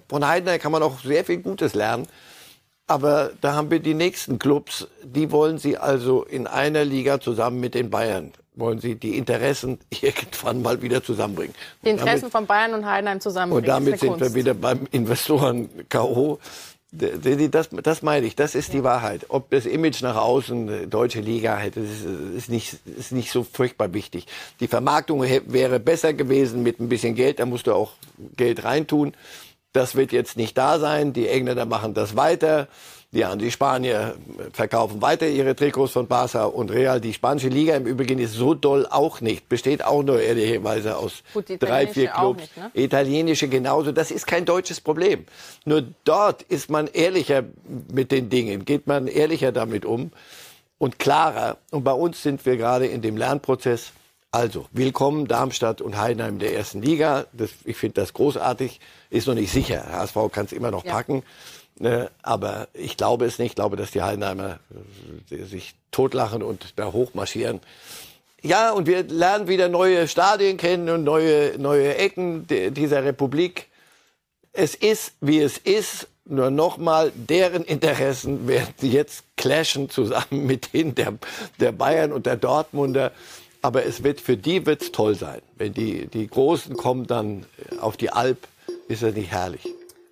von 0.09 0.27
Heidenheim 0.27 0.61
kann 0.61 0.71
man 0.71 0.83
auch 0.85 1.01
sehr 1.01 1.25
viel 1.25 1.39
Gutes 1.39 1.75
lernen. 1.75 2.07
Aber 2.87 3.31
da 3.41 3.55
haben 3.55 3.71
wir 3.71 3.81
die 3.81 3.95
nächsten 3.95 4.39
Clubs, 4.39 4.89
die 5.03 5.31
wollen 5.31 5.59
sie 5.59 5.79
also 5.79 6.23
in 6.23 6.47
einer 6.47 6.85
Liga 6.85 7.21
zusammen 7.21 7.61
mit 7.61 7.75
den 7.75 7.91
Bayern 7.91 8.33
wollen 8.57 8.79
sie 8.79 8.95
die 8.95 9.17
Interessen 9.19 9.79
irgendwann 10.01 10.63
mal 10.63 10.81
wieder 10.83 11.03
zusammenbringen. 11.03 11.55
Die 11.85 11.91
Interessen 11.91 12.21
damit, 12.23 12.33
von 12.33 12.47
Bayern 12.47 12.75
und 12.75 12.87
Heidenheim 12.87 13.21
zusammenbringen. 13.21 13.65
Und 13.65 13.69
damit 13.69 14.01
sind 14.01 14.21
wir 14.21 14.35
wieder 14.35 14.55
beim 14.55 14.87
Investoren 14.93 15.69
K.O. 15.89 16.39
Das, 16.97 17.71
das 17.83 18.03
meine 18.03 18.25
ich, 18.25 18.37
das 18.37 18.55
ist 18.55 18.73
die 18.73 18.85
Wahrheit. 18.85 19.27
Ob 19.29 19.51
das 19.51 19.67
Image 19.67 20.01
nach 20.03 20.15
außen, 20.15 20.89
deutsche 20.89 21.21
Liga, 21.21 21.57
hätte, 21.57 21.81
ist, 21.81 22.05
ist, 22.37 22.49
nicht, 22.49 22.77
ist 22.87 23.11
nicht 23.11 23.33
so 23.33 23.43
furchtbar 23.43 23.93
wichtig. 23.93 24.29
Die 24.61 24.69
Vermarktung 24.69 25.21
wäre 25.23 25.81
besser 25.81 26.13
gewesen 26.13 26.63
mit 26.63 26.79
ein 26.79 26.89
bisschen 26.89 27.17
Geld, 27.17 27.41
da 27.41 27.47
musst 27.47 27.67
du 27.67 27.73
auch 27.73 27.95
Geld 28.37 28.63
reintun. 28.63 29.15
Das 29.75 29.97
wird 29.97 30.13
jetzt 30.13 30.37
nicht 30.37 30.57
da 30.57 30.79
sein. 30.79 31.13
Die 31.13 31.29
Engländer 31.29 31.67
machen 31.67 31.95
das 31.95 32.17
weiter. 32.17 32.69
Ja, 33.11 33.35
die 33.35 33.51
Spanier 33.51 34.15
verkaufen 34.53 35.03
weiter 35.03 35.27
ihre 35.27 35.57
Trikots 35.57 35.93
von 35.93 36.07
Barca 36.07 36.45
und 36.45 36.71
Real. 36.71 37.01
Die 37.01 37.13
spanische 37.13 37.49
Liga 37.49 37.75
im 37.75 37.85
Übrigen 37.85 38.21
ist 38.21 38.35
so 38.35 38.55
doll 38.55 38.87
auch 38.89 39.21
nicht. 39.21 39.49
Besteht 39.49 39.85
auch 39.85 40.05
nur 40.05 40.23
ehrlicherweise 40.23 40.97
aus 40.97 41.25
Gut, 41.33 41.47
drei, 41.59 41.89
vier 41.89 42.09
Clubs. 42.09 42.43
Nicht, 42.43 42.57
ne? 42.57 42.71
Italienische 42.75 43.49
genauso. 43.49 43.91
Das 43.91 44.13
ist 44.13 44.29
kein 44.29 44.45
deutsches 44.45 44.81
Problem. 44.81 45.27
Nur 45.65 45.83
dort 46.05 46.43
ist 46.43 46.71
man 46.71 46.87
ehrlicher 46.87 47.43
mit 47.93 48.13
den 48.13 48.31
Dingen, 48.31 48.65
geht 48.65 48.87
man 48.87 49.09
ehrlicher 49.09 49.51
damit 49.51 49.85
um 49.85 50.13
und 50.79 51.01
klarer. 51.01 51.57
Und 51.73 51.83
bei 51.83 51.93
uns 51.93 52.23
sind 52.23 52.47
wir 52.47 52.57
gerade 52.57 52.87
in 52.87 53.03
dem 53.03 53.17
Lernprozess. 53.17 53.91
Also, 54.35 54.67
willkommen 54.73 55.29
Darmstadt 55.29 55.81
und 55.81 55.97
Heidenheim 55.97 56.41
der 56.41 56.57
ersten 56.57 56.83
Liga. 56.83 57.27
Das, 57.33 57.51
ich 57.65 57.77
finde 57.77 58.01
das 58.01 58.13
großartig. 58.15 58.81
Ist 59.15 59.29
noch 59.29 59.35
nicht 59.35 59.53
sicher. 59.53 59.85
HSV 59.93 60.17
kann 60.33 60.47
es 60.47 60.53
immer 60.53 60.73
noch 60.73 60.85
ja. 60.85 60.93
packen. 60.93 61.23
Ne, 61.79 62.11
aber 62.23 62.67
ich 62.75 62.97
glaube 62.97 63.27
es 63.27 63.39
nicht. 63.39 63.51
Ich 63.51 63.55
glaube, 63.55 63.77
dass 63.77 63.93
die 63.93 64.03
Heidenheimer 64.03 64.59
äh, 65.31 65.45
sich 65.45 65.77
totlachen 65.93 66.43
und 66.43 66.73
da 66.75 66.93
hochmarschieren. 66.93 67.61
Ja, 68.43 68.73
und 68.73 68.89
wir 68.89 69.05
lernen 69.05 69.47
wieder 69.47 69.69
neue 69.69 70.09
Stadien 70.09 70.57
kennen 70.57 70.89
und 70.91 71.05
neue, 71.05 71.57
neue 71.59 71.97
Ecken 71.97 72.49
dieser 72.49 73.05
Republik. 73.05 73.69
Es 74.53 74.75
ist, 74.75 75.13
wie 75.21 75.41
es 75.41 75.59
ist. 75.59 76.09
Nur 76.25 76.51
nochmal, 76.51 77.13
deren 77.15 77.63
Interessen 77.63 78.49
werden 78.49 78.75
jetzt 78.81 79.25
clashen 79.37 79.91
zusammen 79.91 80.27
mit 80.47 80.75
denen 80.75 80.97
der, 80.97 81.15
der 81.61 81.71
Bayern 81.71 82.13
und 82.13 82.27
der 82.27 82.37
Dortmunder. 82.37 83.13
Aber 83.63 83.87
es 83.87 84.03
wird, 84.03 84.21
für 84.21 84.37
die 84.37 84.67
wird's 84.67 84.91
toll 84.91 85.15
sein. 85.15 85.41
Wenn 85.57 85.73
die, 85.73 86.09
die 86.09 86.27
Großen 86.27 86.77
kommen 86.77 87.07
dann 87.07 87.47
auf 87.81 87.97
die 87.97 88.11
Alp, 88.11 88.49
ist 88.89 89.03
das 89.03 89.15
nicht 89.15 89.31
herrlich. 89.31 89.67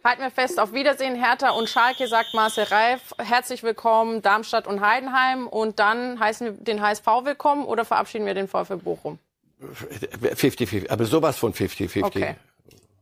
Halten 0.05 0.23
wir 0.23 0.31
fest, 0.31 0.59
auf 0.59 0.73
Wiedersehen 0.73 1.15
Hertha 1.15 1.51
und 1.51 1.69
Schalke, 1.69 2.09
sagt 2.09 2.35
Marcel 2.35 2.65
Reif. 2.65 3.15
Herzlich 3.19 3.63
willkommen 3.63 4.21
Darmstadt 4.21 4.67
und 4.67 4.81
Heidenheim. 4.81 5.47
Und 5.47 5.79
dann 5.79 6.19
heißen 6.19 6.47
wir 6.47 6.53
den 6.65 6.83
HSV 6.83 7.07
willkommen 7.23 7.65
oder 7.65 7.85
verabschieden 7.85 8.27
wir 8.27 8.35
den 8.35 8.49
VfL 8.49 8.79
Bochum? 8.79 9.21
50-50, 9.63 10.91
aber 10.91 11.05
sowas 11.05 11.39
von 11.39 11.55
50-50. 11.55 12.05
Okay. 12.05 12.35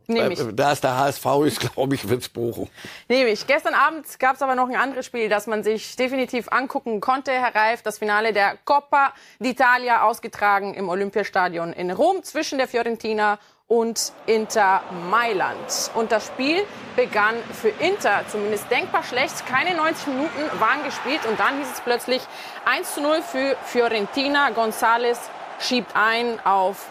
Nehme 0.08 0.32
ich. 0.34 0.40
Da 0.52 0.72
es 0.72 0.80
der 0.80 0.96
HSV 0.96 1.24
ist, 1.46 1.60
glaube 1.60 1.94
ich, 1.94 2.06
wird 2.08 2.20
es 2.20 2.28
Bochum. 2.28 2.68
Nehme 3.08 3.30
ich. 3.30 3.46
Gestern 3.46 3.74
Abend 3.74 4.06
gab 4.18 4.36
es 4.36 4.42
aber 4.42 4.54
noch 4.54 4.68
ein 4.68 4.76
anderes 4.76 5.06
Spiel, 5.06 5.28
das 5.28 5.46
man 5.46 5.62
sich 5.62 5.96
definitiv 5.96 6.48
angucken 6.50 7.00
konnte, 7.00 7.30
Herr 7.30 7.54
Reif. 7.54 7.82
Das 7.82 7.98
Finale 7.98 8.32
der 8.32 8.58
Coppa 8.64 9.14
d'Italia, 9.40 10.02
ausgetragen 10.02 10.74
im 10.74 10.88
Olympiastadion 10.88 11.72
in 11.72 11.90
Rom 11.90 12.22
zwischen 12.24 12.58
der 12.58 12.68
Fiorentina 12.68 13.38
und 13.70 14.12
Inter 14.26 14.82
Mailand. 15.10 15.92
Und 15.94 16.10
das 16.10 16.26
Spiel 16.26 16.66
begann 16.96 17.36
für 17.52 17.68
Inter 17.68 18.24
zumindest 18.28 18.68
denkbar 18.68 19.04
schlecht. 19.04 19.46
Keine 19.46 19.76
90 19.76 20.08
Minuten 20.08 20.60
waren 20.60 20.82
gespielt 20.82 21.24
und 21.24 21.38
dann 21.38 21.56
hieß 21.58 21.68
es 21.74 21.80
plötzlich 21.80 22.20
1 22.64 22.94
zu 22.94 23.00
0 23.00 23.22
für 23.22 23.56
Fiorentina. 23.64 24.48
González 24.48 25.18
schiebt 25.60 25.94
ein 25.94 26.44
auf 26.44 26.84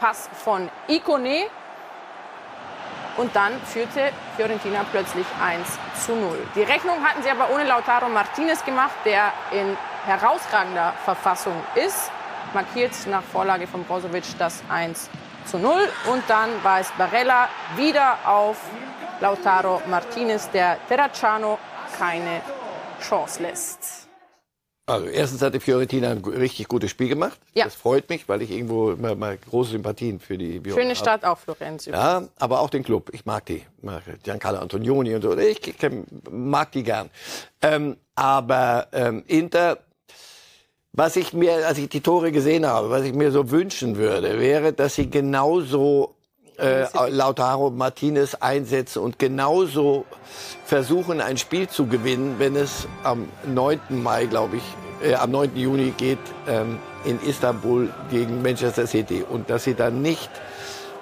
Pass 0.00 0.28
von 0.44 0.68
Icone. 0.88 1.44
Und 3.16 3.36
dann 3.36 3.52
führte 3.60 4.10
Fiorentina 4.36 4.84
plötzlich 4.90 5.26
1 5.40 5.68
zu 6.04 6.16
0. 6.16 6.36
Die 6.56 6.62
Rechnung 6.62 6.96
hatten 7.04 7.22
sie 7.22 7.30
aber 7.30 7.48
ohne 7.54 7.62
Lautaro 7.62 8.08
Martinez 8.08 8.64
gemacht, 8.64 8.96
der 9.04 9.32
in 9.52 9.76
herausragender 10.04 10.94
Verfassung 11.04 11.54
ist. 11.76 12.10
Markiert 12.54 12.92
nach 13.06 13.22
Vorlage 13.22 13.68
von 13.68 13.84
Brozovic 13.84 14.24
das 14.36 14.64
1 14.68 15.04
zu 15.04 15.23
0. 15.58 15.88
Und 16.10 16.22
dann 16.28 16.50
war 16.62 16.80
es 16.80 16.90
Barella 16.98 17.48
wieder 17.76 18.18
auf 18.26 18.58
Lautaro 19.20 19.82
Martinez, 19.88 20.50
der 20.50 20.78
Terracciano 20.88 21.58
keine 21.98 22.40
Chance 23.00 23.42
lässt. 23.42 24.04
Also 24.86 25.06
erstens 25.06 25.40
hat 25.40 25.54
die 25.54 25.60
Fiorentina 25.60 26.10
ein 26.10 26.18
richtig 26.18 26.68
gutes 26.68 26.90
Spiel 26.90 27.08
gemacht. 27.08 27.40
Ja. 27.54 27.64
Das 27.64 27.74
freut 27.74 28.10
mich, 28.10 28.28
weil 28.28 28.42
ich 28.42 28.50
irgendwo 28.50 28.90
immer 28.90 29.14
mal 29.14 29.38
große 29.38 29.70
Sympathien 29.70 30.20
für 30.20 30.36
die 30.36 30.60
Fiorentina 30.60 30.74
Schöne 30.74 30.96
Stadt 30.96 31.24
auch, 31.24 31.38
Florenz. 31.38 31.86
Ja, 31.86 32.24
aber 32.38 32.60
auch 32.60 32.68
den 32.68 32.82
Club. 32.82 33.08
Ich 33.14 33.24
mag 33.24 33.46
die. 33.46 33.64
Giancarlo 34.22 34.58
Antonioni 34.58 35.14
und 35.14 35.22
so. 35.22 35.38
Ich, 35.38 35.66
ich 35.66 35.76
mag 36.30 36.72
die 36.72 36.82
gern. 36.82 37.08
Ähm, 37.62 37.96
aber 38.14 38.88
ähm, 38.92 39.24
Inter, 39.26 39.78
was 40.94 41.16
ich 41.16 41.32
mir, 41.32 41.66
als 41.66 41.78
ich 41.78 41.88
die 41.88 42.00
Tore 42.00 42.30
gesehen 42.30 42.64
habe, 42.64 42.88
was 42.88 43.02
ich 43.02 43.12
mir 43.12 43.32
so 43.32 43.50
wünschen 43.50 43.96
würde, 43.96 44.38
wäre, 44.38 44.72
dass 44.72 44.94
sie 44.94 45.10
genauso 45.10 46.14
äh, 46.56 46.86
Lautaro 47.10 47.70
Martinez 47.70 48.36
einsetzen 48.36 49.02
und 49.02 49.18
genauso 49.18 50.04
versuchen, 50.64 51.20
ein 51.20 51.36
Spiel 51.36 51.68
zu 51.68 51.86
gewinnen, 51.86 52.36
wenn 52.38 52.54
es 52.54 52.86
am 53.02 53.28
9. 53.52 53.80
Mai, 53.90 54.26
glaube 54.26 54.58
ich, 54.58 55.08
äh, 55.08 55.14
am 55.14 55.32
9. 55.32 55.56
Juni 55.56 55.92
geht 55.96 56.18
ähm, 56.46 56.78
in 57.04 57.20
Istanbul 57.20 57.92
gegen 58.08 58.40
Manchester 58.40 58.86
City. 58.86 59.24
Und 59.28 59.50
dass 59.50 59.64
sie 59.64 59.74
dann 59.74 60.00
nicht 60.00 60.30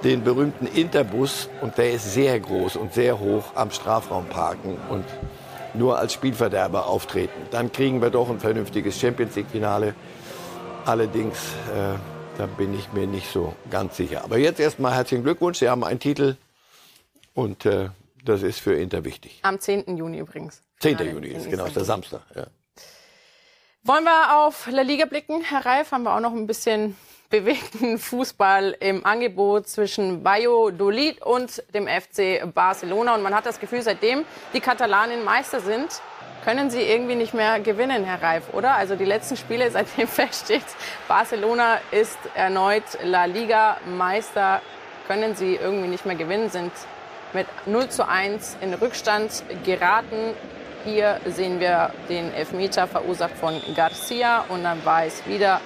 den 0.05 0.25
berühmten 0.25 0.67
Interbus, 0.67 1.51
und 1.61 1.77
der 1.77 1.93
ist 1.93 2.15
sehr 2.15 2.41
groß 2.41 2.77
und 2.77 2.95
sehr 2.95 3.21
hoch, 3.21 3.45
am 3.55 3.71
Strafraum 3.71 4.25
parken 4.25 4.79
und 4.89 5.05
nur 5.75 5.99
als 5.99 6.13
Spielverderber 6.13 6.87
auftreten. 6.87 7.41
Dann 7.51 7.73
kriegen 7.73 8.01
wir 8.03 8.11
doch 8.11 8.29
ein 8.31 8.41
vernünftiges 8.41 8.99
Champions 8.99 9.37
League-Finale. 9.37 9.95
Allerdings, 10.85 11.39
äh, 11.75 11.99
da 12.39 12.47
bin 12.47 12.75
ich 12.79 12.93
mir 12.93 13.07
nicht 13.07 13.31
so 13.31 13.55
ganz 13.71 13.97
sicher. 13.97 14.25
Aber 14.25 14.39
jetzt 14.39 14.61
erstmal 14.61 14.95
herzlichen 14.95 15.25
Glückwunsch. 15.25 15.59
Sie 15.59 15.69
haben 15.69 15.85
einen 15.85 16.01
Titel 16.01 16.37
und 17.35 17.67
äh, 17.67 17.91
das 18.25 18.43
ist 18.43 18.61
für 18.61 18.75
Inter 18.75 19.05
wichtig. 19.05 19.41
Am 19.43 19.59
10. 19.59 19.97
Juni 19.97 20.19
übrigens. 20.19 20.63
10. 20.81 20.99
Juni 20.99 21.29
ist 21.29 21.49
genau, 21.49 21.67
ist 21.67 21.77
der 21.77 21.85
Samstag. 21.85 22.23
Ja. 22.35 22.47
Wollen 23.85 24.05
wir 24.05 24.39
auf 24.39 24.69
La 24.71 24.83
Liga 24.83 25.07
blicken, 25.07 25.43
Herr 25.43 25.67
Reif? 25.67 25.91
Haben 25.91 26.05
wir 26.05 26.15
auch 26.15 26.21
noch 26.21 26.33
ein 26.33 26.47
bisschen 26.47 26.97
bewegten 27.33 27.99
Fußball 27.99 28.77
im 28.79 29.07
Angebot 29.07 29.67
zwischen 29.67 30.23
Valladolid 30.23 31.23
und 31.23 31.65
dem 31.75 31.89
FC 31.89 32.43
Barcelona. 32.53 33.15
Und 33.15 33.23
man 33.23 33.35
hat 33.35 33.47
das 33.47 33.59
Gefühl, 33.59 33.81
seitdem 33.81 34.27
die 34.53 34.61
Katalanen 34.61 35.25
Meister 35.25 35.61
sind, 35.61 35.89
können 36.45 36.69
sie 36.71 36.83
irgendwie 36.83 37.15
nicht 37.15 37.33
mehr 37.33 37.59
gewinnen, 37.61 38.05
Herr 38.05 38.23
Reif, 38.23 38.53
oder? 38.53 38.75
Also 38.75 38.97
die 38.97 39.07
letzten 39.07 39.39
Spiele, 39.39 39.71
seitdem 39.73 40.07
feststeht, 40.07 40.65
Barcelona 41.09 41.79
ist 41.91 42.19
erneut 42.35 42.85
La 43.03 43.25
Liga 43.25 43.79
Meister, 43.87 44.61
können 45.07 45.35
sie 45.35 45.55
irgendwie 45.55 45.89
nicht 45.89 46.05
mehr 46.05 46.17
gewinnen, 46.17 46.51
sind 46.51 46.73
mit 47.33 47.47
0 47.65 47.89
zu 47.89 48.07
1 48.07 48.59
in 48.61 48.75
Rückstand 48.75 49.43
geraten. 49.65 50.35
Hier 50.85 51.19
sehen 51.25 51.61
wir 51.61 51.95
den 52.11 52.35
Elfmeter 52.35 52.87
verursacht 52.87 53.39
von 53.39 53.59
Garcia 53.75 54.45
und 54.51 54.65
dann 54.65 54.85
war 54.85 55.07
es 55.07 55.27
wieder 55.27 55.63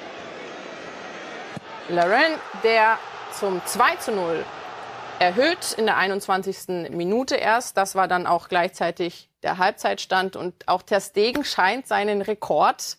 Laren, 1.89 2.33
der 2.65 2.99
zum 3.39 3.61
2 3.65 3.97
zu 3.97 4.13
0 4.13 4.45
erhöht 5.19 5.75
in 5.79 5.87
der 5.87 5.97
21. 5.97 6.91
Minute 6.91 7.37
erst. 7.37 7.77
Das 7.77 7.95
war 7.95 8.09
dann 8.09 8.27
auch 8.27 8.49
gleichzeitig 8.49 9.29
der 9.43 9.59
Halbzeitstand 9.59 10.37
und 10.37 10.55
auch 10.67 10.83
Ter 10.83 11.01
Stegen 11.01 11.45
scheint 11.45 11.87
seinen 11.87 12.21
Rekord 12.23 12.99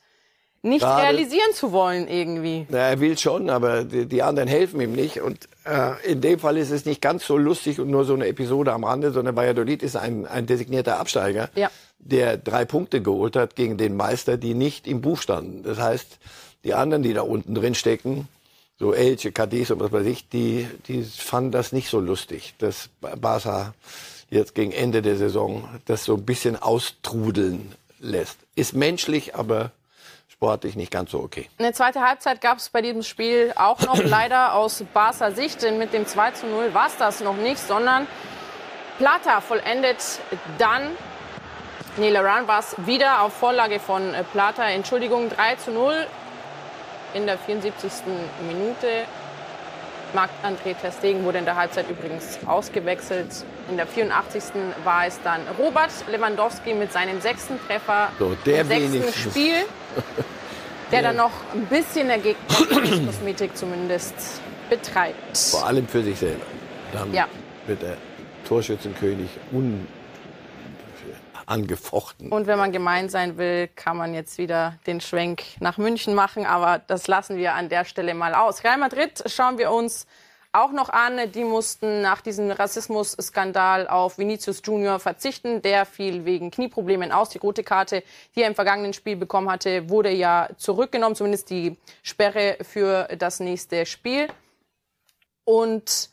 nicht 0.64 0.82
Gerade. 0.82 1.04
realisieren 1.04 1.54
zu 1.54 1.72
wollen 1.72 2.08
irgendwie. 2.08 2.66
Na, 2.70 2.80
er 2.80 3.00
will 3.00 3.18
schon, 3.18 3.50
aber 3.50 3.84
die, 3.84 4.06
die 4.08 4.24
anderen 4.24 4.48
helfen 4.50 4.82
ihm 4.82 4.94
nicht. 4.94 5.22
Und 5.22 5.48
äh, 5.66 5.92
in 6.12 6.20
dem 6.22 6.40
Fall 6.40 6.58
ist 6.58 6.72
es 6.72 6.86
nicht 6.86 7.02
ganz 7.02 7.26
so 7.28 7.38
lustig 7.38 7.80
und 7.80 7.90
nur 7.90 8.06
so 8.06 8.16
eine 8.16 8.28
Episode 8.28 8.74
am 8.74 8.84
Rande, 8.84 9.12
sondern 9.12 9.36
Valladolid 9.36 9.84
ist 9.84 9.96
ein, 9.96 10.26
ein 10.26 10.48
designierter 10.48 11.00
Absteiger, 11.00 11.50
Ja. 11.56 11.70
der 12.00 12.38
drei 12.38 12.66
Punkte 12.66 13.02
geholt 13.02 13.36
hat 13.36 13.56
gegen 13.56 13.78
den 13.78 13.96
Meister, 13.96 14.38
die 14.38 14.56
nicht 14.56 14.88
im 14.88 15.02
Buch 15.02 15.22
standen. 15.22 15.62
Das 15.64 15.78
heißt, 15.80 16.18
die 16.64 16.74
anderen, 16.74 17.04
die 17.04 17.14
da 17.14 17.22
unten 17.22 17.54
drin 17.54 17.76
stecken, 17.76 18.28
so 18.80 18.94
Elche, 18.94 19.32
Cadiz 19.32 19.72
und 19.72 19.80
was 19.80 19.92
weiß 19.92 20.06
ich, 20.06 20.30
die, 20.30 20.68
die 20.88 21.04
fanden 21.04 21.52
das 21.52 21.72
nicht 21.72 21.90
so 21.90 22.00
lustig, 22.00 22.54
dass 22.60 22.90
Barca 23.02 23.74
jetzt 24.30 24.56
gegen 24.56 24.72
Ende 24.72 25.02
der 25.02 25.16
Saison 25.16 25.68
das 25.86 26.04
so 26.04 26.16
ein 26.16 26.26
bisschen 26.26 26.62
austrudeln 26.62 27.74
lässt. 28.00 28.38
Ist 28.56 28.74
menschlich, 28.74 29.36
aber 29.36 29.72
sportlich 30.30 30.76
nicht 30.76 30.92
ganz 30.92 31.12
so 31.12 31.20
okay. 31.20 31.50
Eine 31.58 31.74
zweite 31.74 32.02
Halbzeit 32.02 32.42
gab 32.42 32.60
es 32.60 32.70
bei 32.70 32.82
diesem 32.82 33.02
Spiel 33.02 33.54
auch 33.56 33.80
noch 33.82 33.98
leider 34.04 34.54
aus 34.54 34.84
Barca 34.94 35.32
Sicht, 35.32 35.64
denn 35.64 35.80
mit 35.80 35.94
dem 35.94 36.06
2 36.06 36.32
zu 36.32 36.46
0 36.46 36.74
war 36.74 36.88
es 36.88 36.98
das 36.98 37.22
noch 37.22 37.38
nicht, 37.38 37.60
sondern 37.60 38.06
Plata 39.00 39.42
vollendet 39.42 39.98
dann, 40.60 40.84
nee, 41.98 42.10
Laran 42.10 42.48
war 42.48 42.60
es 42.60 42.76
wieder 42.86 43.22
auf 43.22 43.34
Vorlage 43.34 43.80
von 43.80 44.14
äh, 44.14 44.24
Plata, 44.24 44.68
Entschuldigung, 44.70 45.30
3 45.30 45.56
zu 45.56 45.72
0 45.72 46.06
in 47.18 47.26
der 47.26 47.38
74. 47.38 47.92
Minute. 48.48 48.88
Marc-André 50.14 50.74
Ter 50.82 50.92
Stegen 50.94 51.26
wurde 51.26 51.40
in 51.40 51.46
der 51.46 51.58
Halbzeit 51.58 51.90
übrigens 51.90 52.40
ausgewechselt. 52.46 53.28
In 53.70 53.76
der 53.76 53.86
84. 53.88 54.44
war 54.86 55.06
es 55.06 55.20
dann 55.22 55.42
Robert 55.60 55.92
Lewandowski 56.10 56.74
mit 56.74 56.94
seinem 56.94 57.20
sechsten 57.20 57.60
Treffer 57.68 58.10
So, 58.18 58.34
der 58.46 58.62
im 58.62 58.68
sechsten 58.68 58.94
wenigstens. 58.94 59.32
Spiel, 59.34 59.56
der 60.94 61.02
dann 61.02 61.18
noch 61.18 61.32
ein 61.54 61.66
bisschen 61.66 62.08
der 62.08 62.20
Gegnerkosmetik 62.20 63.58
zumindest 63.58 64.14
betreibt. 64.70 65.38
Vor 65.38 65.66
allem 65.66 65.86
für 65.88 66.02
sich 66.04 66.18
selber. 66.18 66.46
Dann 66.94 67.14
Ja. 67.14 67.26
wird 67.66 67.82
der 67.82 67.98
Torschützenkönig 68.48 69.30
unangefochten. 71.48 72.32
Und 72.32 72.48
wenn 72.48 72.58
man 72.58 72.72
gemein 72.72 73.10
sein 73.10 73.38
will, 73.38 73.68
kann 73.70 73.98
man 73.98 74.14
jetzt 74.14 74.38
wieder 74.38 74.78
den 74.86 75.02
Schwenk 75.02 75.44
nach 75.60 75.78
München 75.78 76.14
machen. 76.14 76.46
Aber 76.46 76.80
das 76.80 77.08
lassen 77.08 77.38
wir 77.38 77.54
an 77.54 77.70
der 77.70 77.86
Stelle 77.86 78.14
mal 78.14 78.34
aus. 78.34 78.64
Real 78.64 78.78
Madrid 78.78 79.24
schauen 79.28 79.58
wir 79.58 79.72
uns 79.72 80.08
auch 80.52 80.72
noch 80.72 80.90
an. 80.90 81.32
Die 81.32 81.44
mussten 81.44 82.02
nach 82.02 82.22
diesem 82.22 82.52
Rassismus-Skandal 82.52 83.88
auf 83.88 84.18
Vinicius 84.18 84.62
Junior 84.64 85.00
verzichten. 85.00 85.62
Der 85.62 85.86
fiel 85.86 86.26
wegen 86.26 86.52
Knieproblemen 86.52 87.12
aus. 87.12 87.30
Die 87.30 87.38
rote 87.38 87.64
Karte, 87.64 88.04
die 88.36 88.42
er 88.42 88.48
im 88.48 88.56
vergangenen 88.56 88.94
Spiel 88.94 89.16
bekommen 89.16 89.50
hatte, 89.50 89.90
wurde 89.90 90.12
ja 90.12 90.50
zurückgenommen. 90.58 91.16
Zumindest 91.16 91.50
die 91.50 91.78
Sperre 92.04 92.58
für 92.62 93.08
das 93.18 93.40
nächste 93.40 93.86
Spiel. 93.86 94.28
Und 95.46 96.10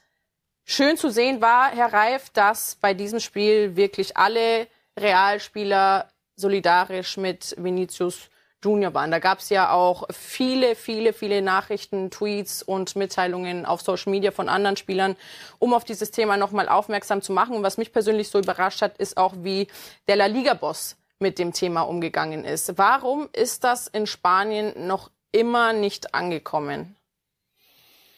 schön 0.65 0.97
zu 0.97 1.11
sehen 1.11 1.41
war, 1.41 1.71
Herr 1.71 1.93
Reif, 1.93 2.31
dass 2.31 2.77
bei 2.77 2.95
diesem 2.95 3.19
Spiel 3.19 3.75
wirklich 3.75 4.17
alle 4.17 4.69
Realspieler 4.99 6.09
solidarisch 6.37 7.17
mit 7.17 7.55
Vinicius 7.59 8.31
Junior 8.65 8.95
waren. 8.95 9.11
Da 9.11 9.19
gab 9.19 9.41
es 9.41 9.51
ja 9.51 9.73
auch 9.73 10.05
viele, 10.11 10.75
viele, 10.75 11.13
viele 11.13 11.43
Nachrichten, 11.43 12.11
Tweets 12.11 12.63
und 12.63 12.97
Mitteilungen 12.97 13.67
auf 13.67 13.83
Social 13.83 14.11
Media 14.11 14.31
von 14.31 14.49
anderen 14.49 14.77
Spielern, 14.77 15.17
um 15.59 15.75
auf 15.75 15.85
dieses 15.85 16.11
Thema 16.11 16.37
nochmal 16.37 16.69
aufmerksam 16.69 17.21
zu 17.21 17.33
machen. 17.33 17.57
Und 17.57 17.63
was 17.63 17.77
mich 17.77 17.93
persönlich 17.93 18.31
so 18.31 18.39
überrascht 18.39 18.81
hat, 18.81 18.97
ist 18.97 19.17
auch, 19.17 19.35
wie 19.39 19.69
der 20.09 20.17
La 20.17 20.27
Liga-Boss 20.27 20.97
mit 21.19 21.39
dem 21.39 21.53
Thema 21.53 21.83
umgegangen 21.83 22.45
ist. 22.45 22.77
Warum 22.79 23.29
ist 23.33 23.65
das 23.65 23.87
in 23.87 24.07
Spanien 24.07 24.87
noch 24.87 25.11
immer 25.31 25.73
nicht 25.73 26.15
angekommen? 26.15 26.97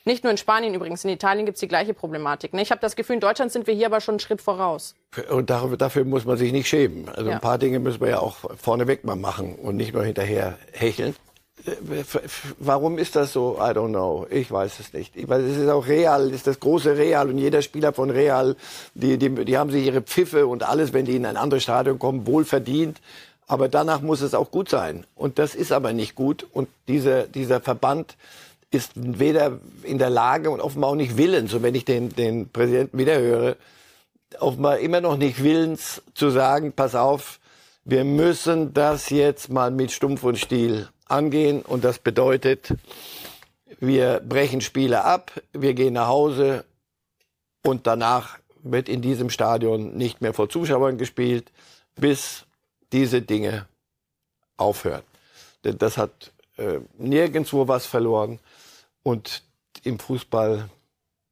Nicht 0.07 0.23
nur 0.23 0.31
in 0.31 0.37
Spanien 0.39 0.73
übrigens, 0.73 1.05
in 1.05 1.11
Italien 1.11 1.47
gibt 1.47 1.57
es 1.57 1.61
die 1.61 1.67
gleiche 1.69 1.93
Problematik. 1.93 2.55
Ne? 2.55 2.63
Ich 2.63 2.71
habe 2.71 2.81
das 2.81 2.95
Gefühl, 2.95 3.15
in 3.17 3.21
Deutschland 3.21 3.51
sind 3.51 3.67
wir 3.67 3.75
hier 3.75 3.87
aber 3.87 4.01
schon 4.01 4.13
einen 4.15 4.21
Schritt 4.21 4.41
voraus. 4.41 4.95
Und 5.31 5.51
dafür, 5.51 5.77
dafür 5.77 6.05
muss 6.05 6.25
man 6.25 6.37
sich 6.39 6.53
nicht 6.53 6.69
schämen. 6.69 7.09
Also 7.09 7.29
Ja. 7.29 7.35
ein 7.37 7.41
paar 7.41 7.59
Dinge 7.59 7.81
müssen 7.81 8.01
wir 8.01 8.11
ja 8.11 8.19
auch 8.21 8.37
vorneweg 8.57 9.05
mal 9.05 9.17
machen 9.17 9.57
und 9.57 9.77
nicht 9.77 9.93
nur 9.93 10.05
hinterher 10.05 10.59
hecheln. 10.73 11.17
Warum 12.61 12.99
ist 12.99 13.17
das 13.17 13.33
so? 13.33 13.57
I 13.59 13.71
don't 13.73 13.89
know. 13.89 14.27
Ich 14.31 14.49
weiß 14.51 14.79
es 14.79 14.93
nicht. 14.93 15.17
Ich 15.17 15.29
weiß, 15.29 15.43
es 15.43 15.57
ist 15.57 15.69
auch 15.69 15.89
Real, 15.89 16.31
ist 16.31 16.47
das 16.47 16.61
große 16.61 16.97
Real 16.97 17.29
und 17.29 17.39
jeder 17.39 17.61
Spieler 17.63 17.93
von 17.93 18.11
Real, 18.11 18.55
die, 18.95 19.19
die, 19.19 19.45
die 19.45 19.59
haben 19.59 19.73
sich 19.73 19.85
ihre 19.85 20.03
Pfiffe 20.03 20.47
und 20.47 20.63
alles, 20.63 20.93
wenn 20.93 21.07
die 21.07 21.17
in 21.17 21.27
ein 21.27 21.37
anderes 21.37 21.65
Stadion 21.65 21.99
kommen, 21.99 22.29
wohl 22.29 22.45
verdient. 22.45 23.01
Aber 23.49 23.69
danach 23.69 24.01
muss 24.03 24.21
es 24.21 24.35
auch 24.35 24.53
gut 24.53 24.69
sein. 24.69 25.05
Und 25.17 25.41
das 25.41 25.57
ist 25.57 25.73
aber 25.73 25.93
nicht 25.93 26.15
gut. 26.15 26.47
Und 26.53 26.69
dieser, 26.87 27.25
dieser 27.25 27.61
Verband 27.61 28.17
ist 28.71 28.93
weder 28.95 29.61
in 29.83 29.99
der 29.99 30.11
Lage 30.11 30.51
und 30.51 30.61
offenbar 30.61 30.91
auch 30.91 30.97
nicht 30.97 31.17
willens. 31.17 31.55
Und 31.55 31.63
wenn 31.63 31.75
ich 31.75 31.85
den, 31.85 32.11
den 32.11 32.49
Präsidenten 32.49 32.99
wieder 32.99 33.19
höre, 33.19 33.57
offenbar 34.41 34.79
immer 34.79 35.01
noch 35.01 35.17
nicht 35.17 35.43
willens 35.43 36.03
zu 36.15 36.31
sagen, 36.31 36.73
pass 36.73 36.95
auf, 36.95 37.39
wir 37.85 38.05
müssen 38.05 38.75
das 38.75 39.11
jetzt 39.11 39.49
mal 39.49 39.71
mit 39.71 39.93
Stumpf 39.93 40.25
und 40.25 40.39
Stiel 40.39 40.89
angehen. 41.07 41.63
Und 41.63 41.85
das 41.85 41.99
bedeutet, 41.99 42.75
wir 43.79 44.21
brechen 44.21 44.61
Spiele 44.61 45.05
ab, 45.05 45.33
wir 45.53 45.75
gehen 45.75 45.95
nach 45.95 46.09
Hause 46.09 46.65
und 47.63 47.87
danach 47.87 48.39
wird 48.63 48.89
in 48.89 49.03
diesem 49.03 49.31
Stadion 49.31 49.97
nicht 49.97 50.21
mehr 50.21 50.35
vor 50.35 50.49
Zuschauern 50.49 50.99
gespielt, 50.99 51.53
bis 51.95 52.45
diese 52.93 53.23
Dinge 53.23 53.67
aufhören. 54.57 55.03
Denn 55.65 55.79
das 55.79 55.97
hat 55.97 56.33
äh, 56.57 56.81
nirgendwo 56.99 57.69
was 57.69 57.87
verloren 57.87 58.41
und 59.07 59.45
im 59.85 60.01
Fußball 60.01 60.69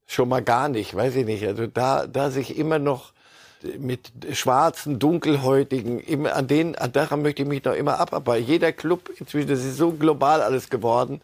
schon 0.06 0.28
mal 0.28 0.42
gar 0.44 0.68
nicht, 0.68 0.94
weiß 0.94 1.16
ich 1.16 1.26
nicht. 1.26 1.44
Also 1.44 1.66
da, 1.66 2.06
da 2.06 2.30
sich 2.30 2.56
immer 2.56 2.78
noch 2.78 3.12
mit 3.78 4.12
schwarzen, 4.32 5.00
dunkelhäutigen, 5.00 5.98
immer 5.98 6.36
an 6.36 6.46
denen, 6.46 6.76
an 6.76 6.92
daran 6.92 7.22
möchte 7.22 7.42
ich 7.42 7.48
mich 7.48 7.64
noch 7.64 7.72
immer 7.72 7.98
abarbeiten. 7.98 8.46
Jeder 8.46 8.70
Club 8.70 9.10
inzwischen, 9.18 9.48
das 9.48 9.64
ist 9.64 9.76
so 9.76 9.90
global 9.90 10.40
alles 10.40 10.70
geworden. 10.70 11.20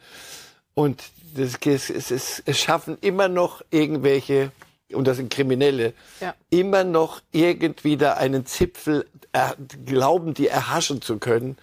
Und 0.74 1.04
das, 1.36 1.56
es, 1.64 1.88
es, 1.88 2.42
es, 2.44 2.58
schaffen 2.58 2.98
immer 3.00 3.28
noch 3.28 3.62
irgendwelche, 3.70 4.50
und 4.92 5.06
das 5.06 5.18
sind 5.18 5.32
Kriminelle, 5.32 5.92
Ja. 6.20 6.34
immer 6.48 6.82
noch 6.82 7.20
irgendwie 7.30 7.96
da 7.96 8.14
einen 8.14 8.44
Zipfel 8.44 9.06
er, 9.30 9.54
glauben, 9.86 10.34
die 10.34 10.48
erhaschen 10.48 11.00
zu 11.00 11.18
können. 11.18 11.58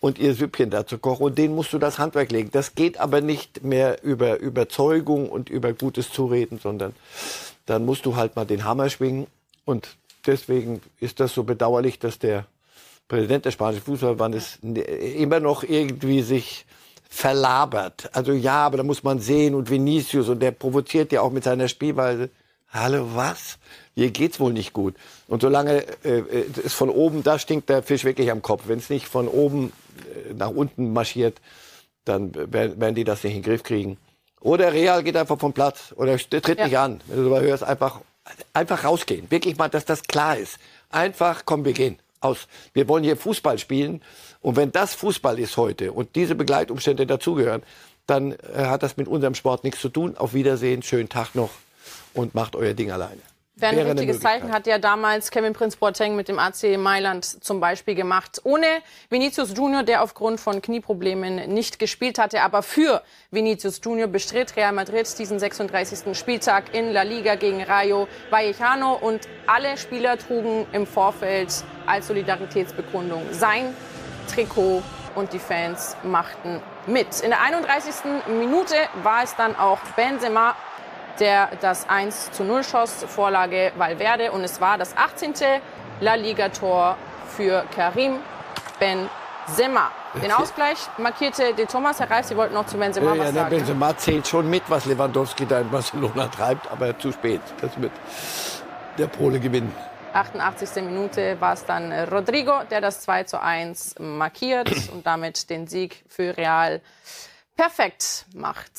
Und 0.00 0.18
ihr 0.18 0.34
Süppchen 0.34 0.70
dazu 0.70 0.98
kochen 0.98 1.24
und 1.24 1.38
denen 1.38 1.54
musst 1.54 1.72
du 1.72 1.78
das 1.78 1.98
Handwerk 1.98 2.30
legen. 2.30 2.50
Das 2.52 2.74
geht 2.74 2.98
aber 2.98 3.20
nicht 3.20 3.64
mehr 3.64 4.02
über 4.02 4.38
Überzeugung 4.38 5.28
und 5.28 5.48
über 5.48 5.72
gutes 5.72 6.12
Zureden, 6.12 6.58
sondern 6.58 6.94
dann 7.66 7.84
musst 7.84 8.06
du 8.06 8.16
halt 8.16 8.36
mal 8.36 8.44
den 8.44 8.64
Hammer 8.64 8.90
schwingen 8.90 9.26
und 9.64 9.96
deswegen 10.26 10.80
ist 11.00 11.20
das 11.20 11.34
so 11.34 11.44
bedauerlich, 11.44 11.98
dass 11.98 12.18
der 12.18 12.46
Präsident 13.08 13.44
des 13.44 13.54
spanischen 13.54 13.82
Fußballverbandes 13.84 14.58
immer 14.62 15.40
noch 15.40 15.62
irgendwie 15.62 16.22
sich 16.22 16.66
verlabert. 17.08 18.10
Also 18.12 18.32
ja, 18.32 18.66
aber 18.66 18.78
da 18.78 18.82
muss 18.82 19.02
man 19.02 19.20
sehen 19.20 19.54
und 19.54 19.70
Vinicius 19.70 20.28
und 20.28 20.40
der 20.40 20.50
provoziert 20.50 21.12
ja 21.12 21.20
auch 21.20 21.30
mit 21.30 21.44
seiner 21.44 21.68
Spielweise. 21.68 22.30
Hallo, 22.68 23.08
was? 23.14 23.58
Hier 23.94 24.10
geht's 24.10 24.40
wohl 24.40 24.52
nicht 24.52 24.72
gut. 24.72 24.94
Und 25.28 25.42
solange 25.42 25.84
äh, 26.04 26.22
es 26.64 26.74
von 26.74 26.88
oben, 26.88 27.22
da 27.22 27.38
stinkt 27.38 27.68
der 27.68 27.82
Fisch 27.82 28.04
wirklich 28.04 28.30
am 28.30 28.42
Kopf. 28.42 28.64
Wenn 28.66 28.78
es 28.78 28.90
nicht 28.90 29.08
von 29.08 29.28
oben 29.28 29.72
äh, 29.98 30.34
nach 30.34 30.50
unten 30.50 30.92
marschiert, 30.92 31.40
dann 32.04 32.32
werden 32.52 32.94
die 32.94 33.04
das 33.04 33.24
nicht 33.24 33.34
in 33.34 33.42
den 33.42 33.50
Griff 33.50 33.64
kriegen. 33.64 33.98
Oder 34.40 34.72
Real 34.72 35.02
geht 35.02 35.16
einfach 35.16 35.38
vom 35.38 35.52
Platz 35.52 35.92
oder 35.96 36.16
tritt 36.16 36.58
ja. 36.58 36.66
nicht 36.66 36.78
an. 36.78 37.00
Wenn 37.06 37.24
du 37.24 37.34
aber 37.34 37.40
hörst, 37.40 37.64
einfach, 37.64 38.00
einfach 38.52 38.84
rausgehen. 38.84 39.28
Wirklich 39.28 39.58
mal, 39.58 39.68
dass 39.68 39.84
das 39.84 40.04
klar 40.04 40.36
ist. 40.36 40.58
Einfach, 40.90 41.42
komm, 41.44 41.64
wir 41.64 41.72
gehen. 41.72 41.98
Aus. 42.20 42.46
Wir 42.72 42.88
wollen 42.88 43.02
hier 43.02 43.16
Fußball 43.16 43.58
spielen. 43.58 44.02
Und 44.40 44.56
wenn 44.56 44.70
das 44.70 44.94
Fußball 44.94 45.38
ist 45.40 45.56
heute 45.56 45.92
und 45.92 46.14
diese 46.14 46.36
Begleitumstände 46.36 47.06
dazugehören, 47.06 47.62
dann 48.06 48.32
äh, 48.32 48.66
hat 48.66 48.84
das 48.84 48.96
mit 48.96 49.08
unserem 49.08 49.34
Sport 49.34 49.64
nichts 49.64 49.80
zu 49.80 49.88
tun. 49.88 50.16
Auf 50.16 50.32
Wiedersehen, 50.32 50.82
schönen 50.82 51.08
Tag 51.08 51.34
noch 51.34 51.50
und 52.14 52.34
macht 52.34 52.54
euer 52.54 52.74
Ding 52.74 52.92
alleine. 52.92 53.20
Wäre 53.58 53.80
ein 53.80 53.86
richtiges 53.86 54.20
Zeichen 54.20 54.52
hat 54.52 54.66
ja 54.66 54.76
damals 54.76 55.30
Kevin 55.30 55.54
Prince 55.54 55.78
Boateng 55.78 56.14
mit 56.14 56.28
dem 56.28 56.38
AC 56.38 56.76
Mailand 56.76 57.24
zum 57.24 57.58
Beispiel 57.58 57.94
gemacht. 57.94 58.42
Ohne 58.44 58.66
Vinicius 59.08 59.56
Junior, 59.56 59.82
der 59.82 60.02
aufgrund 60.02 60.40
von 60.40 60.60
Knieproblemen 60.60 61.48
nicht 61.54 61.78
gespielt 61.78 62.18
hatte. 62.18 62.42
Aber 62.42 62.62
für 62.62 63.00
Vinicius 63.30 63.80
Junior 63.82 64.08
bestritt 64.08 64.56
Real 64.56 64.72
Madrid 64.72 65.08
diesen 65.18 65.38
36. 65.38 66.14
Spieltag 66.14 66.74
in 66.74 66.92
La 66.92 67.00
Liga 67.00 67.36
gegen 67.36 67.62
Rayo 67.62 68.08
Vallecano. 68.28 68.92
Und 68.92 69.26
alle 69.46 69.78
Spieler 69.78 70.18
trugen 70.18 70.66
im 70.72 70.86
Vorfeld 70.86 71.64
als 71.86 72.08
Solidaritätsbekundung 72.08 73.22
sein 73.30 73.74
Trikot 74.30 74.82
und 75.14 75.32
die 75.32 75.38
Fans 75.38 75.96
machten 76.02 76.60
mit. 76.86 77.20
In 77.20 77.30
der 77.30 77.40
31. 77.40 77.94
Minute 78.38 78.74
war 79.02 79.24
es 79.24 79.34
dann 79.34 79.56
auch 79.56 79.78
Benzema 79.96 80.54
der 81.20 81.50
das 81.60 81.88
1 81.88 82.32
zu 82.32 82.44
0 82.44 82.64
schoss, 82.64 83.04
Vorlage 83.08 83.72
Valverde. 83.76 84.32
Und 84.32 84.44
es 84.44 84.60
war 84.60 84.78
das 84.78 84.96
18. 84.96 85.34
La 86.00 86.14
Liga-Tor 86.14 86.96
für 87.36 87.64
Karim 87.74 88.18
Benzema. 88.78 89.90
Den 90.22 90.32
Ausgleich 90.32 90.78
markierte 90.98 91.54
De 91.54 91.66
Thomas. 91.66 92.00
Herr 92.00 92.10
Reif, 92.10 92.26
Sie 92.26 92.36
wollten 92.36 92.54
noch 92.54 92.66
zu 92.66 92.78
Benzema 92.78 93.14
ja, 93.14 93.20
was 93.20 93.26
ja, 93.28 93.32
sagen. 93.32 93.50
Benzema 93.50 93.96
zählt 93.96 94.26
schon 94.26 94.48
mit, 94.48 94.62
was 94.68 94.86
Lewandowski 94.86 95.46
da 95.46 95.60
in 95.60 95.70
Barcelona 95.70 96.26
treibt, 96.36 96.70
aber 96.70 96.98
zu 96.98 97.12
spät. 97.12 97.40
Das 97.60 97.80
wird 97.80 97.92
der 98.98 99.06
Pole 99.06 99.40
gewinnen. 99.40 99.74
88. 100.12 100.82
Minute 100.82 101.38
war 101.40 101.52
es 101.52 101.64
dann 101.66 101.92
Rodrigo, 101.92 102.62
der 102.70 102.80
das 102.80 103.00
2 103.02 103.24
zu 103.24 103.40
1 103.40 103.96
markiert 103.98 104.70
und 104.92 105.06
damit 105.06 105.50
den 105.50 105.66
Sieg 105.66 106.04
für 106.08 106.36
Real 106.36 106.80
perfekt 107.54 108.24
macht. 108.34 108.72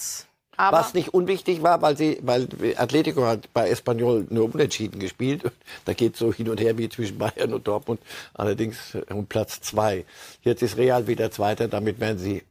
Aber 0.57 0.79
Was 0.79 0.95
nicht 0.95 1.13
unwichtig 1.13 1.61
war, 1.61 1.83
weil 1.83 1.95
sie, 1.95 2.17
weil 2.23 2.47
Atletico 2.77 3.25
hat 3.25 3.53
bei 3.53 3.69
Espanyol 3.69 4.25
nur 4.29 4.53
unentschieden 4.53 4.99
gespielt. 4.99 5.43
Da 5.85 5.93
geht 5.93 6.17
so 6.17 6.33
hin 6.33 6.49
und 6.49 6.59
her 6.59 6.77
wie 6.77 6.89
zwischen 6.89 7.17
Bayern 7.17 7.53
und 7.53 7.67
Dortmund. 7.67 8.01
Allerdings 8.33 8.97
um 9.09 9.27
Platz 9.27 9.61
zwei. 9.61 10.05
Jetzt 10.41 10.61
ist 10.61 10.75
Real 10.77 11.07
wieder 11.07 11.31
Zweiter. 11.31 11.67
Damit 11.67 11.99
werden 11.99 12.17
sie 12.17 12.43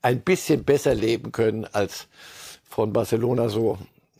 ein 0.00 0.20
bisschen 0.20 0.64
besser 0.64 0.94
leben 0.94 1.32
können, 1.32 1.66
als 1.66 2.06
von 2.68 2.92
Barcelona 2.92 3.48
so 3.48 3.78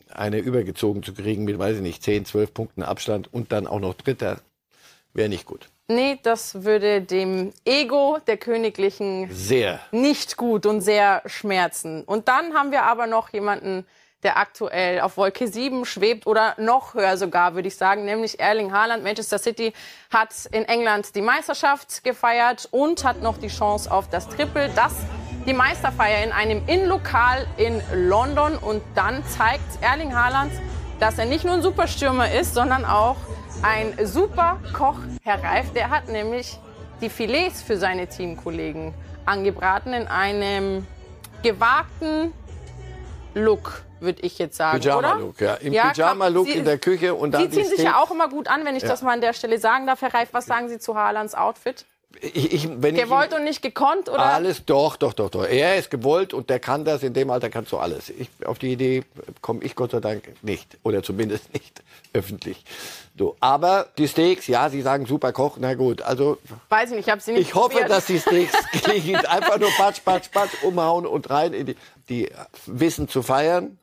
eine 0.09 0.39
übergezogen 0.39 1.01
zu 1.03 1.13
kriegen 1.13 1.45
mit, 1.45 1.57
weiß 1.57 1.77
ich 1.77 1.81
nicht, 1.81 2.03
10, 2.03 2.25
12 2.25 2.53
Punkten 2.53 2.83
Abstand 2.83 3.33
und 3.33 3.51
dann 3.51 3.65
auch 3.65 3.79
noch 3.79 3.95
Dritter. 3.95 4.41
Wäre 5.13 5.29
nicht 5.29 5.45
gut. 5.45 5.69
Nee, 5.91 6.19
das 6.21 6.63
würde 6.63 7.01
dem 7.01 7.51
Ego 7.65 8.19
der 8.27 8.37
Königlichen 8.37 9.27
sehr 9.31 9.79
nicht 9.91 10.37
gut 10.37 10.67
und 10.67 10.81
sehr 10.81 11.23
schmerzen. 11.25 12.03
Und 12.03 12.27
dann 12.27 12.53
haben 12.53 12.71
wir 12.71 12.83
aber 12.83 13.07
noch 13.07 13.29
jemanden, 13.29 13.87
der 14.21 14.37
aktuell 14.37 15.01
auf 15.01 15.17
Wolke 15.17 15.47
7 15.47 15.85
schwebt 15.85 16.27
oder 16.27 16.53
noch 16.59 16.93
höher 16.93 17.17
sogar, 17.17 17.55
würde 17.55 17.69
ich 17.69 17.75
sagen, 17.75 18.05
nämlich 18.05 18.39
Erling 18.39 18.71
Haaland. 18.71 19.03
Manchester 19.03 19.39
City 19.39 19.73
hat 20.11 20.29
in 20.51 20.63
England 20.65 21.15
die 21.15 21.23
Meisterschaft 21.23 22.03
gefeiert 22.03 22.67
und 22.69 23.03
hat 23.03 23.23
noch 23.23 23.39
die 23.39 23.47
Chance 23.47 23.91
auf 23.91 24.07
das 24.11 24.29
Triple, 24.29 24.69
das 24.75 24.93
die 25.47 25.53
Meisterfeier 25.53 26.23
in 26.23 26.31
einem 26.31 26.67
Innenlokal 26.67 27.47
in 27.57 27.81
London. 27.95 28.59
Und 28.59 28.83
dann 28.93 29.23
zeigt 29.25 29.81
Erling 29.81 30.15
Haaland, 30.15 30.51
dass 30.99 31.17
er 31.17 31.25
nicht 31.25 31.45
nur 31.45 31.55
ein 31.55 31.63
Superstürmer 31.63 32.31
ist, 32.31 32.53
sondern 32.53 32.85
auch 32.85 33.15
ein 33.61 34.05
super 34.05 34.59
Koch, 34.73 34.99
Herr 35.23 35.43
Reif, 35.43 35.71
der 35.73 35.89
hat 35.89 36.07
nämlich 36.07 36.59
die 37.01 37.09
Filets 37.09 37.61
für 37.61 37.77
seine 37.77 38.07
Teamkollegen 38.07 38.93
angebraten 39.25 39.93
in 39.93 40.07
einem 40.07 40.85
gewagten 41.43 42.33
Look, 43.33 43.83
würde 43.99 44.21
ich 44.21 44.39
jetzt 44.39 44.57
sagen. 44.57 44.79
Pyjama-Look, 44.79 45.41
ja. 45.41 45.55
Im 45.55 45.73
ja, 45.73 45.91
Pyjama-Look 45.91 46.47
in 46.47 46.65
der 46.65 46.77
Küche 46.77 47.13
und 47.13 47.31
dann. 47.31 47.43
Sie 47.43 47.49
ziehen 47.49 47.69
sich 47.69 47.83
ja 47.83 48.01
auch 48.01 48.11
immer 48.11 48.29
gut 48.29 48.47
an, 48.47 48.65
wenn 48.65 48.75
ich 48.75 48.83
ja. 48.83 48.89
das 48.89 49.01
mal 49.01 49.13
an 49.13 49.21
der 49.21 49.33
Stelle 49.33 49.59
sagen 49.59 49.87
darf, 49.87 50.01
Herr 50.01 50.13
Reif. 50.13 50.29
Was 50.31 50.45
sagen 50.45 50.69
Sie 50.69 50.79
zu 50.79 50.95
Haalands 50.95 51.35
Outfit? 51.35 51.85
Ich, 52.21 52.53
ich, 52.53 52.63
gewollt 52.63 53.29
ich, 53.31 53.37
und 53.37 53.43
nicht 53.43 53.61
gekonnt, 53.61 54.09
oder? 54.09 54.19
Alles, 54.19 54.65
doch, 54.65 54.97
doch, 54.97 55.13
doch, 55.13 55.29
doch. 55.29 55.45
Er 55.45 55.77
ist 55.77 55.91
gewollt 55.91 56.33
und 56.33 56.49
der 56.49 56.59
kann 56.59 56.83
das. 56.83 57.03
In 57.03 57.13
dem 57.13 57.29
Alter 57.29 57.49
kannst 57.49 57.71
du 57.71 57.77
alles. 57.77 58.09
Ich, 58.09 58.29
auf 58.45 58.57
die 58.57 58.73
Idee 58.73 59.03
komme 59.41 59.63
ich 59.63 59.75
Gott 59.75 59.91
sei 59.91 59.99
Dank 59.99 60.23
nicht. 60.41 60.79
Oder 60.81 61.03
zumindest 61.03 61.53
nicht 61.53 61.83
öffentlich. 62.13 62.65
So, 63.19 63.35
aber 63.41 63.89
die 63.97 64.07
Steaks, 64.07 64.47
ja, 64.47 64.69
Sie 64.69 64.81
sagen 64.81 65.05
super 65.05 65.33
Koch, 65.33 65.57
na 65.59 65.73
gut. 65.73 66.01
Also, 66.01 66.37
Weiß 66.69 66.89
ich 66.89 66.95
nicht, 66.95 67.07
ich 67.07 67.11
habe 67.11 67.19
sie 67.19 67.33
nicht 67.33 67.41
Ich 67.49 67.53
hoffe, 67.53 67.71
probiert. 67.71 67.89
dass 67.91 68.05
die 68.05 68.17
Steaks 68.17 68.53
klingen. 68.81 69.17
Einfach 69.25 69.59
nur 69.59 69.69
patsch, 69.71 70.01
patsch, 70.05 70.31
patsch, 70.31 70.63
umhauen 70.63 71.05
und 71.05 71.29
rein. 71.29 71.51
In 71.51 71.65
die, 71.65 71.75
die 72.07 72.31
wissen 72.65 73.09
zu 73.09 73.21
feiern. 73.21 73.77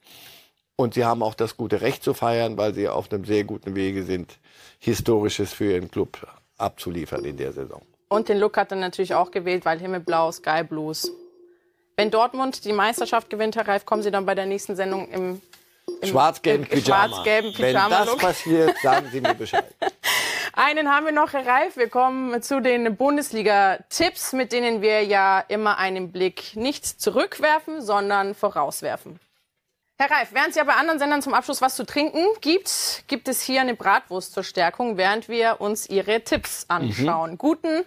Und 0.74 0.95
sie 0.95 1.05
haben 1.05 1.22
auch 1.22 1.34
das 1.34 1.59
gute 1.59 1.82
Recht 1.82 2.03
zu 2.03 2.14
feiern, 2.14 2.57
weil 2.57 2.72
sie 2.72 2.89
auf 2.89 3.12
einem 3.12 3.26
sehr 3.26 3.45
guten 3.45 3.74
Wege 3.74 4.05
sind, 4.05 4.39
Historisches 4.78 5.53
für 5.53 5.70
ihren 5.72 5.91
Club 5.91 6.16
abzuliefern 6.57 7.26
in 7.26 7.37
der 7.37 7.53
Saison. 7.53 7.82
Und 8.09 8.30
den 8.30 8.39
Look 8.39 8.57
hat 8.57 8.70
er 8.70 8.78
natürlich 8.78 9.14
auch 9.14 9.30
gewählt, 9.30 9.66
weil 9.66 9.78
Himmelblau, 9.78 10.32
Sky 10.32 10.64
Blues. 10.64 11.12
Wenn 11.99 12.11
Dortmund 12.11 12.64
die 12.64 12.72
Meisterschaft 12.72 13.28
gewinnt, 13.28 13.55
Herr 13.57 13.68
Reif, 13.68 13.84
kommen 13.84 14.03
Sie 14.03 14.11
dann 14.11 14.24
bei 14.24 14.34
der 14.34 14.47
nächsten 14.47 14.76
Sendung 14.76 15.11
im, 15.11 15.43
schwarz-gelben 16.03 16.66
Pyjama. 16.66 17.09
Schwarz 17.24 17.59
Wenn 17.59 17.74
das 17.74 18.16
passiert, 18.16 18.76
sagen 18.82 19.09
Sie 19.11 19.20
mir 19.20 19.34
Bescheid. 19.34 19.74
Einen 20.53 20.90
haben 20.90 21.05
wir 21.05 21.12
noch, 21.12 21.34
Herr 21.34 21.47
Reif. 21.47 21.76
Wir 21.76 21.88
kommen 21.88 22.40
zu 22.42 22.61
den 22.62 22.97
Bundesliga-Tipps, 22.97 24.32
mit 24.32 24.53
denen 24.53 24.80
wir 24.80 25.05
ja 25.05 25.40
immer 25.49 25.76
einen 25.76 26.12
Blick 26.12 26.57
nicht 26.57 26.86
zurückwerfen, 26.86 27.82
sondern 27.82 28.34
vorauswerfen. 28.34 29.20
Herr 29.99 30.11
Reif, 30.11 30.28
während 30.32 30.51
es 30.51 30.57
ja 30.57 30.64
bei 30.64 30.74
anderen 30.74 30.99
Sendern 30.99 31.22
zum 31.22 31.34
Abschluss 31.34 31.62
was 31.62 31.76
zu 31.76 31.84
trinken 31.84 32.24
gibt, 32.40 33.05
gibt 33.07 33.28
es 33.28 33.42
hier 33.42 33.61
eine 33.62 33.74
Bratwurst 33.74 34.32
zur 34.32 34.44
Stärkung, 34.44 34.97
während 34.97 35.28
wir 35.28 35.61
uns 35.61 35.88
Ihre 35.88 36.22
Tipps 36.22 36.66
anschauen. 36.68 37.32
Mhm. 37.32 37.38
Guten 37.38 37.84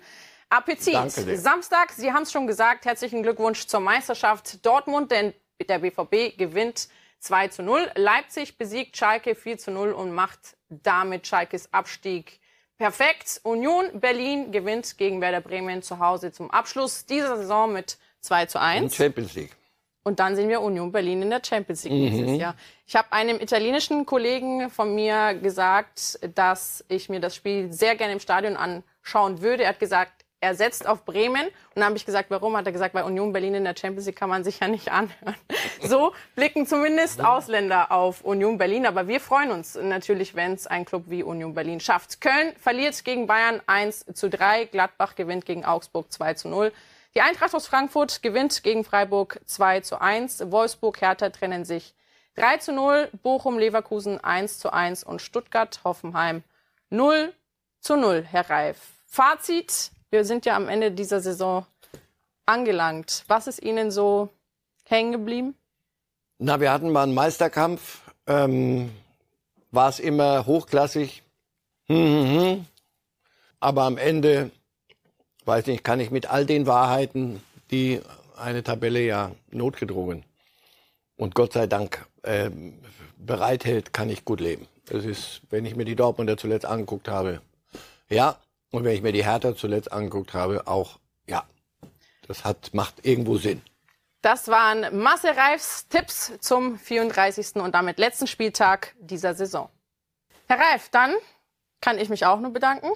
Appetit. 0.50 0.96
Danke 0.96 1.38
Samstag, 1.38 1.92
Sie 1.92 2.12
haben 2.12 2.24
es 2.24 2.32
schon 2.32 2.48
gesagt, 2.48 2.86
herzlichen 2.86 3.22
Glückwunsch 3.22 3.68
zur 3.68 3.80
Meisterschaft 3.80 4.66
Dortmund, 4.66 5.12
denn 5.12 5.34
der 5.68 5.80
BVB 5.80 6.38
gewinnt 6.38 6.88
2 7.20 7.48
zu 7.50 7.64
0. 7.64 7.92
Leipzig 7.96 8.58
besiegt 8.58 8.98
Schalke 8.98 9.36
4 9.36 9.58
zu 9.58 9.72
0 9.72 9.92
und 9.92 10.14
macht 10.14 10.58
damit 10.70 11.28
Schalkes 11.28 11.74
Abstieg 11.74 12.40
perfekt. 12.78 13.42
Union 13.44 14.00
Berlin 14.00 14.52
gewinnt 14.52 14.98
gegen 14.98 15.22
Werder 15.22 15.42
Bremen 15.42 15.82
zu 15.82 16.00
Hause 16.00 16.32
zum 16.32 16.50
Abschluss 16.50 17.06
dieser 17.06 17.38
Saison 17.38 17.74
mit 17.74 17.98
2 18.22 18.46
zu 18.48 18.60
1. 18.60 18.84
Und 18.84 18.94
Champions 18.94 19.36
League. 19.36 19.56
Und 20.04 20.20
dann 20.20 20.36
sehen 20.36 20.50
wir 20.50 20.62
Union 20.62 20.92
Berlin 20.92 21.22
in 21.22 21.30
der 21.30 21.42
Champions 21.46 21.84
League 21.84 21.94
mhm. 21.94 22.18
dieses 22.18 22.40
Jahr. 22.40 22.56
Ich 22.88 22.96
habe 22.96 23.12
einem 23.12 23.40
italienischen 23.40 24.06
Kollegen 24.06 24.70
von 24.70 24.96
mir 24.96 25.36
gesagt, 25.36 26.20
dass 26.36 26.84
ich 26.88 27.10
mir 27.10 27.20
das 27.20 27.36
Spiel 27.36 27.72
sehr 27.72 27.96
gerne 27.96 28.14
im 28.14 28.20
Stadion 28.20 28.56
anschauen 28.56 29.42
würde. 29.42 29.64
Er 29.64 29.70
hat 29.70 29.80
gesagt, 29.80 30.19
er 30.42 30.56
setzt 30.56 30.88
auf 30.88 31.06
Bremen. 31.06 31.46
Und 31.48 31.76
dann 31.76 31.86
habe 31.86 31.98
ich 31.98 32.06
gesagt, 32.06 32.30
warum? 32.30 32.56
Hat 32.56 32.66
er 32.66 32.72
gesagt, 32.72 32.94
bei 32.94 33.04
Union 33.04 33.34
Berlin 33.34 33.56
in 33.56 33.64
der 33.64 33.76
Champions 33.78 34.06
League 34.06 34.16
kann 34.16 34.30
man 34.30 34.44
sich 34.44 34.60
ja 34.60 34.68
nicht 34.68 34.92
anhören. 34.92 35.36
So 35.82 36.14
blicken 36.36 36.66
zumindest 36.66 37.24
Ausländer 37.24 37.92
auf 37.92 38.22
Union 38.22 38.58
Berlin. 38.58 38.86
Aber 38.86 39.08
wir 39.08 39.20
freuen 39.20 39.52
uns 39.52 39.76
natürlich, 39.76 40.36
wenn 40.36 40.54
es 40.54 40.68
ein 40.68 40.86
Club 40.86 41.06
wie 41.08 41.24
Union 41.24 41.54
Berlin 41.54 41.80
schafft. 41.80 42.22
Köln 42.22 42.54
verliert 42.58 43.04
gegen 43.04 43.28
Bayern 43.28 43.62
1 43.68 44.06
zu 44.14 44.30
3. 44.30 44.66
Gladbach 44.66 45.16
gewinnt 45.16 45.46
gegen 45.46 45.66
Augsburg 45.66 46.12
2 46.12 46.34
zu 46.36 46.48
0. 46.50 46.72
Die 47.16 47.22
Eintracht 47.22 47.56
aus 47.56 47.68
Frankfurt 47.68 48.22
gewinnt 48.22 48.62
gegen 48.64 48.84
Freiburg 48.84 49.40
2 49.46 49.82
zu 49.82 50.00
1. 50.00 50.52
Wolfsburg, 50.52 51.02
Hertha 51.02 51.30
trennen 51.30 51.66
sich 51.66 51.96
3 52.36 52.58
zu 52.58 52.72
0. 52.72 53.10
Bochum, 53.24 53.58
Leverkusen 53.58 54.24
1 54.24 54.60
zu 54.60 54.72
1 54.72 55.04
und 55.04 55.22
Stuttgart, 55.22 55.82
Hoffenheim 55.84 56.44
0 56.90 57.34
zu 57.80 57.96
0. 57.96 58.26
Herr 58.30 58.50
Reif. 58.50 58.78
Fazit. 59.08 59.92
Wir 60.12 60.26
sind 60.26 60.46
ja 60.46 60.56
am 60.56 60.68
Ende 60.68 60.92
dieser 60.92 61.22
Saison 61.22 61.66
angelangt. 62.46 63.24
Was 63.28 63.46
ist 63.48 63.62
Ihnen 63.62 63.92
so 63.92 64.30
hängen 64.86 65.12
geblieben? 65.12 65.56
Na, 66.40 66.60
wir 66.60 66.72
hatten 66.72 66.92
mal 66.92 67.04
einen 67.04 67.14
Meisterkampf. 67.14 68.02
Ähm, 68.26 68.92
war 69.72 69.90
es 69.90 70.00
immer 70.00 70.48
hochklassig. 70.48 71.22
Hm, 71.86 71.96
hm, 71.96 72.42
hm. 72.42 72.66
Aber 73.60 73.84
am 73.84 73.98
Ende, 73.98 74.52
weiß 75.46 75.68
nicht, 75.68 75.84
kann 75.84 76.00
ich 76.00 76.10
mit 76.10 76.30
all 76.30 76.46
den 76.46 76.66
Wahrheiten, 76.66 77.44
die 77.70 78.02
eine 78.36 78.64
Tabelle 78.64 79.02
ja 79.02 79.32
notgedrungen 79.52 80.24
und 81.18 81.36
Gott 81.36 81.54
sei 81.54 81.68
Dank 81.68 82.08
äh, 82.24 82.50
bereithält, 83.18 83.94
kann 83.94 84.10
ich 84.10 84.26
gut 84.26 84.40
leben. 84.40 84.68
Das 84.86 85.06
ist, 85.06 85.42
wenn 85.50 85.66
ich 85.66 85.76
mir 85.76 85.86
die 85.86 85.96
Dortmunder 85.96 86.38
zuletzt 86.38 86.66
angeguckt 86.66 87.10
habe, 87.10 87.42
ja. 88.10 88.38
Und 88.72 88.84
wenn 88.84 88.94
ich 88.94 89.02
mir 89.02 89.12
die 89.12 89.26
Hertha 89.26 89.56
zuletzt 89.56 89.92
angeguckt 89.92 90.34
habe, 90.34 90.68
auch 90.68 91.00
ja. 91.28 91.44
Das 92.28 92.44
hat, 92.44 92.74
macht 92.74 93.06
irgendwo 93.06 93.38
Sinn. 93.38 93.62
Das 94.22 94.50
waren 94.50 95.02
Marcel 95.02 95.32
Reifs 95.32 95.88
Tipps 95.88 96.34
zum 96.40 96.78
34. 96.78 97.56
und 97.56 97.74
damit 97.74 98.00
letzten 98.00 98.28
Spieltag 98.28 98.94
dieser 99.00 99.34
Saison. 99.34 99.70
Herr 100.48 100.60
Reif, 100.60 100.90
dann 100.90 101.16
kann 101.80 101.98
ich 101.98 102.10
mich 102.10 102.26
auch 102.26 102.40
nur 102.40 102.52
bedanken. 102.52 102.90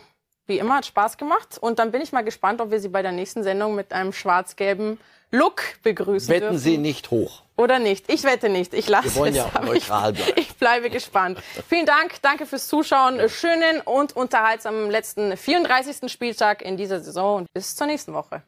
Wie 0.45 0.59
immer, 0.59 0.75
hat 0.75 0.85
Spaß 0.85 1.17
gemacht. 1.17 1.57
Und 1.57 1.79
dann 1.79 1.91
bin 1.91 2.01
ich 2.01 2.11
mal 2.11 2.23
gespannt, 2.23 2.59
ob 2.59 2.71
wir 2.71 2.79
Sie 2.79 2.89
bei 2.89 3.01
der 3.01 3.13
nächsten 3.13 3.43
Sendung 3.43 3.75
mit 3.75 3.93
einem 3.93 4.11
schwarz-gelben 4.11 4.99
Look 5.31 5.63
begrüßen 5.83 6.29
Wetten 6.29 6.41
dürfen. 6.41 6.57
Sie 6.57 6.77
nicht 6.77 7.09
hoch. 7.11 7.42
Oder 7.55 7.79
nicht? 7.79 8.11
Ich 8.11 8.23
wette 8.23 8.49
nicht. 8.49 8.73
Ich 8.73 8.87
lasse 8.89 9.05
Wir 9.05 9.15
wollen 9.15 9.31
es. 9.31 9.37
ja 9.37 9.45
auch 9.53 9.73
ich, 9.73 9.85
bleiben. 9.87 10.17
ich 10.35 10.55
bleibe 10.55 10.89
gespannt. 10.89 11.39
Vielen 11.69 11.85
Dank. 11.85 12.21
Danke 12.21 12.45
fürs 12.45 12.67
Zuschauen. 12.67 13.29
Schönen 13.29 13.81
und 13.81 14.15
unterhaltsamen 14.15 14.89
letzten 14.89 15.37
34. 15.37 16.11
Spieltag 16.11 16.61
in 16.61 16.77
dieser 16.77 16.99
Saison 16.99 17.45
bis 17.53 17.75
zur 17.75 17.87
nächsten 17.87 18.13
Woche. 18.13 18.41